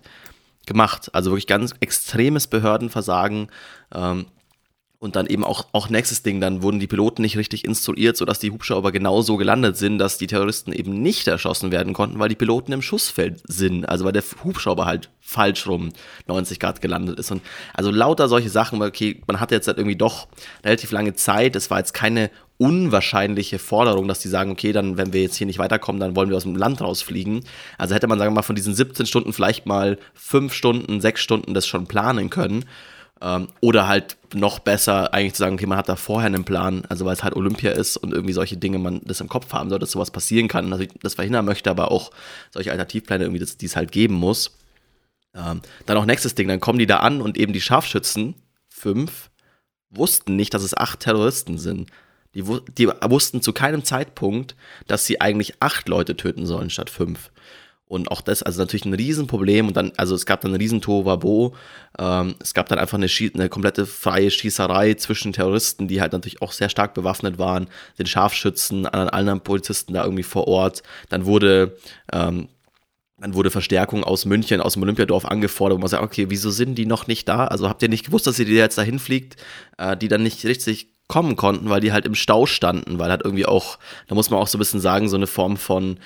gemacht. 0.66 1.10
Also 1.14 1.32
wirklich 1.32 1.48
ganz 1.48 1.74
extremes 1.80 2.48
Behördenversagen. 2.48 3.48
Ähm, 3.94 4.28
und 5.02 5.16
dann 5.16 5.26
eben 5.26 5.44
auch, 5.44 5.66
auch 5.72 5.90
nächstes 5.90 6.22
Ding, 6.22 6.40
dann 6.40 6.62
wurden 6.62 6.80
die 6.80 6.86
Piloten 6.86 7.24
nicht 7.24 7.36
richtig 7.36 7.66
instruiert, 7.66 8.16
sodass 8.16 8.38
die 8.38 8.52
Hubschrauber 8.52 8.92
genau 8.92 9.24
so 9.24 9.36
gelandet 9.36 9.76
sind, 9.76 9.98
dass 9.98 10.20
die 10.20 10.28
Terroristen 10.28 10.72
eben 10.72 11.02
nicht 11.02 11.28
erschossen 11.28 11.72
werden 11.72 11.94
konnten, 11.94 12.20
weil 12.20 12.30
die 12.30 12.36
Piloten 12.36 12.72
im 12.72 12.84
Schussfeld 12.84 13.42
sind. 13.48 13.90
Also 13.90 14.06
weil 14.06 14.12
der 14.12 14.24
Hubschrauber 14.44 14.86
halt 14.86 15.10
falsch 15.20 15.66
rum 15.66 15.90
90 16.28 16.60
Grad 16.60 16.82
gelandet 16.82 17.18
ist. 17.18 17.32
Und 17.32 17.42
also 17.74 17.90
lauter 17.90 18.28
solche 18.30 18.52
Sachen, 18.52 18.80
okay, 18.84 19.24
man 19.26 19.40
hatte 19.40 19.56
jetzt 19.56 19.68
halt 19.68 19.80
irgendwie 19.80 19.96
doch 19.96 20.28
relativ 20.64 20.92
lange 20.92 21.16
Zeit. 21.16 21.56
Es 21.56 21.72
war 21.72 21.80
jetzt 21.80 21.96
keine 21.96 22.30
unwahrscheinliche 22.60 23.58
Forderung, 23.58 24.08
dass 24.08 24.20
die 24.20 24.28
sagen, 24.28 24.52
okay, 24.52 24.72
dann, 24.72 24.98
wenn 24.98 25.14
wir 25.14 25.24
jetzt 25.24 25.36
hier 25.36 25.48
nicht 25.48 25.58
weiterkommen, 25.58 26.00
dann 26.00 26.16
wollen 26.16 26.30
wir 26.30 26.38
aus 26.38 26.44
dem 26.44 26.56
Land 26.56 26.80
rausfliegen. 26.80 27.44
Also 27.80 27.96
hätte 27.96 28.06
man, 28.06 28.20
sagen 28.20 28.34
wir 28.34 28.36
mal, 28.36 28.44
von 28.44 28.56
diesen 28.56 28.76
17 28.76 29.08
Stunden 29.08 29.34
vielleicht 29.34 29.66
mal 29.66 29.98
5 30.14 30.54
Stunden, 30.54 31.02
6 31.02 31.20
Stunden 31.20 31.56
das 31.56 31.66
schon 31.66 31.88
planen 31.88 32.30
können. 32.30 32.66
Ähm, 33.22 33.50
oder 33.60 33.88
halt 33.88 34.18
noch 34.34 34.60
besser 34.60 35.14
eigentlich 35.14 35.34
zu 35.34 35.40
sagen, 35.40 35.56
okay, 35.56 35.68
man 35.68 35.78
hat 35.78 35.90
da 35.90 35.96
vorher 35.96 36.28
einen 36.28 36.44
Plan, 36.44 36.84
also 36.90 37.06
weil 37.06 37.14
es 37.14 37.24
halt 37.24 37.36
Olympia 37.36 37.72
ist 37.72 37.98
und 37.98 38.14
irgendwie 38.14 38.34
solche 38.34 38.58
Dinge 38.58 38.80
man 38.80 39.02
das 39.04 39.22
im 39.22 39.30
Kopf 39.30 39.54
haben 39.54 39.70
soll, 39.70 39.78
dass 39.78 39.92
sowas 39.92 40.10
passieren 40.10 40.48
kann. 40.48 40.72
Also 40.72 40.86
ich 40.86 40.92
das 41.02 41.14
verhindern 41.16 41.46
möchte, 41.46 41.70
aber 41.70 41.92
auch 41.92 42.12
solche 42.50 42.72
Alternativpläne 42.72 43.26
irgendwie, 43.26 43.40
dass 43.40 43.58
die 43.58 43.68
es 43.68 43.76
halt 43.76 43.92
geben 43.92 44.16
muss. 44.16 44.58
Ähm, 45.36 45.62
dann 45.86 45.98
auch 45.98 46.06
nächstes 46.06 46.34
Ding, 46.36 46.48
dann 46.48 46.60
kommen 46.60 46.80
die 46.80 46.88
da 46.88 46.98
an 46.98 47.22
und 47.22 47.38
eben 47.38 47.54
die 47.54 47.62
Scharfschützen, 47.62 48.36
fünf, 48.68 49.30
wussten 49.92 50.36
nicht, 50.36 50.54
dass 50.54 50.64
es 50.64 50.76
acht 50.76 51.02
Terroristen 51.02 51.58
sind. 51.58 51.92
Die, 52.34 52.44
die 52.78 52.88
wussten 52.88 53.42
zu 53.42 53.54
keinem 53.54 53.84
Zeitpunkt, 53.84 54.56
dass 54.88 55.06
sie 55.06 55.22
eigentlich 55.22 55.56
acht 55.60 55.90
Leute 55.90 56.16
töten 56.16 56.46
sollen 56.46 56.70
statt 56.70 56.90
fünf. 56.90 57.30
Und 57.92 58.10
auch 58.10 58.22
das, 58.22 58.42
also 58.42 58.62
natürlich 58.62 58.86
ein 58.86 58.94
Riesenproblem. 58.94 59.68
Und 59.68 59.76
dann, 59.76 59.92
also 59.98 60.16
es 60.16 60.26
gab 60.26 60.40
dann 60.40 60.54
ein 60.54 60.62
Riesentohuwabo. 60.62 61.54
Ähm, 62.00 62.36
es 62.40 62.54
gab 62.54 62.70
dann 62.70 62.80
einfach 62.80 62.98
eine, 62.98 63.08
eine, 63.34 63.50
komplette 63.50 63.86
freie 63.86 64.32
Schießerei 64.32 64.94
zwischen 64.94 65.34
Terroristen, 65.34 65.90
die 65.90 66.00
halt 66.00 66.14
natürlich 66.14 66.42
auch 66.42 66.54
sehr 66.54 66.70
stark 66.70 66.94
bewaffnet 66.94 67.38
waren, 67.38 67.68
den 68.00 68.06
Scharfschützen, 68.06 68.86
anderen, 68.86 69.10
anderen 69.10 69.42
Polizisten 69.42 69.94
da 69.94 70.06
irgendwie 70.06 70.24
vor 70.24 70.48
Ort. 70.48 70.84
Dann 71.10 71.26
wurde 71.26 71.76
ähm, 72.14 72.48
Dann 73.18 73.34
wurde 73.34 73.52
Verstärkung 73.52 74.06
aus 74.06 74.24
München, 74.24 74.62
aus 74.62 74.76
dem 74.76 74.84
Olympiadorf 74.84 75.26
angefordert, 75.26 75.78
wo 75.78 75.82
man 75.82 75.90
sagt, 75.90 76.02
okay, 76.02 76.30
wieso 76.30 76.50
sind 76.50 76.76
die 76.76 76.86
noch 76.86 77.08
nicht 77.08 77.28
da? 77.28 77.46
Also 77.48 77.68
habt 77.68 77.84
ihr 77.84 77.90
nicht 77.90 78.06
gewusst, 78.06 78.26
dass 78.26 78.40
ihr 78.40 78.46
die 78.46 78.54
jetzt 78.54 78.78
dahin 78.78 79.00
fliegt, 79.00 79.36
äh, 79.78 79.98
die 79.98 80.08
dann 80.08 80.24
nicht 80.24 80.46
richtig 80.46 80.88
kommen 81.10 81.36
konnten, 81.36 81.70
weil 81.70 81.82
die 81.82 81.92
halt 81.92 82.06
im 82.06 82.16
Stau 82.16 82.46
standen, 82.46 83.00
weil 83.00 83.10
halt 83.12 83.24
irgendwie 83.26 83.46
auch, 83.46 83.80
da 84.08 84.16
muss 84.16 84.30
man 84.30 84.40
auch 84.40 84.48
so 84.48 84.58
ein 84.58 84.60
bisschen 84.60 84.80
sagen, 84.80 85.10
so 85.10 85.18
eine 85.18 85.28
Form 85.28 85.58
von, 85.58 86.00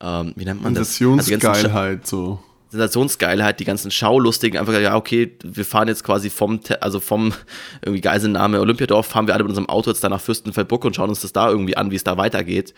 ähm, 0.00 0.32
wie 0.36 0.44
nennt 0.44 0.62
man 0.62 0.74
das? 0.74 0.96
Sensationsgeilheit, 0.96 2.06
so. 2.06 2.42
Sensationsgeilheit, 2.70 3.60
die 3.60 3.64
ganzen 3.64 3.90
Schaulustigen, 3.90 4.58
einfach, 4.58 4.78
ja, 4.78 4.94
okay, 4.94 5.36
wir 5.42 5.64
fahren 5.64 5.88
jetzt 5.88 6.04
quasi 6.04 6.28
vom, 6.28 6.60
also 6.80 7.00
vom 7.00 7.32
irgendwie 7.82 8.02
Geiselnahme 8.02 8.60
Olympiadorf, 8.60 9.06
fahren 9.06 9.26
wir 9.26 9.34
alle 9.34 9.44
mit 9.44 9.50
unserem 9.50 9.68
Auto 9.68 9.90
jetzt 9.90 10.04
da 10.04 10.08
nach 10.08 10.20
Fürstenfeldbruck 10.20 10.84
und 10.84 10.94
schauen 10.94 11.08
uns 11.08 11.22
das 11.22 11.32
da 11.32 11.48
irgendwie 11.48 11.76
an, 11.76 11.90
wie 11.90 11.96
es 11.96 12.04
da 12.04 12.16
weitergeht. 12.16 12.74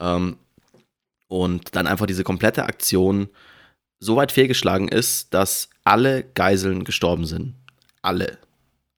Ähm, 0.00 0.36
und 1.28 1.74
dann 1.76 1.86
einfach 1.86 2.06
diese 2.06 2.24
komplette 2.24 2.64
Aktion 2.64 3.28
so 3.98 4.16
weit 4.16 4.32
fehlgeschlagen 4.32 4.88
ist, 4.88 5.34
dass 5.34 5.68
alle 5.84 6.22
Geiseln 6.22 6.84
gestorben 6.84 7.26
sind. 7.26 7.54
Alle. 8.02 8.38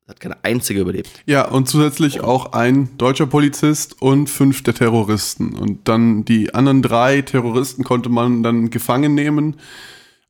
Hat 0.08 0.20
keine 0.20 0.42
einzige 0.42 0.80
überlebt. 0.80 1.10
Ja, 1.26 1.46
und 1.46 1.68
zusätzlich 1.68 2.22
auch 2.22 2.52
ein 2.54 2.96
deutscher 2.96 3.26
Polizist 3.26 4.00
und 4.00 4.30
fünf 4.30 4.62
der 4.62 4.72
Terroristen. 4.72 5.54
Und 5.54 5.86
dann 5.86 6.24
die 6.24 6.54
anderen 6.54 6.80
drei 6.80 7.20
Terroristen 7.20 7.84
konnte 7.84 8.08
man 8.08 8.42
dann 8.42 8.70
gefangen 8.70 9.14
nehmen 9.14 9.56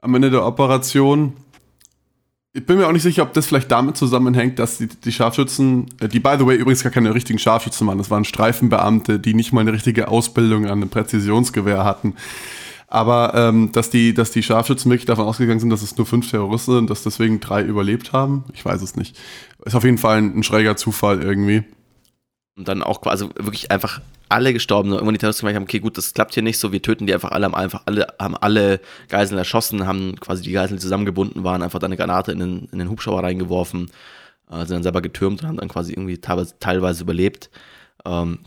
am 0.01 0.15
Ende 0.15 0.31
der 0.31 0.45
Operation. 0.45 1.35
Ich 2.55 2.67
bin 2.67 2.79
mir 2.79 2.89
auch 2.89 2.93
nicht 2.93 3.03
sicher, 3.03 3.23
ob 3.23 3.35
das 3.35 3.47
vielleicht 3.47 3.71
damit 3.71 3.97
zusammenhängt, 3.97 4.59
dass 4.59 4.79
die, 4.79 4.89
die 4.89 5.13
Scharfschützen, 5.13 5.87
äh, 6.01 6.09
die 6.09 6.19
by 6.19 6.35
the 6.39 6.47
way 6.47 6.57
übrigens 6.57 6.83
gar 6.83 6.91
keine 6.91 7.15
richtigen 7.15 7.39
Scharfschützen 7.39 7.87
waren, 7.87 7.99
das 7.99 8.11
waren 8.11 8.25
Streifenbeamte, 8.25 9.21
die 9.21 9.35
nicht 9.35 9.53
mal 9.53 9.61
eine 9.61 9.73
richtige 9.73 10.09
Ausbildung 10.09 10.65
an 10.65 10.73
einem 10.73 10.89
Präzisionsgewehr 10.89 11.85
hatten. 11.85 12.15
Aber 12.91 13.35
ähm, 13.35 13.71
dass, 13.73 13.91
die, 13.91 14.15
dass 14.15 14.31
die 14.31 14.43
Scharfschützen 14.43 14.91
wirklich 14.91 15.05
davon 15.05 15.27
ausgegangen 15.27 15.61
sind, 15.61 15.69
dass 15.69 15.83
es 15.83 15.99
nur 15.99 16.07
fünf 16.07 16.31
Terroristen 16.31 16.73
sind, 16.73 16.91
dass 16.91 17.03
deswegen 17.03 17.39
drei 17.39 17.63
überlebt 17.63 18.15
haben, 18.15 18.45
ich 18.55 18.65
weiß 18.65 18.81
es 18.81 18.97
nicht. 18.97 19.15
Ist 19.69 19.75
auf 19.75 19.85
jeden 19.85 19.99
Fall 19.99 20.17
ein, 20.17 20.39
ein 20.39 20.43
schräger 20.43 20.77
Zufall 20.77 21.23
irgendwie. 21.23 21.63
Und 22.57 22.69
dann 22.69 22.83
auch 22.83 23.03
quasi 23.03 23.29
wirklich 23.37 23.71
einfach 23.71 24.01
alle 24.31 24.55
gestorben. 24.55 24.93
Irgendwann 24.93 25.13
die 25.13 25.19
Terroristen 25.19 25.43
gemerkt 25.43 25.57
haben, 25.57 25.65
okay, 25.65 25.79
gut, 25.79 25.99
das 25.99 26.15
klappt 26.15 26.33
hier 26.33 26.43
nicht 26.43 26.59
so, 26.59 26.73
wir 26.73 26.81
töten 26.81 27.07
die 27.07 27.13
einfach 27.13 27.33
alle, 27.33 27.45
haben 27.45 27.55
einfach 27.55 27.83
alle, 27.85 28.07
haben 28.19 28.35
alle 28.35 28.81
Geiseln 29.11 29.37
erschossen, 29.37 29.87
haben 29.87 30.17
quasi 30.21 30.43
die 30.43 30.53
Geiseln 30.53 30.81
zusammengebunden, 30.81 31.45
waren 31.45 31.63
einfach 31.63 31.81
dann 31.81 31.91
eine 31.91 31.99
Granate 31.99 32.33
in 32.33 32.39
den, 32.39 32.69
in 32.73 32.79
den 32.79 32.89
Hubschrauber 32.89 33.23
reingeworfen, 33.23 33.91
äh, 34.51 34.61
sind 34.61 34.71
dann 34.71 34.83
selber 34.83 35.03
getürmt 35.03 35.43
und 35.43 35.49
haben 35.49 35.59
dann 35.59 35.69
quasi 35.69 35.93
irgendwie 35.93 36.17
teilweise, 36.17 36.59
teilweise 36.59 37.03
überlebt. 37.03 37.51
Ähm, 38.07 38.39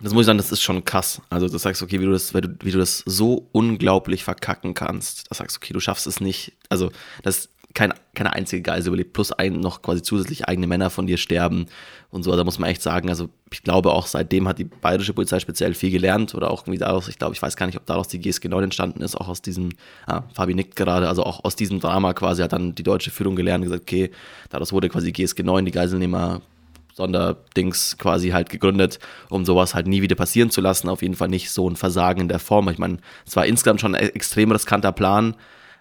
das 0.00 0.12
muss 0.12 0.22
ich 0.22 0.26
sagen, 0.26 0.38
das 0.38 0.52
ist 0.52 0.62
schon 0.62 0.84
krass. 0.84 1.20
Also, 1.30 1.48
du 1.48 1.58
sagst, 1.58 1.82
okay, 1.82 1.98
wie 1.98 2.04
du 2.04 2.12
das, 2.12 2.32
wie 2.32 2.42
du, 2.42 2.56
wie 2.60 2.70
du 2.70 2.78
das 2.78 3.02
so 3.06 3.48
unglaublich 3.50 4.22
verkacken 4.22 4.74
kannst. 4.74 5.28
Das 5.30 5.38
sagst, 5.38 5.56
okay, 5.56 5.72
du 5.72 5.80
schaffst 5.80 6.06
es 6.06 6.20
nicht. 6.20 6.52
Also, 6.68 6.92
das 7.24 7.48
kein, 7.74 7.92
keine 8.14 8.32
einzige 8.32 8.62
Geisel 8.62 8.88
überlebt, 8.88 9.12
plus 9.12 9.32
ein 9.32 9.54
noch 9.58 9.82
quasi 9.82 10.00
zusätzlich 10.00 10.48
eigene 10.48 10.68
Männer 10.68 10.90
von 10.90 11.08
dir 11.08 11.16
sterben 11.16 11.66
und 12.10 12.22
so. 12.22 12.34
Da 12.34 12.44
muss 12.44 12.60
man 12.60 12.70
echt 12.70 12.82
sagen, 12.82 13.08
also 13.08 13.28
ich 13.52 13.64
glaube 13.64 13.92
auch 13.92 14.06
seitdem 14.06 14.46
hat 14.46 14.60
die 14.60 14.64
bayerische 14.64 15.12
Polizei 15.12 15.40
speziell 15.40 15.74
viel 15.74 15.90
gelernt 15.90 16.34
oder 16.36 16.50
auch 16.50 16.62
irgendwie 16.62 16.78
daraus, 16.78 17.08
ich 17.08 17.18
glaube, 17.18 17.34
ich 17.34 17.42
weiß 17.42 17.56
gar 17.56 17.66
nicht, 17.66 17.76
ob 17.76 17.84
daraus 17.84 18.06
die 18.06 18.20
GSG 18.20 18.48
9 18.48 18.64
entstanden 18.64 19.02
ist, 19.02 19.16
auch 19.16 19.28
aus 19.28 19.42
diesem, 19.42 19.70
ah, 20.06 20.22
Fabi 20.32 20.54
nickt 20.54 20.76
gerade, 20.76 21.08
also 21.08 21.24
auch 21.24 21.44
aus 21.44 21.56
diesem 21.56 21.80
Drama 21.80 22.14
quasi 22.14 22.42
hat 22.42 22.52
dann 22.52 22.76
die 22.76 22.84
deutsche 22.84 23.10
Führung 23.10 23.34
gelernt 23.34 23.64
und 23.64 23.70
gesagt, 23.70 23.82
okay, 23.82 24.12
daraus 24.50 24.72
wurde 24.72 24.88
quasi 24.88 25.10
GSG 25.10 25.42
9, 25.42 25.64
die 25.64 25.72
Geiselnehmer 25.72 26.42
Sonderdings 26.94 27.98
quasi 27.98 28.28
halt 28.28 28.50
gegründet, 28.50 29.00
um 29.28 29.44
sowas 29.44 29.74
halt 29.74 29.88
nie 29.88 30.00
wieder 30.00 30.14
passieren 30.14 30.50
zu 30.50 30.60
lassen. 30.60 30.88
Auf 30.88 31.02
jeden 31.02 31.16
Fall 31.16 31.26
nicht 31.26 31.50
so 31.50 31.68
ein 31.68 31.74
Versagen 31.74 32.20
in 32.20 32.28
der 32.28 32.38
Form. 32.38 32.68
Ich 32.68 32.78
meine, 32.78 32.98
es 33.26 33.34
war 33.34 33.46
insgesamt 33.46 33.80
schon 33.80 33.96
ein 33.96 34.10
extrem 34.10 34.52
riskanter 34.52 34.92
Plan, 34.92 35.34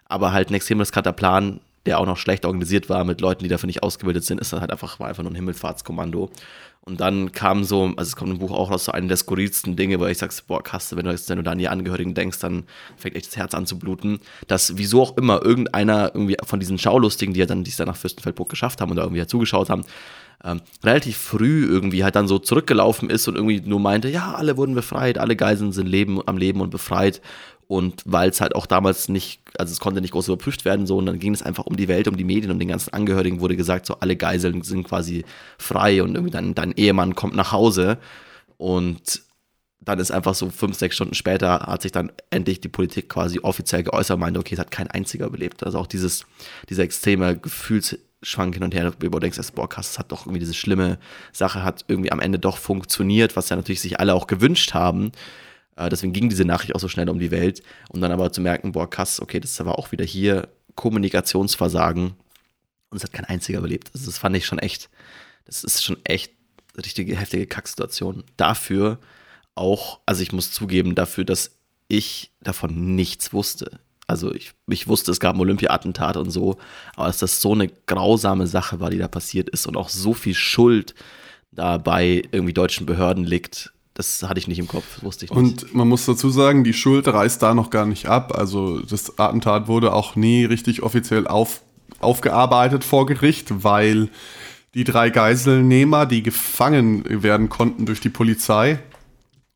aber 0.06 0.32
halt 0.34 0.50
ein 0.50 0.56
extrem 0.56 0.80
riskanter 0.80 1.14
Plan 1.14 1.60
der 1.86 2.00
auch 2.00 2.06
noch 2.06 2.18
schlecht 2.18 2.46
organisiert 2.46 2.90
war 2.90 3.04
mit 3.04 3.22
Leuten, 3.22 3.44
die 3.44 3.50
dafür 3.50 3.68
nicht 3.68 3.84
ausgebildet 3.84 4.24
sind, 4.24 4.40
ist 4.40 4.54
dann 4.54 4.62
halt 4.62 4.72
einfach, 4.72 5.00
war 5.00 5.08
einfach 5.08 5.24
nur 5.24 5.32
ein 5.32 5.36
Himmelfahrtskommando. 5.36 6.30
Und 6.86 7.00
dann 7.00 7.32
kam 7.32 7.64
so, 7.64 7.94
also 7.96 8.02
es 8.02 8.16
kommt 8.18 8.32
im 8.32 8.40
Buch 8.40 8.52
auch 8.52 8.70
raus, 8.70 8.86
so 8.86 8.92
eine 8.92 9.08
der 9.08 9.16
skurrilsten 9.16 9.78
Dinge, 9.78 10.02
weil 10.02 10.12
ich 10.12 10.18
sag's, 10.18 10.42
boah, 10.42 10.62
krass, 10.62 10.94
wenn 10.96 11.06
du 11.06 11.12
jetzt, 11.12 11.30
wenn 11.30 11.38
du 11.38 11.44
da 11.44 11.52
an 11.52 11.58
die 11.58 11.70
Angehörigen 11.70 12.14
denkst, 12.14 12.40
dann 12.40 12.66
fängt 12.98 13.16
echt 13.16 13.28
das 13.28 13.38
Herz 13.38 13.54
an 13.54 13.66
zu 13.66 13.80
bluten, 13.80 14.20
dass 14.48 14.78
wieso 14.78 15.02
auch 15.02 15.16
immer 15.16 15.42
irgendeiner 15.42 16.12
irgendwie 16.14 16.36
von 16.44 16.60
diesen 16.60 16.78
Schaulustigen, 16.78 17.34
die 17.34 17.40
ja 17.40 17.46
dann, 17.46 17.64
die 17.64 17.72
es 17.72 17.78
dann 17.78 17.88
nach 17.88 17.96
Fürstenfeldbruck 17.96 18.50
geschafft 18.50 18.82
haben 18.82 18.90
und 18.90 18.98
da 18.98 19.04
irgendwie 19.04 19.20
ja 19.20 19.28
zugeschaut 19.28 19.70
haben, 19.70 19.86
ähm, 20.44 20.60
relativ 20.84 21.18
früh 21.18 21.66
irgendwie 21.66 22.04
halt 22.04 22.18
dann 22.18 22.28
so 22.28 22.38
zurückgelaufen 22.38 23.10
ist 23.10 23.30
und 23.30 23.36
irgendwie 23.36 23.62
nur 23.62 23.80
meinte, 23.80 24.10
ja, 24.10 24.34
alle 24.34 24.58
wurden 24.58 24.76
befreit, 24.76 25.18
alle 25.18 25.38
Geiseln 25.38 25.72
sind 25.72 25.88
leben, 25.88 26.20
am 26.26 26.38
Leben 26.38 26.60
und 26.60 26.70
befreit 26.70 27.22
und 27.74 28.04
weil 28.06 28.30
es 28.30 28.40
halt 28.40 28.54
auch 28.54 28.68
damals 28.68 29.10
nicht, 29.10 29.42
also 29.58 29.72
es 29.72 29.80
konnte 29.80 30.00
nicht 30.00 30.12
groß 30.12 30.28
überprüft 30.28 30.64
werden, 30.64 30.86
so, 30.86 30.98
und 30.98 31.08
dann 31.08 31.18
ging 31.18 31.34
es 31.34 31.42
einfach 31.42 31.66
um 31.66 31.76
die 31.76 31.88
Welt, 31.88 32.08
um 32.08 32.16
die 32.16 32.24
Medien, 32.24 32.52
um 32.52 32.60
den 32.60 32.68
ganzen 32.68 32.94
Angehörigen 32.94 33.40
wurde 33.40 33.56
gesagt, 33.56 33.88
so 33.88 33.96
alle 33.96 34.16
Geiseln 34.16 34.62
sind 34.62 34.84
quasi 34.84 35.26
frei 35.58 36.04
und 36.04 36.14
irgendwie 36.14 36.30
dein, 36.30 36.54
dein 36.54 36.74
Ehemann 36.74 37.16
kommt 37.16 37.36
nach 37.36 37.52
Hause. 37.52 37.98
Und 38.58 39.24
dann 39.82 39.98
ist 39.98 40.12
einfach 40.12 40.36
so 40.36 40.52
fünf, 40.52 40.78
sechs 40.78 40.94
Stunden 40.94 41.16
später 41.16 41.62
hat 41.62 41.82
sich 41.82 41.92
dann 41.92 42.12
endlich 42.30 42.62
die 42.62 42.70
Politik 42.70 43.10
quasi 43.10 43.40
offiziell 43.40 43.82
geäußert, 43.82 44.20
meinte, 44.20 44.40
okay, 44.40 44.54
es 44.54 44.60
hat 44.60 44.70
kein 44.70 44.92
einziger 44.92 45.26
überlebt. 45.26 45.64
Also 45.64 45.80
auch 45.80 45.88
dieses, 45.88 46.28
dieser 46.70 46.84
extreme 46.84 47.40
Gefühlsschwank 47.40 48.54
hin 48.54 48.64
und 48.64 48.76
her, 48.76 48.94
wo 49.00 49.10
du 49.10 49.20
denkst, 49.20 49.40
boah, 49.56 49.68
krass, 49.68 49.90
es 49.90 50.00
hat 50.00 50.12
doch 50.12 50.28
irgendwie 50.28 50.42
diese 50.42 50.54
schlimme 50.54 51.00
Sache, 51.32 51.64
hat 51.64 51.86
irgendwie 51.88 52.12
am 52.12 52.20
Ende 52.20 52.38
doch 52.38 52.58
funktioniert, 52.58 53.36
was 53.36 53.50
ja 53.50 53.56
natürlich 53.56 53.82
sich 53.82 54.00
alle 54.00 54.14
auch 54.14 54.28
gewünscht 54.28 54.76
haben. 54.76 55.12
Äh, 55.76 55.90
deswegen 55.90 56.14
ging 56.14 56.30
diese 56.30 56.46
Nachricht 56.46 56.76
auch 56.76 56.80
so 56.80 56.88
schnell 56.88 57.10
um 57.10 57.20
die 57.20 57.32
Welt. 57.32 57.64
Und 57.90 58.02
dann 58.02 58.12
aber 58.12 58.32
zu 58.32 58.42
merken, 58.42 58.72
boah, 58.72 58.90
krass, 58.90 59.22
okay, 59.22 59.40
das 59.40 59.64
war 59.64 59.78
auch 59.78 59.92
wieder 59.92 60.06
hier 60.06 60.50
Kommunikationsversagen. 60.76 62.16
Und 62.90 62.98
es 62.98 63.04
hat 63.04 63.14
kein 63.14 63.26
einziger 63.26 63.60
überlebt. 63.60 63.92
Also 63.94 64.06
das 64.06 64.18
fand 64.18 64.36
ich 64.36 64.46
schon 64.46 64.60
echt, 64.60 64.90
das 65.46 65.64
ist 65.64 65.84
schon 65.84 65.98
echt 66.04 66.34
eine 66.76 66.86
richtige 66.86 67.16
heftige 67.16 67.48
Kacksituation. 67.48 68.24
Dafür 68.38 69.00
auch, 69.56 70.00
also 70.06 70.22
ich 70.22 70.32
muss 70.32 70.52
zugeben, 70.52 70.96
dafür, 70.96 71.26
dass 71.26 71.58
ich 71.88 72.32
davon 72.42 72.96
nichts 72.96 73.34
wusste. 73.34 73.80
Also 74.08 74.34
ich, 74.34 74.54
ich 74.68 74.88
wusste, 74.88 75.12
es 75.12 75.20
gab 75.20 75.36
ein 75.36 75.42
Olympia-Attentat 75.42 76.18
und 76.18 76.30
so, 76.30 76.58
aber 76.96 77.08
dass 77.08 77.20
das 77.20 77.42
so 77.42 77.54
eine 77.54 77.70
grausame 77.70 78.48
Sache 78.48 78.80
war, 78.80 78.90
die 78.90 78.98
da 78.98 79.08
passiert 79.08 79.50
ist 79.50 79.66
und 79.66 79.78
auch 79.78 79.90
so 79.90 80.14
viel 80.14 80.34
Schuld 80.34 80.94
da 81.52 81.78
bei 81.78 82.24
irgendwie 82.32 82.54
deutschen 82.54 82.86
Behörden 82.86 83.24
liegt, 83.24 83.72
das 83.94 84.24
hatte 84.24 84.40
ich 84.40 84.48
nicht 84.48 84.60
im 84.60 84.68
Kopf, 84.68 85.04
wusste 85.04 85.26
ich 85.26 85.32
nicht. 85.32 85.64
Und 85.64 85.76
man 85.76 85.88
muss 85.88 86.06
dazu 86.06 86.30
sagen, 86.30 86.64
die 86.64 86.74
Schuld 86.74 87.08
reißt 87.08 87.42
da 87.42 87.54
noch 87.54 87.70
gar 87.70 87.86
nicht 87.86 88.08
ab. 88.08 88.36
Also 88.36 88.80
das 88.80 89.20
Attentat 89.20 89.68
wurde 89.68 89.94
auch 89.94 90.16
nie 90.16 90.46
richtig 90.46 90.82
offiziell 90.82 91.28
auf, 91.28 91.62
aufgearbeitet 92.00 92.84
vor 92.84 93.06
Gericht, 93.06 93.64
weil 93.64 94.10
die 94.74 94.84
drei 94.84 95.12
Geiselnehmer, 95.12 96.08
die 96.08 96.24
gefangen 96.24 97.04
werden 97.24 97.50
konnten 97.50 97.86
durch 97.86 98.02
die 98.02 98.10
Polizei, 98.10 98.80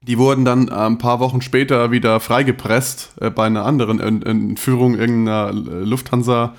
die 0.01 0.19
wurden 0.19 0.45
dann 0.45 0.69
ein 0.69 0.99
paar 0.99 1.19
Wochen 1.19 1.41
später 1.41 1.89
wieder 1.89 2.19
freigepresst 2.19 3.13
äh, 3.19 3.31
bei 3.31 3.47
einer 3.47 3.65
anderen 3.65 3.99
Entführung 3.99 4.95
irgendeiner 4.95 5.51
Lufthansa. 5.51 6.55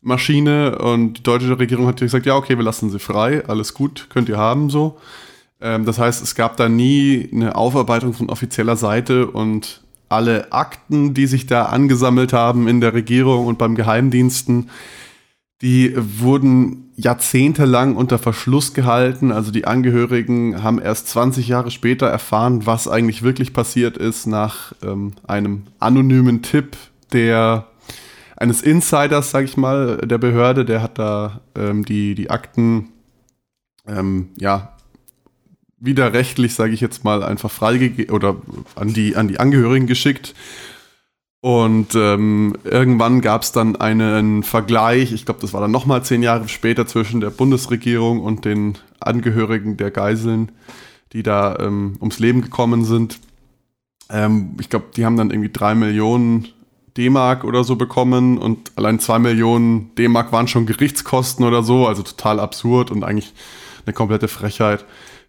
Maschine 0.00 0.78
und 0.78 1.14
die 1.14 1.22
deutsche 1.24 1.58
Regierung 1.58 1.88
hat 1.88 1.98
gesagt, 1.98 2.24
ja, 2.24 2.36
okay, 2.36 2.56
wir 2.56 2.62
lassen 2.64 2.88
sie 2.88 3.00
frei, 3.00 3.44
alles 3.48 3.74
gut, 3.74 4.06
könnt 4.10 4.28
ihr 4.28 4.38
haben 4.38 4.70
so. 4.70 4.96
Ähm, 5.60 5.84
das 5.84 5.98
heißt, 5.98 6.22
es 6.22 6.34
gab 6.34 6.56
da 6.56 6.68
nie 6.68 7.28
eine 7.32 7.56
Aufarbeitung 7.56 8.14
von 8.14 8.30
offizieller 8.30 8.76
Seite 8.76 9.26
und 9.26 9.82
alle 10.08 10.52
Akten, 10.52 11.14
die 11.14 11.26
sich 11.26 11.46
da 11.46 11.66
angesammelt 11.66 12.32
haben 12.32 12.66
in 12.66 12.80
der 12.80 12.94
Regierung 12.94 13.46
und 13.46 13.58
beim 13.58 13.74
Geheimdiensten, 13.74 14.70
die 15.60 15.94
wurden 15.96 16.90
jahrzehntelang 16.96 17.96
unter 17.96 18.18
Verschluss 18.18 18.74
gehalten. 18.74 19.32
Also 19.32 19.50
die 19.50 19.66
Angehörigen 19.66 20.62
haben 20.62 20.80
erst 20.80 21.08
20 21.08 21.48
Jahre 21.48 21.70
später 21.70 22.06
erfahren, 22.06 22.64
was 22.64 22.88
eigentlich 22.88 23.22
wirklich 23.22 23.52
passiert 23.52 23.96
ist, 23.96 24.26
nach 24.26 24.72
ähm, 24.82 25.12
einem 25.26 25.64
anonymen 25.78 26.42
Tipp 26.42 26.76
der 27.12 27.66
eines 28.36 28.62
Insiders, 28.62 29.32
sag 29.32 29.44
ich 29.44 29.56
mal, 29.56 29.96
der 29.96 30.18
Behörde, 30.18 30.64
der 30.64 30.80
hat 30.80 30.98
da 30.98 31.40
ähm, 31.56 31.84
die, 31.84 32.14
die 32.14 32.30
Akten 32.30 32.90
ähm, 33.86 34.28
ja, 34.36 34.76
widerrechtlich, 35.80 36.54
sage 36.54 36.72
ich 36.72 36.80
jetzt 36.80 37.04
mal, 37.04 37.22
einfach 37.22 37.50
freigegeben 37.50 38.14
oder 38.14 38.36
an 38.74 38.92
die, 38.92 39.16
an 39.16 39.28
die 39.28 39.40
Angehörigen 39.40 39.86
geschickt. 39.86 40.34
Und 41.40 41.94
ähm, 41.94 42.56
irgendwann 42.64 43.20
gab 43.20 43.42
es 43.42 43.52
dann 43.52 43.76
einen 43.76 44.42
Vergleich, 44.42 45.12
ich 45.12 45.24
glaube, 45.24 45.40
das 45.40 45.52
war 45.52 45.60
dann 45.60 45.70
nochmal 45.70 46.04
zehn 46.04 46.22
Jahre 46.22 46.48
später, 46.48 46.86
zwischen 46.86 47.20
der 47.20 47.30
Bundesregierung 47.30 48.20
und 48.20 48.44
den 48.44 48.76
Angehörigen 48.98 49.76
der 49.76 49.92
Geiseln, 49.92 50.50
die 51.12 51.22
da 51.22 51.56
ähm, 51.60 51.96
ums 52.00 52.18
Leben 52.18 52.42
gekommen 52.42 52.84
sind. 52.84 53.20
Ähm, 54.10 54.56
ich 54.60 54.68
glaube, 54.68 54.86
die 54.96 55.04
haben 55.04 55.16
dann 55.16 55.30
irgendwie 55.30 55.52
drei 55.52 55.76
Millionen 55.76 56.48
D-Mark 56.96 57.44
oder 57.44 57.62
so 57.62 57.76
bekommen 57.76 58.38
und 58.38 58.72
allein 58.74 58.98
zwei 58.98 59.20
Millionen 59.20 59.94
D-Mark 59.94 60.32
waren 60.32 60.48
schon 60.48 60.66
Gerichtskosten 60.66 61.44
oder 61.44 61.62
so, 61.62 61.86
also 61.86 62.02
total 62.02 62.40
absurd 62.40 62.90
und 62.90 63.04
eigentlich 63.04 63.32
eine 63.86 63.92
komplette 63.92 64.26
Frechheit 64.26 64.84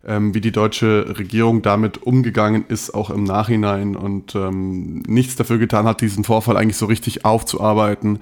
ähm, 0.07 0.33
wie 0.33 0.41
die 0.41 0.51
deutsche 0.51 1.17
Regierung 1.17 1.61
damit 1.61 2.01
umgegangen 2.03 2.65
ist, 2.67 2.93
auch 2.93 3.09
im 3.09 3.23
Nachhinein 3.23 3.95
und 3.95 4.35
ähm, 4.35 5.03
nichts 5.07 5.35
dafür 5.35 5.57
getan 5.57 5.85
hat, 5.85 6.01
diesen 6.01 6.23
Vorfall 6.23 6.57
eigentlich 6.57 6.77
so 6.77 6.85
richtig 6.85 7.25
aufzuarbeiten. 7.25 8.19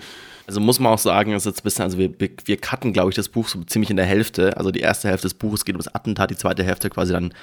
Also 0.48 0.62
muss 0.62 0.80
man 0.80 0.94
auch 0.94 1.00
sagen, 1.00 1.34
ist 1.34 1.46
jetzt 1.46 1.60
ein 1.60 1.64
bisschen, 1.64 1.84
also 1.84 1.98
wir, 1.98 2.10
wir 2.18 2.58
cutten, 2.58 2.94
glaube 2.94 3.10
ich, 3.10 3.16
das 3.16 3.28
Buch 3.28 3.50
so 3.50 3.62
ziemlich 3.64 3.90
in 3.90 3.98
der 3.98 4.06
Hälfte. 4.06 4.56
Also 4.56 4.72
die 4.72 4.80
erste 4.80 5.10
Hälfte 5.10 5.28
des 5.28 5.34
Buches 5.34 5.66
geht 5.66 5.76
um 5.76 5.80
das 5.80 5.94
Attentat, 5.94 6.32
die 6.32 6.38
zweite 6.38 6.64
Hälfte 6.64 6.90
quasi 6.90 7.12
dann 7.12 7.34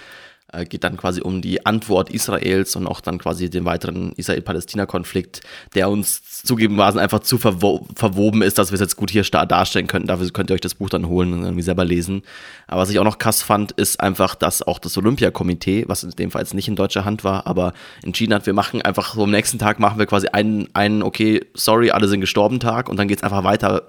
äh, 0.52 0.64
geht 0.64 0.84
dann 0.84 0.96
quasi 0.96 1.20
um 1.20 1.42
die 1.42 1.64
Antwort 1.66 2.10
Israels 2.10 2.76
und 2.76 2.86
auch 2.86 3.00
dann 3.00 3.18
quasi 3.18 3.50
den 3.50 3.64
weiteren 3.64 4.12
Israel-Palästina-Konflikt, 4.12 5.40
der 5.74 5.88
uns 5.88 6.42
zugegebenermaßen 6.44 7.00
einfach 7.00 7.20
zu 7.20 7.38
verwo 7.38 7.86
verwoben 7.94 8.42
ist, 8.42 8.58
dass 8.58 8.70
wir 8.70 8.74
es 8.74 8.80
jetzt 8.80 8.96
gut 8.96 9.10
hier 9.10 9.22
darstellen 9.22 9.86
könnten. 9.86 10.08
Dafür 10.08 10.30
könnt 10.30 10.50
ihr 10.50 10.54
euch 10.54 10.60
das 10.60 10.74
Buch 10.74 10.90
dann 10.90 11.08
holen 11.08 11.32
und 11.32 11.42
irgendwie 11.42 11.62
selber 11.62 11.84
lesen. 11.84 12.22
Aber 12.66 12.82
was 12.82 12.90
ich 12.90 12.98
auch 12.98 13.04
noch 13.04 13.18
krass 13.18 13.42
fand, 13.42 13.72
ist 13.72 14.00
einfach, 14.00 14.34
dass 14.34 14.62
auch 14.62 14.78
das 14.78 14.96
Olympiakomitee, 14.96 15.84
was 15.88 16.04
in 16.04 16.10
dem 16.10 16.30
Fall 16.30 16.42
jetzt 16.42 16.54
nicht 16.54 16.68
in 16.68 16.76
deutscher 16.76 17.04
Hand 17.04 17.24
war, 17.24 17.46
aber 17.46 17.72
entschieden 18.02 18.34
hat, 18.34 18.46
wir 18.46 18.54
machen 18.54 18.82
einfach 18.82 19.14
so 19.14 19.24
am 19.24 19.30
nächsten 19.30 19.58
Tag 19.58 19.80
machen 19.80 19.98
wir 19.98 20.06
quasi 20.06 20.28
einen, 20.28 20.68
einen 20.74 21.02
okay, 21.02 21.40
sorry, 21.54 21.90
alle 21.90 22.08
sind 22.08 22.20
gestorben 22.20 22.60
Tag 22.60 22.88
und 22.88 22.98
dann 22.98 23.08
geht 23.08 23.18
es 23.18 23.24
einfach 23.24 23.44
weiter 23.44 23.88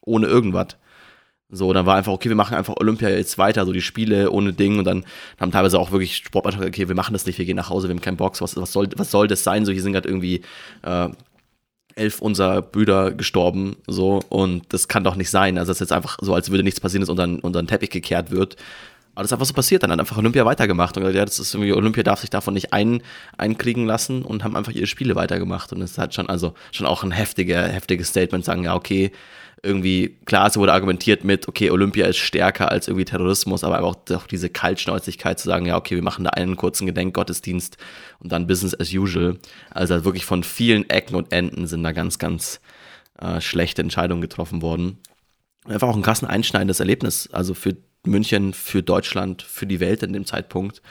ohne 0.00 0.26
irgendwas. 0.26 0.76
So, 1.54 1.72
dann 1.74 1.84
war 1.84 1.96
einfach, 1.96 2.12
okay, 2.12 2.30
wir 2.30 2.36
machen 2.36 2.56
einfach 2.56 2.74
Olympia 2.80 3.10
jetzt 3.10 3.36
weiter, 3.36 3.66
so 3.66 3.72
die 3.72 3.82
Spiele 3.82 4.30
ohne 4.30 4.54
Ding 4.54 4.78
und 4.78 4.84
dann 4.84 5.04
haben 5.38 5.52
teilweise 5.52 5.78
auch 5.78 5.92
wirklich 5.92 6.16
Sportmannschaft, 6.16 6.66
okay, 6.66 6.88
wir 6.88 6.94
machen 6.94 7.12
das 7.12 7.26
nicht, 7.26 7.38
wir 7.38 7.44
gehen 7.44 7.56
nach 7.56 7.68
Hause, 7.68 7.88
wir 7.88 7.94
haben 7.94 8.00
keinen 8.00 8.16
Box, 8.16 8.40
was, 8.40 8.56
was, 8.56 8.72
soll, 8.72 8.88
was 8.96 9.10
soll 9.10 9.28
das 9.28 9.44
sein? 9.44 9.66
So, 9.66 9.72
hier 9.72 9.82
sind 9.82 9.92
gerade 9.92 10.08
irgendwie 10.08 10.40
äh, 10.82 11.08
elf 11.94 12.22
unserer 12.22 12.62
Brüder 12.62 13.12
gestorben, 13.12 13.76
so, 13.86 14.20
und 14.30 14.72
das 14.72 14.88
kann 14.88 15.04
doch 15.04 15.14
nicht 15.14 15.28
sein. 15.28 15.58
Also, 15.58 15.70
das 15.70 15.76
ist 15.76 15.80
jetzt 15.80 15.92
einfach 15.92 16.16
so, 16.22 16.34
als 16.34 16.50
würde 16.50 16.64
nichts 16.64 16.80
passieren, 16.80 17.02
dass 17.02 17.10
unter 17.10 17.26
den 17.26 17.66
Teppich 17.66 17.90
gekehrt 17.90 18.30
wird. 18.30 18.56
Aber 19.14 19.24
das 19.24 19.28
ist 19.28 19.34
einfach 19.34 19.46
so 19.46 19.52
passiert. 19.52 19.82
Dann 19.82 19.90
hat 19.92 20.00
einfach 20.00 20.16
Olympia 20.16 20.46
weitergemacht 20.46 20.96
und 20.96 21.02
gesagt, 21.02 21.16
ja, 21.16 21.24
das 21.24 21.38
ist 21.38 21.52
irgendwie, 21.54 21.72
Olympia 21.72 22.02
darf 22.02 22.20
sich 22.20 22.30
davon 22.30 22.54
nicht 22.54 22.72
ein, 22.72 23.02
einkriegen 23.36 23.86
lassen 23.86 24.22
und 24.22 24.42
haben 24.42 24.56
einfach 24.56 24.72
ihre 24.72 24.86
Spiele 24.86 25.14
weitergemacht. 25.16 25.72
Und 25.72 25.80
das 25.80 25.98
halt 25.98 26.14
schon, 26.14 26.30
also 26.30 26.54
schon 26.70 26.86
auch 26.86 27.02
ein 27.02 27.10
heftiger, 27.10 27.68
heftiges 27.68 28.08
Statement, 28.08 28.44
sagen, 28.44 28.64
ja, 28.64 28.74
okay, 28.74 29.12
irgendwie, 29.62 30.18
klar, 30.24 30.48
es 30.48 30.56
wurde 30.56 30.72
argumentiert 30.72 31.22
mit, 31.22 31.46
okay, 31.46 31.70
Olympia 31.70 32.06
ist 32.06 32.16
stärker 32.16 32.70
als 32.70 32.88
irgendwie 32.88 33.04
Terrorismus, 33.04 33.62
aber 33.62 33.82
auch, 33.82 33.96
auch 34.10 34.26
diese 34.26 34.50
Kaltschnäuzigkeit 34.50 35.38
zu 35.38 35.46
sagen, 35.46 35.66
ja, 35.66 35.76
okay, 35.76 35.94
wir 35.94 36.02
machen 36.02 36.24
da 36.24 36.30
einen 36.30 36.56
kurzen 36.56 36.86
Gedenkgottesdienst 36.86 37.76
und 38.18 38.32
dann 38.32 38.48
Business 38.48 38.78
as 38.78 38.92
usual. 38.92 39.38
Also 39.70 40.04
wirklich 40.04 40.24
von 40.24 40.42
vielen 40.42 40.90
Ecken 40.90 41.14
und 41.14 41.32
Enden 41.32 41.68
sind 41.68 41.84
da 41.84 41.92
ganz, 41.92 42.18
ganz 42.18 42.60
äh, 43.20 43.40
schlechte 43.40 43.82
Entscheidungen 43.82 44.20
getroffen 44.20 44.62
worden. 44.62 44.98
Einfach 45.64 45.88
auch 45.88 45.96
ein 45.96 46.02
krassen 46.02 46.26
einschneidendes 46.26 46.80
Erlebnis, 46.80 47.28
also 47.32 47.54
für 47.54 47.76
München, 48.04 48.54
für 48.54 48.82
Deutschland, 48.82 49.42
für 49.42 49.66
die 49.66 49.78
Welt 49.78 50.02
in 50.02 50.12
dem 50.12 50.26
Zeitpunkt 50.26 50.82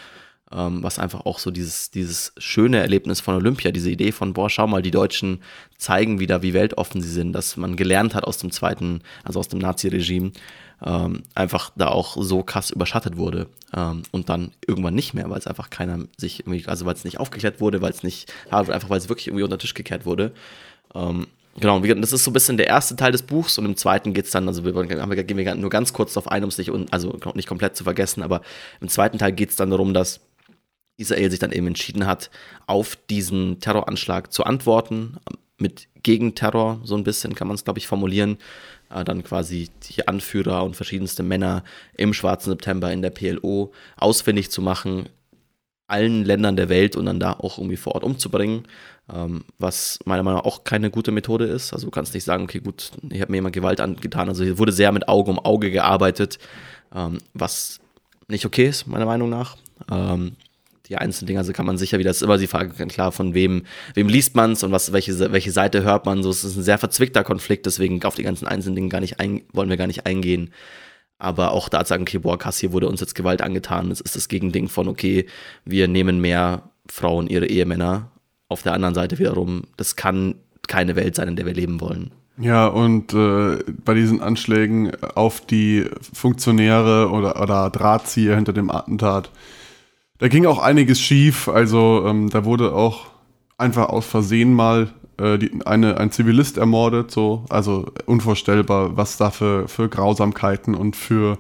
ähm, 0.53 0.83
was 0.83 0.99
einfach 0.99 1.25
auch 1.25 1.39
so 1.39 1.51
dieses, 1.51 1.91
dieses 1.91 2.33
schöne 2.37 2.79
Erlebnis 2.79 3.21
von 3.21 3.35
Olympia, 3.35 3.71
diese 3.71 3.89
Idee 3.89 4.11
von, 4.11 4.33
boah, 4.33 4.49
schau 4.49 4.67
mal, 4.67 4.81
die 4.81 4.91
Deutschen 4.91 5.41
zeigen 5.77 6.19
wieder, 6.19 6.41
wie 6.41 6.53
weltoffen 6.53 7.01
sie 7.01 7.11
sind, 7.11 7.33
dass 7.33 7.57
man 7.57 7.75
gelernt 7.75 8.15
hat 8.15 8.23
aus 8.23 8.37
dem 8.37 8.51
zweiten, 8.51 9.01
also 9.23 9.39
aus 9.39 9.47
dem 9.47 9.59
Nazi-Regime, 9.59 10.31
ähm, 10.83 11.23
einfach 11.35 11.71
da 11.75 11.87
auch 11.87 12.17
so 12.19 12.43
krass 12.43 12.71
überschattet 12.71 13.17
wurde 13.17 13.47
ähm, 13.75 14.03
und 14.11 14.29
dann 14.29 14.51
irgendwann 14.65 14.95
nicht 14.95 15.13
mehr, 15.13 15.29
weil 15.29 15.37
es 15.37 15.47
einfach 15.47 15.69
keiner 15.69 16.05
sich 16.17 16.41
irgendwie, 16.41 16.65
also 16.67 16.85
weil 16.85 16.95
es 16.95 17.03
nicht 17.03 17.19
aufgeklärt 17.19 17.61
wurde, 17.61 17.81
weil 17.81 17.91
es 17.91 18.03
nicht, 18.03 18.33
einfach 18.49 18.89
weil 18.89 18.97
es 18.97 19.09
wirklich 19.09 19.27
irgendwie 19.27 19.43
unter 19.43 19.57
den 19.57 19.61
Tisch 19.61 19.73
gekehrt 19.73 20.05
wurde. 20.05 20.31
Ähm, 20.95 21.27
Genau, 21.59 21.81
das 21.81 22.13
ist 22.13 22.23
so 22.23 22.31
ein 22.31 22.33
bisschen 22.33 22.55
der 22.55 22.67
erste 22.67 22.95
Teil 22.95 23.11
des 23.11 23.23
Buchs 23.23 23.57
und 23.57 23.65
im 23.65 23.75
zweiten 23.75 24.13
geht 24.13 24.23
es 24.23 24.31
dann, 24.31 24.47
also 24.47 24.63
wir, 24.63 24.71
gehen 25.23 25.37
wir 25.37 25.55
nur 25.55 25.69
ganz 25.69 25.91
kurz 25.91 26.13
darauf 26.13 26.31
ein, 26.31 26.43
um 26.43 26.49
es 26.49 26.57
nicht, 26.57 26.71
also 26.91 27.19
nicht 27.33 27.47
komplett 27.47 27.75
zu 27.75 27.83
vergessen, 27.83 28.23
aber 28.23 28.41
im 28.79 28.87
zweiten 28.87 29.17
Teil 29.17 29.33
geht 29.33 29.49
es 29.49 29.57
dann 29.57 29.69
darum, 29.69 29.93
dass 29.93 30.21
Israel 31.01 31.29
sich 31.29 31.39
dann 31.39 31.51
eben 31.51 31.67
entschieden 31.67 32.05
hat, 32.05 32.29
auf 32.67 32.97
diesen 33.09 33.59
Terroranschlag 33.59 34.31
zu 34.31 34.43
antworten, 34.43 35.17
mit 35.57 35.87
Gegenterror, 36.03 36.81
so 36.83 36.95
ein 36.95 37.03
bisschen 37.03 37.35
kann 37.35 37.47
man 37.47 37.55
es, 37.55 37.63
glaube 37.63 37.79
ich, 37.79 37.87
formulieren. 37.87 38.37
Äh, 38.93 39.03
dann 39.03 39.23
quasi 39.23 39.69
die 39.89 40.07
Anführer 40.07 40.63
und 40.63 40.75
verschiedenste 40.75 41.23
Männer 41.23 41.63
im 41.95 42.13
Schwarzen 42.13 42.49
September 42.49 42.91
in 42.91 43.01
der 43.01 43.11
PLO 43.11 43.71
ausfindig 43.97 44.51
zu 44.51 44.61
machen, 44.61 45.07
allen 45.87 46.23
Ländern 46.25 46.55
der 46.55 46.69
Welt 46.69 46.95
und 46.95 47.05
dann 47.05 47.19
da 47.19 47.33
auch 47.33 47.57
irgendwie 47.57 47.77
vor 47.77 47.95
Ort 47.95 48.03
umzubringen, 48.03 48.63
ähm, 49.13 49.43
was 49.59 49.99
meiner 50.05 50.23
Meinung 50.23 50.39
nach 50.39 50.45
auch 50.45 50.63
keine 50.63 50.89
gute 50.89 51.11
Methode 51.11 51.45
ist. 51.45 51.73
Also 51.73 51.87
du 51.87 51.91
kannst 51.91 52.13
nicht 52.13 52.23
sagen, 52.23 52.43
okay, 52.43 52.59
gut, 52.59 52.91
ich 53.09 53.21
habe 53.21 53.31
mir 53.31 53.39
immer 53.39 53.51
Gewalt 53.51 53.81
angetan. 53.81 54.29
Also 54.29 54.43
hier 54.43 54.57
wurde 54.57 54.71
sehr 54.71 54.91
mit 54.91 55.07
Auge 55.07 55.31
um 55.31 55.39
Auge 55.39 55.69
gearbeitet, 55.69 56.39
ähm, 56.95 57.19
was 57.33 57.79
nicht 58.27 58.45
okay 58.45 58.67
ist, 58.67 58.87
meiner 58.87 59.05
Meinung 59.05 59.29
nach. 59.29 59.57
Ähm, 59.91 60.37
die 60.91 60.97
einzelnen 60.97 61.27
Dinge, 61.27 61.39
also 61.39 61.53
kann 61.53 61.65
man 61.65 61.77
sicher 61.77 61.99
wieder, 61.99 62.09
das 62.09 62.17
ist 62.17 62.23
immer 62.23 62.37
die 62.37 62.47
Frage, 62.47 62.69
klar, 62.87 63.13
von 63.13 63.33
wem, 63.33 63.63
wem 63.93 64.09
liest 64.09 64.35
man 64.35 64.51
es 64.51 64.63
und 64.63 64.71
was, 64.71 64.91
welche, 64.91 65.31
welche 65.31 65.51
Seite 65.51 65.83
hört 65.83 66.05
man, 66.05 66.21
so, 66.21 66.29
es 66.29 66.43
ist 66.43 66.57
ein 66.57 66.63
sehr 66.63 66.77
verzwickter 66.77 67.23
Konflikt, 67.23 67.65
deswegen 67.65 68.03
auf 68.03 68.15
die 68.15 68.23
ganzen 68.23 68.45
einzelnen 68.45 68.75
Dinge 68.75 68.89
gar 68.89 68.99
nicht 68.99 69.19
ein, 69.19 69.41
wollen 69.53 69.69
wir 69.69 69.77
gar 69.77 69.87
nicht 69.87 70.05
eingehen. 70.05 70.51
Aber 71.17 71.51
auch 71.51 71.69
da 71.69 71.85
sagen, 71.85 72.01
okay, 72.01 72.17
boah, 72.17 72.37
krass, 72.37 72.57
hier 72.57 72.73
wurde 72.73 72.89
uns 72.89 72.99
jetzt 72.99 73.15
Gewalt 73.15 73.41
angetan, 73.41 73.89
das 73.89 74.01
ist 74.01 74.15
das 74.15 74.27
Gegending 74.27 74.67
von, 74.67 74.87
okay, 74.89 75.27
wir 75.63 75.87
nehmen 75.87 76.19
mehr 76.19 76.63
Frauen 76.87 77.27
ihre 77.27 77.45
Ehemänner. 77.47 78.11
Auf 78.49 78.63
der 78.63 78.73
anderen 78.73 78.95
Seite 78.95 79.17
wiederum, 79.17 79.63
das 79.77 79.95
kann 79.95 80.35
keine 80.67 80.97
Welt 80.97 81.15
sein, 81.15 81.29
in 81.29 81.35
der 81.37 81.45
wir 81.45 81.53
leben 81.53 81.79
wollen. 81.79 82.11
Ja, 82.37 82.67
und 82.67 83.13
äh, 83.13 83.59
bei 83.85 83.93
diesen 83.93 84.21
Anschlägen 84.21 84.91
auf 85.15 85.45
die 85.45 85.85
Funktionäre 86.13 87.11
oder, 87.11 87.41
oder 87.41 87.69
Drahtzieher 87.69 88.35
hinter 88.35 88.51
dem 88.51 88.71
Attentat, 88.71 89.29
da 90.21 90.27
ging 90.27 90.45
auch 90.45 90.59
einiges 90.59 91.01
schief. 91.01 91.47
Also 91.47 92.05
ähm, 92.05 92.29
da 92.29 92.45
wurde 92.45 92.75
auch 92.75 93.07
einfach 93.57 93.89
aus 93.89 94.05
Versehen 94.05 94.53
mal 94.53 94.89
äh, 95.17 95.39
die, 95.39 95.65
eine, 95.65 95.97
ein 95.97 96.11
Zivilist 96.11 96.59
ermordet. 96.59 97.09
So. 97.09 97.43
Also 97.49 97.87
unvorstellbar, 98.05 98.95
was 98.95 99.17
da 99.17 99.31
für, 99.31 99.67
für 99.67 99.89
Grausamkeiten 99.89 100.75
und 100.75 100.95
für 100.95 101.39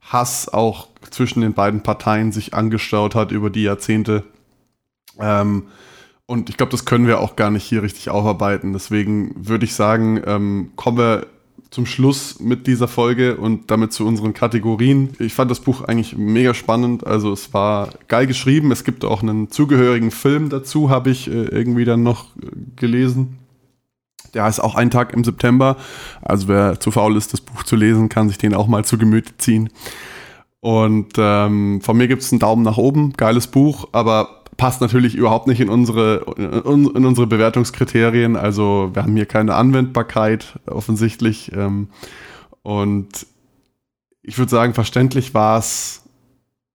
Hass 0.00 0.48
auch 0.48 0.86
zwischen 1.10 1.40
den 1.40 1.54
beiden 1.54 1.82
Parteien 1.82 2.30
sich 2.30 2.54
angestaut 2.54 3.16
hat 3.16 3.32
über 3.32 3.50
die 3.50 3.64
Jahrzehnte. 3.64 4.22
Ähm, 5.18 5.64
und 6.26 6.50
ich 6.50 6.56
glaube, 6.56 6.70
das 6.70 6.84
können 6.84 7.08
wir 7.08 7.18
auch 7.18 7.34
gar 7.34 7.50
nicht 7.50 7.64
hier 7.64 7.82
richtig 7.82 8.10
aufarbeiten. 8.10 8.72
Deswegen 8.72 9.34
würde 9.36 9.64
ich 9.64 9.74
sagen, 9.74 10.22
ähm, 10.24 10.70
kommen 10.76 10.98
wir 10.98 11.26
zum 11.70 11.86
Schluss 11.86 12.40
mit 12.40 12.66
dieser 12.66 12.88
Folge 12.88 13.36
und 13.36 13.70
damit 13.70 13.92
zu 13.92 14.04
unseren 14.04 14.34
Kategorien. 14.34 15.10
Ich 15.20 15.34
fand 15.34 15.50
das 15.50 15.60
Buch 15.60 15.82
eigentlich 15.82 16.16
mega 16.16 16.52
spannend. 16.52 17.06
Also 17.06 17.32
es 17.32 17.54
war 17.54 17.90
geil 18.08 18.26
geschrieben. 18.26 18.72
Es 18.72 18.82
gibt 18.82 19.04
auch 19.04 19.22
einen 19.22 19.50
zugehörigen 19.50 20.10
Film 20.10 20.48
dazu, 20.48 20.90
habe 20.90 21.10
ich 21.10 21.28
äh, 21.28 21.44
irgendwie 21.44 21.84
dann 21.84 22.02
noch 22.02 22.24
äh, 22.36 22.48
gelesen. 22.74 23.38
Der 24.34 24.44
heißt 24.44 24.62
auch 24.62 24.74
Ein 24.74 24.90
Tag 24.90 25.12
im 25.12 25.22
September. 25.22 25.76
Also 26.22 26.48
wer 26.48 26.80
zu 26.80 26.90
faul 26.90 27.16
ist, 27.16 27.32
das 27.32 27.40
Buch 27.40 27.62
zu 27.62 27.76
lesen, 27.76 28.08
kann 28.08 28.28
sich 28.28 28.38
den 28.38 28.54
auch 28.54 28.66
mal 28.66 28.84
zu 28.84 28.98
Gemüte 28.98 29.36
ziehen. 29.38 29.70
Und 30.60 31.12
ähm, 31.16 31.80
von 31.82 31.96
mir 31.96 32.08
gibt 32.08 32.22
es 32.22 32.32
einen 32.32 32.40
Daumen 32.40 32.62
nach 32.62 32.76
oben. 32.76 33.12
Geiles 33.14 33.46
Buch, 33.46 33.88
aber 33.92 34.39
passt 34.60 34.82
natürlich 34.82 35.14
überhaupt 35.14 35.46
nicht 35.46 35.62
in 35.62 35.70
unsere, 35.70 36.34
in 36.36 37.06
unsere 37.06 37.26
Bewertungskriterien. 37.26 38.36
Also 38.36 38.90
wir 38.92 39.02
haben 39.02 39.16
hier 39.16 39.24
keine 39.24 39.54
Anwendbarkeit 39.54 40.58
offensichtlich. 40.66 41.50
Ähm, 41.56 41.88
und 42.60 43.26
ich 44.20 44.36
würde 44.36 44.50
sagen, 44.50 44.74
verständlich 44.74 45.32
war 45.32 45.58
es 45.58 46.02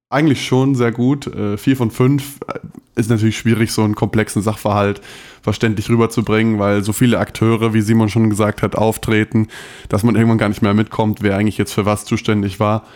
eigentlich 0.09 0.47
schon 0.47 0.73
sehr 0.73 0.91
gut. 0.91 1.27
Äh, 1.27 1.57
vier 1.57 1.77
von 1.77 1.91
fünf 1.91 2.39
äh, 2.47 2.57
ist 2.95 3.11
natürlich 3.11 3.37
schwierig, 3.37 3.71
so 3.71 3.83
einen 3.83 3.93
komplexen 3.93 4.41
Sachverhalt 4.41 4.99
verständlich 5.43 5.87
rüberzubringen, 5.87 6.57
weil 6.57 6.83
so 6.83 6.91
viele 6.91 7.19
Akteure, 7.19 7.75
wie 7.75 7.81
Simon 7.81 8.09
schon 8.09 8.31
gesagt 8.31 8.63
hat, 8.63 8.75
auftreten, 8.75 9.47
dass 9.89 10.01
man 10.01 10.15
irgendwann 10.15 10.39
gar 10.39 10.49
nicht 10.49 10.63
mehr 10.63 10.73
mitkommt, 10.73 11.21
wer 11.21 11.37
eigentlich 11.37 11.59
jetzt 11.59 11.73
für 11.73 11.85
was 11.85 12.05
zuständig 12.05 12.59
war 12.59 12.87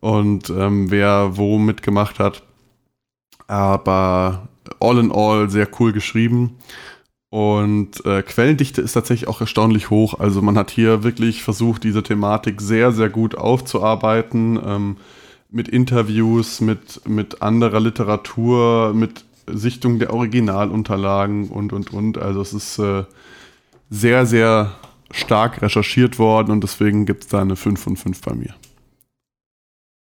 und 0.00 0.50
ähm, 0.50 0.90
wer 0.90 1.36
wo 1.36 1.56
mitgemacht 1.60 2.18
hat. 2.18 2.42
Aber 3.46 4.48
all 4.80 4.98
in 4.98 5.12
all 5.12 5.50
sehr 5.50 5.68
cool 5.78 5.92
geschrieben. 5.92 6.56
Und 7.30 8.04
äh, 8.06 8.22
Quellendichte 8.22 8.80
ist 8.80 8.92
tatsächlich 8.92 9.28
auch 9.28 9.40
erstaunlich 9.40 9.90
hoch. 9.90 10.20
Also 10.20 10.40
man 10.40 10.56
hat 10.56 10.70
hier 10.70 11.02
wirklich 11.02 11.42
versucht, 11.42 11.82
diese 11.82 12.02
Thematik 12.02 12.60
sehr, 12.60 12.92
sehr 12.92 13.08
gut 13.08 13.34
aufzuarbeiten. 13.34 14.60
Ähm, 14.64 14.96
mit 15.50 15.68
Interviews, 15.68 16.60
mit, 16.60 17.08
mit 17.08 17.42
anderer 17.42 17.80
Literatur, 17.80 18.92
mit 18.94 19.24
Sichtung 19.46 19.98
der 19.98 20.12
Originalunterlagen 20.12 21.48
und, 21.48 21.72
und, 21.72 21.92
und. 21.92 22.18
Also 22.18 22.40
es 22.40 22.52
ist 22.52 22.78
äh, 22.78 23.04
sehr, 23.90 24.26
sehr 24.26 24.72
stark 25.10 25.62
recherchiert 25.62 26.18
worden 26.18 26.50
und 26.50 26.62
deswegen 26.62 27.06
gibt 27.06 27.24
es 27.24 27.28
da 27.28 27.40
eine 27.40 27.56
5 27.56 27.80
von 27.80 27.96
5 27.96 28.20
bei 28.22 28.34
mir. 28.34 28.54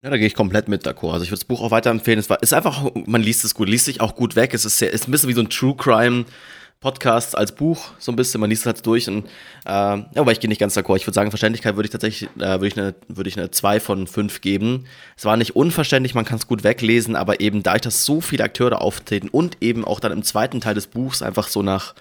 Ja, 0.03 0.11
da 0.11 0.17
gehe 0.17 0.27
ich 0.27 0.35
komplett 0.35 0.67
mit 0.67 0.85
d'accord. 0.85 1.13
Also 1.13 1.23
ich 1.23 1.31
würde 1.31 1.39
das 1.39 1.45
Buch 1.45 1.61
auch 1.61 1.71
weiterempfehlen. 1.71 2.19
Es 2.19 2.29
war, 2.29 2.41
ist 2.41 2.53
einfach, 2.53 2.91
man 3.05 3.21
liest 3.21 3.43
es 3.43 3.55
gut, 3.55 3.67
liest 3.67 3.85
sich 3.85 3.99
auch 3.99 4.15
gut 4.15 4.35
weg. 4.35 4.53
Es 4.53 4.63
ist, 4.63 4.77
sehr, 4.77 4.93
ist 4.93 5.07
ein 5.07 5.11
bisschen 5.11 5.29
wie 5.29 5.33
so 5.33 5.41
ein 5.41 5.49
True 5.49 5.75
Crime, 5.75 6.25
Podcasts 6.79 7.33
als 7.33 7.53
Buch, 7.55 7.89
so 7.97 8.11
ein 8.11 8.15
bisschen, 8.15 8.39
man 8.39 8.51
liest 8.51 8.61
es 8.61 8.65
halt 8.67 8.85
durch 8.85 9.07
und 9.07 9.25
äh, 9.25 9.29
ja, 9.65 10.05
aber 10.15 10.31
ich 10.31 10.39
gehe 10.39 10.47
nicht 10.47 10.59
ganz 10.59 10.77
d'accord. 10.77 10.97
Ich 10.97 11.07
würde 11.07 11.15
sagen, 11.15 11.31
Verständlichkeit 11.31 11.75
würde 11.75 11.87
ich 11.87 11.91
tatsächlich, 11.91 12.29
äh, 12.37 12.59
würde 12.61 12.67
ich 12.67 12.77
eine, 12.77 12.93
würde 13.07 13.29
ich 13.29 13.37
eine 13.37 13.49
2 13.49 13.79
von 13.79 14.05
5 14.05 14.41
geben. 14.41 14.85
Es 15.17 15.25
war 15.25 15.37
nicht 15.37 15.55
unverständlich, 15.55 16.13
man 16.13 16.25
kann 16.25 16.37
es 16.37 16.45
gut 16.45 16.63
weglesen, 16.63 17.15
aber 17.15 17.39
eben 17.39 17.63
dadurch, 17.63 17.81
dass 17.81 18.05
so 18.05 18.21
viele 18.21 18.43
Akteure 18.43 18.79
auftreten 18.79 19.27
und 19.29 19.57
eben 19.61 19.85
auch 19.85 19.99
dann 19.99 20.11
im 20.11 20.21
zweiten 20.21 20.61
Teil 20.61 20.75
des 20.75 20.85
Buchs 20.85 21.23
einfach 21.23 21.47
so 21.47 21.63
nach 21.63 21.95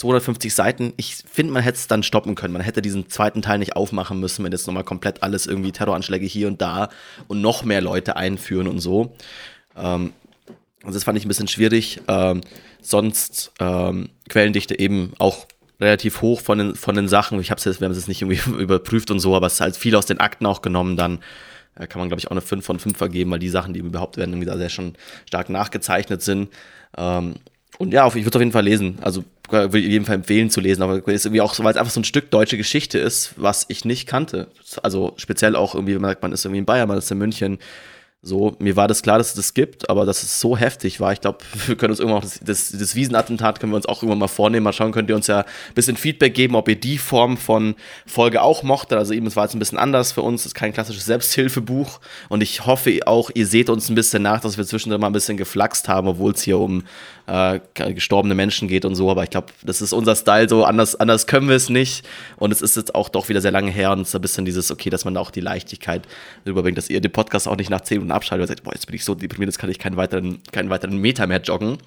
250 0.00 0.54
Seiten, 0.54 0.94
ich 0.96 1.16
finde, 1.30 1.52
man 1.52 1.62
hätte 1.62 1.76
es 1.76 1.86
dann 1.86 2.02
stoppen 2.02 2.34
können. 2.34 2.54
Man 2.54 2.62
hätte 2.62 2.80
diesen 2.80 3.10
zweiten 3.10 3.42
Teil 3.42 3.58
nicht 3.58 3.76
aufmachen 3.76 4.18
müssen, 4.18 4.42
wenn 4.42 4.50
jetzt 4.50 4.66
nochmal 4.66 4.82
komplett 4.82 5.22
alles 5.22 5.46
irgendwie 5.46 5.72
Terroranschläge 5.72 6.24
hier 6.24 6.48
und 6.48 6.62
da 6.62 6.88
und 7.28 7.42
noch 7.42 7.64
mehr 7.64 7.82
Leute 7.82 8.16
einführen 8.16 8.66
und 8.66 8.78
so. 8.78 9.14
Ähm, 9.76 10.14
also 10.82 10.94
das 10.96 11.04
fand 11.04 11.18
ich 11.18 11.26
ein 11.26 11.28
bisschen 11.28 11.48
schwierig. 11.48 12.00
Ähm, 12.08 12.40
sonst 12.80 13.52
ähm, 13.60 14.08
Quellendichte 14.30 14.78
eben 14.78 15.12
auch 15.18 15.46
relativ 15.78 16.22
hoch 16.22 16.40
von 16.40 16.56
den, 16.56 16.74
von 16.76 16.94
den 16.94 17.06
Sachen. 17.06 17.38
Ich 17.38 17.50
hab's 17.50 17.66
jetzt, 17.66 17.80
wir 17.80 17.84
haben 17.84 17.92
es 17.92 17.98
jetzt 17.98 18.08
nicht 18.08 18.22
irgendwie 18.22 18.40
überprüft 18.62 19.10
und 19.10 19.20
so, 19.20 19.36
aber 19.36 19.48
es 19.48 19.54
ist 19.54 19.60
halt 19.60 19.76
viel 19.76 19.94
aus 19.96 20.06
den 20.06 20.18
Akten 20.18 20.46
auch 20.46 20.62
genommen. 20.62 20.96
Dann 20.96 21.18
äh, 21.74 21.86
kann 21.86 21.98
man, 21.98 22.08
glaube 22.08 22.20
ich, 22.20 22.28
auch 22.28 22.32
eine 22.32 22.40
5 22.40 22.64
von 22.64 22.78
5 22.78 22.96
vergeben, 22.96 23.30
weil 23.30 23.38
die 23.38 23.50
Sachen, 23.50 23.74
die 23.74 23.80
überhaupt 23.80 24.16
werden, 24.16 24.30
irgendwie 24.30 24.48
da 24.48 24.56
sehr 24.56 24.70
schon 24.70 24.94
stark 25.26 25.50
nachgezeichnet 25.50 26.22
sind. 26.22 26.48
Ähm, 26.96 27.34
und 27.76 27.92
ja, 27.92 28.06
ich 28.08 28.14
würde 28.14 28.28
es 28.30 28.36
auf 28.36 28.40
jeden 28.40 28.52
Fall 28.52 28.64
lesen. 28.64 28.98
Also 29.02 29.24
würde 29.52 29.78
ich 29.78 29.88
jeden 29.88 30.04
Fall 30.04 30.16
empfehlen 30.16 30.50
zu 30.50 30.60
lesen, 30.60 30.82
aber 30.82 31.06
ist 31.08 31.26
irgendwie 31.26 31.40
auch 31.40 31.54
so, 31.54 31.64
weil 31.64 31.72
es 31.72 31.76
einfach 31.76 31.92
so 31.92 32.00
ein 32.00 32.04
Stück 32.04 32.30
deutsche 32.30 32.56
Geschichte 32.56 32.98
ist, 32.98 33.34
was 33.36 33.66
ich 33.68 33.84
nicht 33.84 34.06
kannte. 34.06 34.48
Also 34.82 35.14
speziell 35.16 35.56
auch 35.56 35.74
irgendwie, 35.74 35.94
man 35.94 36.02
merkt, 36.02 36.22
man 36.22 36.32
ist 36.32 36.44
irgendwie 36.44 36.58
in 36.58 36.66
Bayern, 36.66 36.88
man 36.88 36.98
ist 36.98 37.10
in 37.10 37.18
München, 37.18 37.58
so, 38.22 38.54
mir 38.58 38.76
war 38.76 38.86
das 38.86 39.00
klar, 39.00 39.16
dass 39.16 39.28
es 39.28 39.34
das 39.34 39.54
gibt, 39.54 39.88
aber 39.88 40.04
dass 40.04 40.22
es 40.22 40.40
so 40.40 40.54
heftig 40.54 41.00
war. 41.00 41.10
Ich 41.12 41.22
glaube, 41.22 41.38
wir 41.66 41.76
können 41.76 41.92
uns 41.92 42.00
irgendwann 42.00 42.18
auch 42.18 42.24
das, 42.24 42.38
das, 42.40 42.70
das 42.70 42.94
Wiesenattentat 42.94 43.60
können 43.60 43.72
wir 43.72 43.76
uns 43.76 43.86
auch 43.86 44.02
irgendwann 44.02 44.18
mal 44.18 44.28
vornehmen. 44.28 44.64
Mal 44.64 44.74
schauen, 44.74 44.92
könnt 44.92 45.08
ihr 45.08 45.16
uns 45.16 45.26
ja 45.26 45.40
ein 45.40 45.74
bisschen 45.74 45.96
Feedback 45.96 46.34
geben, 46.34 46.54
ob 46.54 46.68
ihr 46.68 46.78
die 46.78 46.98
Form 46.98 47.38
von 47.38 47.76
Folge 48.04 48.42
auch 48.42 48.62
mochtet. 48.62 48.98
Also 48.98 49.14
eben, 49.14 49.26
es 49.26 49.36
war 49.36 49.44
jetzt 49.44 49.54
ein 49.54 49.58
bisschen 49.58 49.78
anders 49.78 50.12
für 50.12 50.20
uns. 50.20 50.42
Es 50.42 50.48
ist 50.48 50.54
kein 50.54 50.74
klassisches 50.74 51.06
Selbsthilfebuch. 51.06 52.00
Und 52.28 52.42
ich 52.42 52.66
hoffe 52.66 53.00
auch, 53.06 53.30
ihr 53.32 53.46
seht 53.46 53.70
uns 53.70 53.88
ein 53.88 53.94
bisschen 53.94 54.22
nach, 54.22 54.40
dass 54.42 54.58
wir 54.58 54.66
zwischendurch 54.66 55.00
mal 55.00 55.06
ein 55.06 55.14
bisschen 55.14 55.38
geflaxt 55.38 55.88
haben, 55.88 56.06
obwohl 56.06 56.32
es 56.32 56.42
hier 56.42 56.58
um 56.58 56.84
äh, 57.30 57.60
gestorbene 57.74 58.34
Menschen 58.34 58.66
geht 58.66 58.84
und 58.84 58.96
so. 58.96 59.10
Aber 59.10 59.22
ich 59.22 59.30
glaube, 59.30 59.48
das 59.62 59.80
ist 59.80 59.92
unser 59.92 60.16
Style 60.16 60.48
so. 60.48 60.64
Anders, 60.64 60.96
anders 60.96 61.26
können 61.26 61.48
wir 61.48 61.56
es 61.56 61.68
nicht. 61.68 62.04
Und 62.36 62.50
es 62.50 62.60
ist 62.60 62.76
jetzt 62.76 62.94
auch 62.94 63.08
doch 63.08 63.28
wieder 63.28 63.40
sehr 63.40 63.52
lange 63.52 63.70
her 63.70 63.92
und 63.92 64.00
es 64.00 64.08
ist 64.08 64.14
ein 64.16 64.22
bisschen 64.22 64.44
dieses, 64.44 64.70
okay, 64.70 64.90
dass 64.90 65.04
man 65.04 65.16
auch 65.16 65.30
die 65.30 65.40
Leichtigkeit 65.40 66.02
rüberbringt, 66.44 66.76
dass 66.76 66.90
ihr 66.90 67.00
den 67.00 67.12
Podcast 67.12 67.46
auch 67.46 67.56
nicht 67.56 67.70
nach 67.70 67.82
10 67.82 67.98
Minuten 67.98 68.12
abschaltet 68.12 68.42
und 68.42 68.48
sagt, 68.48 68.64
boah, 68.64 68.74
jetzt 68.74 68.86
bin 68.86 68.96
ich 68.96 69.04
so 69.04 69.14
deprimiert, 69.14 69.48
jetzt 69.48 69.58
kann 69.58 69.70
ich 69.70 69.78
keinen 69.78 69.96
weiteren, 69.96 70.40
keinen 70.52 70.70
weiteren 70.70 70.96
Meter 70.96 71.26
mehr 71.26 71.40
joggen. 71.40 71.78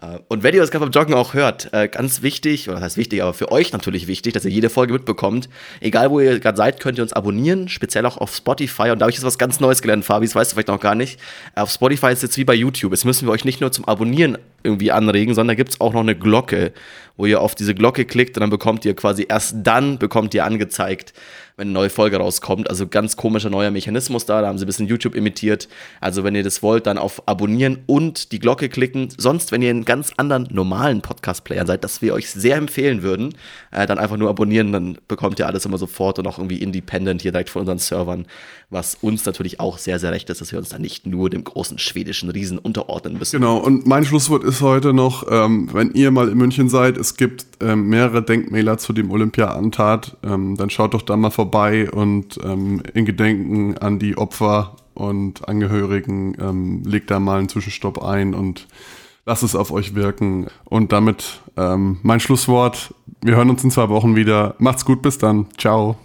Äh, 0.00 0.18
und 0.28 0.42
wenn 0.42 0.54
ihr 0.54 0.60
das 0.60 0.70
gerade 0.70 0.84
beim 0.84 0.92
Joggen 0.92 1.14
auch 1.14 1.34
hört, 1.34 1.72
äh, 1.72 1.88
ganz 1.88 2.22
wichtig, 2.22 2.68
oder 2.68 2.76
das 2.76 2.84
heißt 2.84 2.96
wichtig, 2.96 3.22
aber 3.22 3.34
für 3.34 3.50
euch 3.50 3.72
natürlich 3.72 4.06
wichtig, 4.06 4.32
dass 4.32 4.44
ihr 4.44 4.50
jede 4.50 4.70
Folge 4.70 4.92
mitbekommt. 4.92 5.48
Egal 5.80 6.10
wo 6.10 6.20
ihr 6.20 6.38
gerade 6.40 6.56
seid, 6.56 6.80
könnt 6.80 6.98
ihr 6.98 7.02
uns 7.02 7.12
abonnieren, 7.12 7.68
speziell 7.68 8.06
auch 8.06 8.16
auf 8.16 8.34
Spotify. 8.34 8.90
Und 8.90 9.00
da 9.00 9.04
habe 9.04 9.10
ich 9.10 9.16
jetzt 9.16 9.24
was 9.26 9.38
ganz 9.38 9.60
Neues 9.60 9.82
gelernt, 9.82 10.04
Fabi, 10.04 10.26
das 10.26 10.34
weißt 10.34 10.52
du 10.52 10.54
vielleicht 10.54 10.68
noch 10.68 10.80
gar 10.80 10.94
nicht. 10.94 11.18
Auf 11.54 11.70
Spotify 11.70 12.08
ist 12.08 12.18
es 12.18 12.22
jetzt 12.22 12.38
wie 12.38 12.44
bei 12.44 12.54
YouTube. 12.54 12.92
Jetzt 12.92 13.04
müssen 13.04 13.26
wir 13.26 13.32
euch 13.32 13.44
nicht 13.44 13.60
nur 13.60 13.72
zum 13.72 13.86
Abonnieren 13.86 14.38
irgendwie 14.62 14.92
anregen, 14.92 15.34
sondern 15.34 15.54
da 15.54 15.54
gibt 15.54 15.70
es 15.70 15.80
auch 15.80 15.92
noch 15.92 16.00
eine 16.00 16.16
Glocke, 16.16 16.72
wo 17.16 17.26
ihr 17.26 17.40
auf 17.40 17.54
diese 17.54 17.74
Glocke 17.74 18.04
klickt 18.04 18.36
und 18.36 18.40
dann 18.40 18.50
bekommt 18.50 18.84
ihr 18.84 18.94
quasi 18.94 19.26
erst 19.28 19.56
dann 19.62 19.98
bekommt 19.98 20.34
ihr 20.34 20.44
angezeigt, 20.44 21.12
wenn 21.58 21.68
eine 21.68 21.74
neue 21.74 21.90
Folge 21.90 22.16
rauskommt. 22.16 22.70
Also 22.70 22.86
ganz 22.86 23.16
komischer 23.16 23.50
neuer 23.50 23.72
Mechanismus 23.72 24.24
da. 24.24 24.40
Da 24.40 24.46
haben 24.46 24.58
sie 24.58 24.64
ein 24.64 24.68
bisschen 24.68 24.86
YouTube 24.86 25.16
imitiert. 25.16 25.68
Also 26.00 26.22
wenn 26.22 26.36
ihr 26.36 26.44
das 26.44 26.62
wollt, 26.62 26.86
dann 26.86 26.98
auf 26.98 27.26
Abonnieren 27.26 27.80
und 27.86 28.30
die 28.30 28.38
Glocke 28.38 28.68
klicken. 28.68 29.08
Sonst, 29.18 29.50
wenn 29.50 29.60
ihr 29.60 29.72
in 29.72 29.84
ganz 29.84 30.12
anderen 30.16 30.46
normalen 30.52 31.02
Podcast-Playern 31.02 31.66
seid, 31.66 31.82
das 31.82 32.00
wir 32.00 32.14
euch 32.14 32.30
sehr 32.30 32.56
empfehlen 32.56 33.02
würden, 33.02 33.34
äh, 33.72 33.86
dann 33.86 33.98
einfach 33.98 34.16
nur 34.16 34.30
abonnieren. 34.30 34.72
Dann 34.72 34.98
bekommt 35.08 35.40
ihr 35.40 35.48
alles 35.48 35.66
immer 35.66 35.78
sofort 35.78 36.20
und 36.20 36.28
auch 36.28 36.38
irgendwie 36.38 36.62
independent 36.62 37.22
hier 37.22 37.32
direkt 37.32 37.50
von 37.50 37.60
unseren 37.60 37.78
Servern. 37.78 38.26
Was 38.70 38.96
uns 39.00 39.26
natürlich 39.26 39.58
auch 39.58 39.78
sehr, 39.78 39.98
sehr 39.98 40.12
recht 40.12 40.30
ist, 40.30 40.40
dass 40.40 40.52
wir 40.52 40.60
uns 40.60 40.68
dann 40.68 40.82
nicht 40.82 41.06
nur 41.06 41.28
dem 41.28 41.42
großen 41.42 41.78
schwedischen 41.78 42.30
Riesen 42.30 42.58
unterordnen 42.58 43.18
müssen. 43.18 43.40
Genau. 43.40 43.56
Und 43.56 43.84
mein 43.84 44.04
Schlusswort 44.04 44.44
ist 44.44 44.60
heute 44.60 44.92
noch, 44.92 45.26
ähm, 45.28 45.68
wenn 45.72 45.90
ihr 45.90 46.12
mal 46.12 46.28
in 46.28 46.38
München 46.38 46.68
seid, 46.68 46.96
es 46.96 47.16
gibt 47.16 47.46
ähm, 47.60 47.88
mehrere 47.88 48.22
Denkmäler 48.22 48.78
zu 48.78 48.92
dem 48.92 49.10
Olympia-Antat. 49.10 50.16
Ähm, 50.22 50.56
dann 50.56 50.70
schaut 50.70 50.94
doch 50.94 51.02
da 51.02 51.16
mal 51.16 51.30
vorbei 51.30 51.47
vorbei 51.48 51.90
und 51.90 52.38
ähm, 52.44 52.82
in 52.92 53.06
Gedenken 53.06 53.78
an 53.78 53.98
die 53.98 54.18
Opfer 54.18 54.76
und 54.94 55.48
Angehörigen 55.48 56.36
ähm, 56.40 56.82
legt 56.84 57.10
da 57.10 57.20
mal 57.20 57.38
einen 57.38 57.48
Zwischenstopp 57.48 58.02
ein 58.04 58.34
und 58.34 58.66
lasst 59.24 59.42
es 59.42 59.56
auf 59.56 59.70
euch 59.70 59.94
wirken. 59.94 60.48
Und 60.64 60.92
damit 60.92 61.40
ähm, 61.56 61.98
mein 62.02 62.20
Schlusswort. 62.20 62.94
Wir 63.22 63.36
hören 63.36 63.50
uns 63.50 63.64
in 63.64 63.70
zwei 63.70 63.88
Wochen 63.88 64.14
wieder. 64.14 64.54
Macht's 64.58 64.84
gut, 64.84 65.00
bis 65.00 65.18
dann. 65.18 65.46
Ciao. 65.56 65.96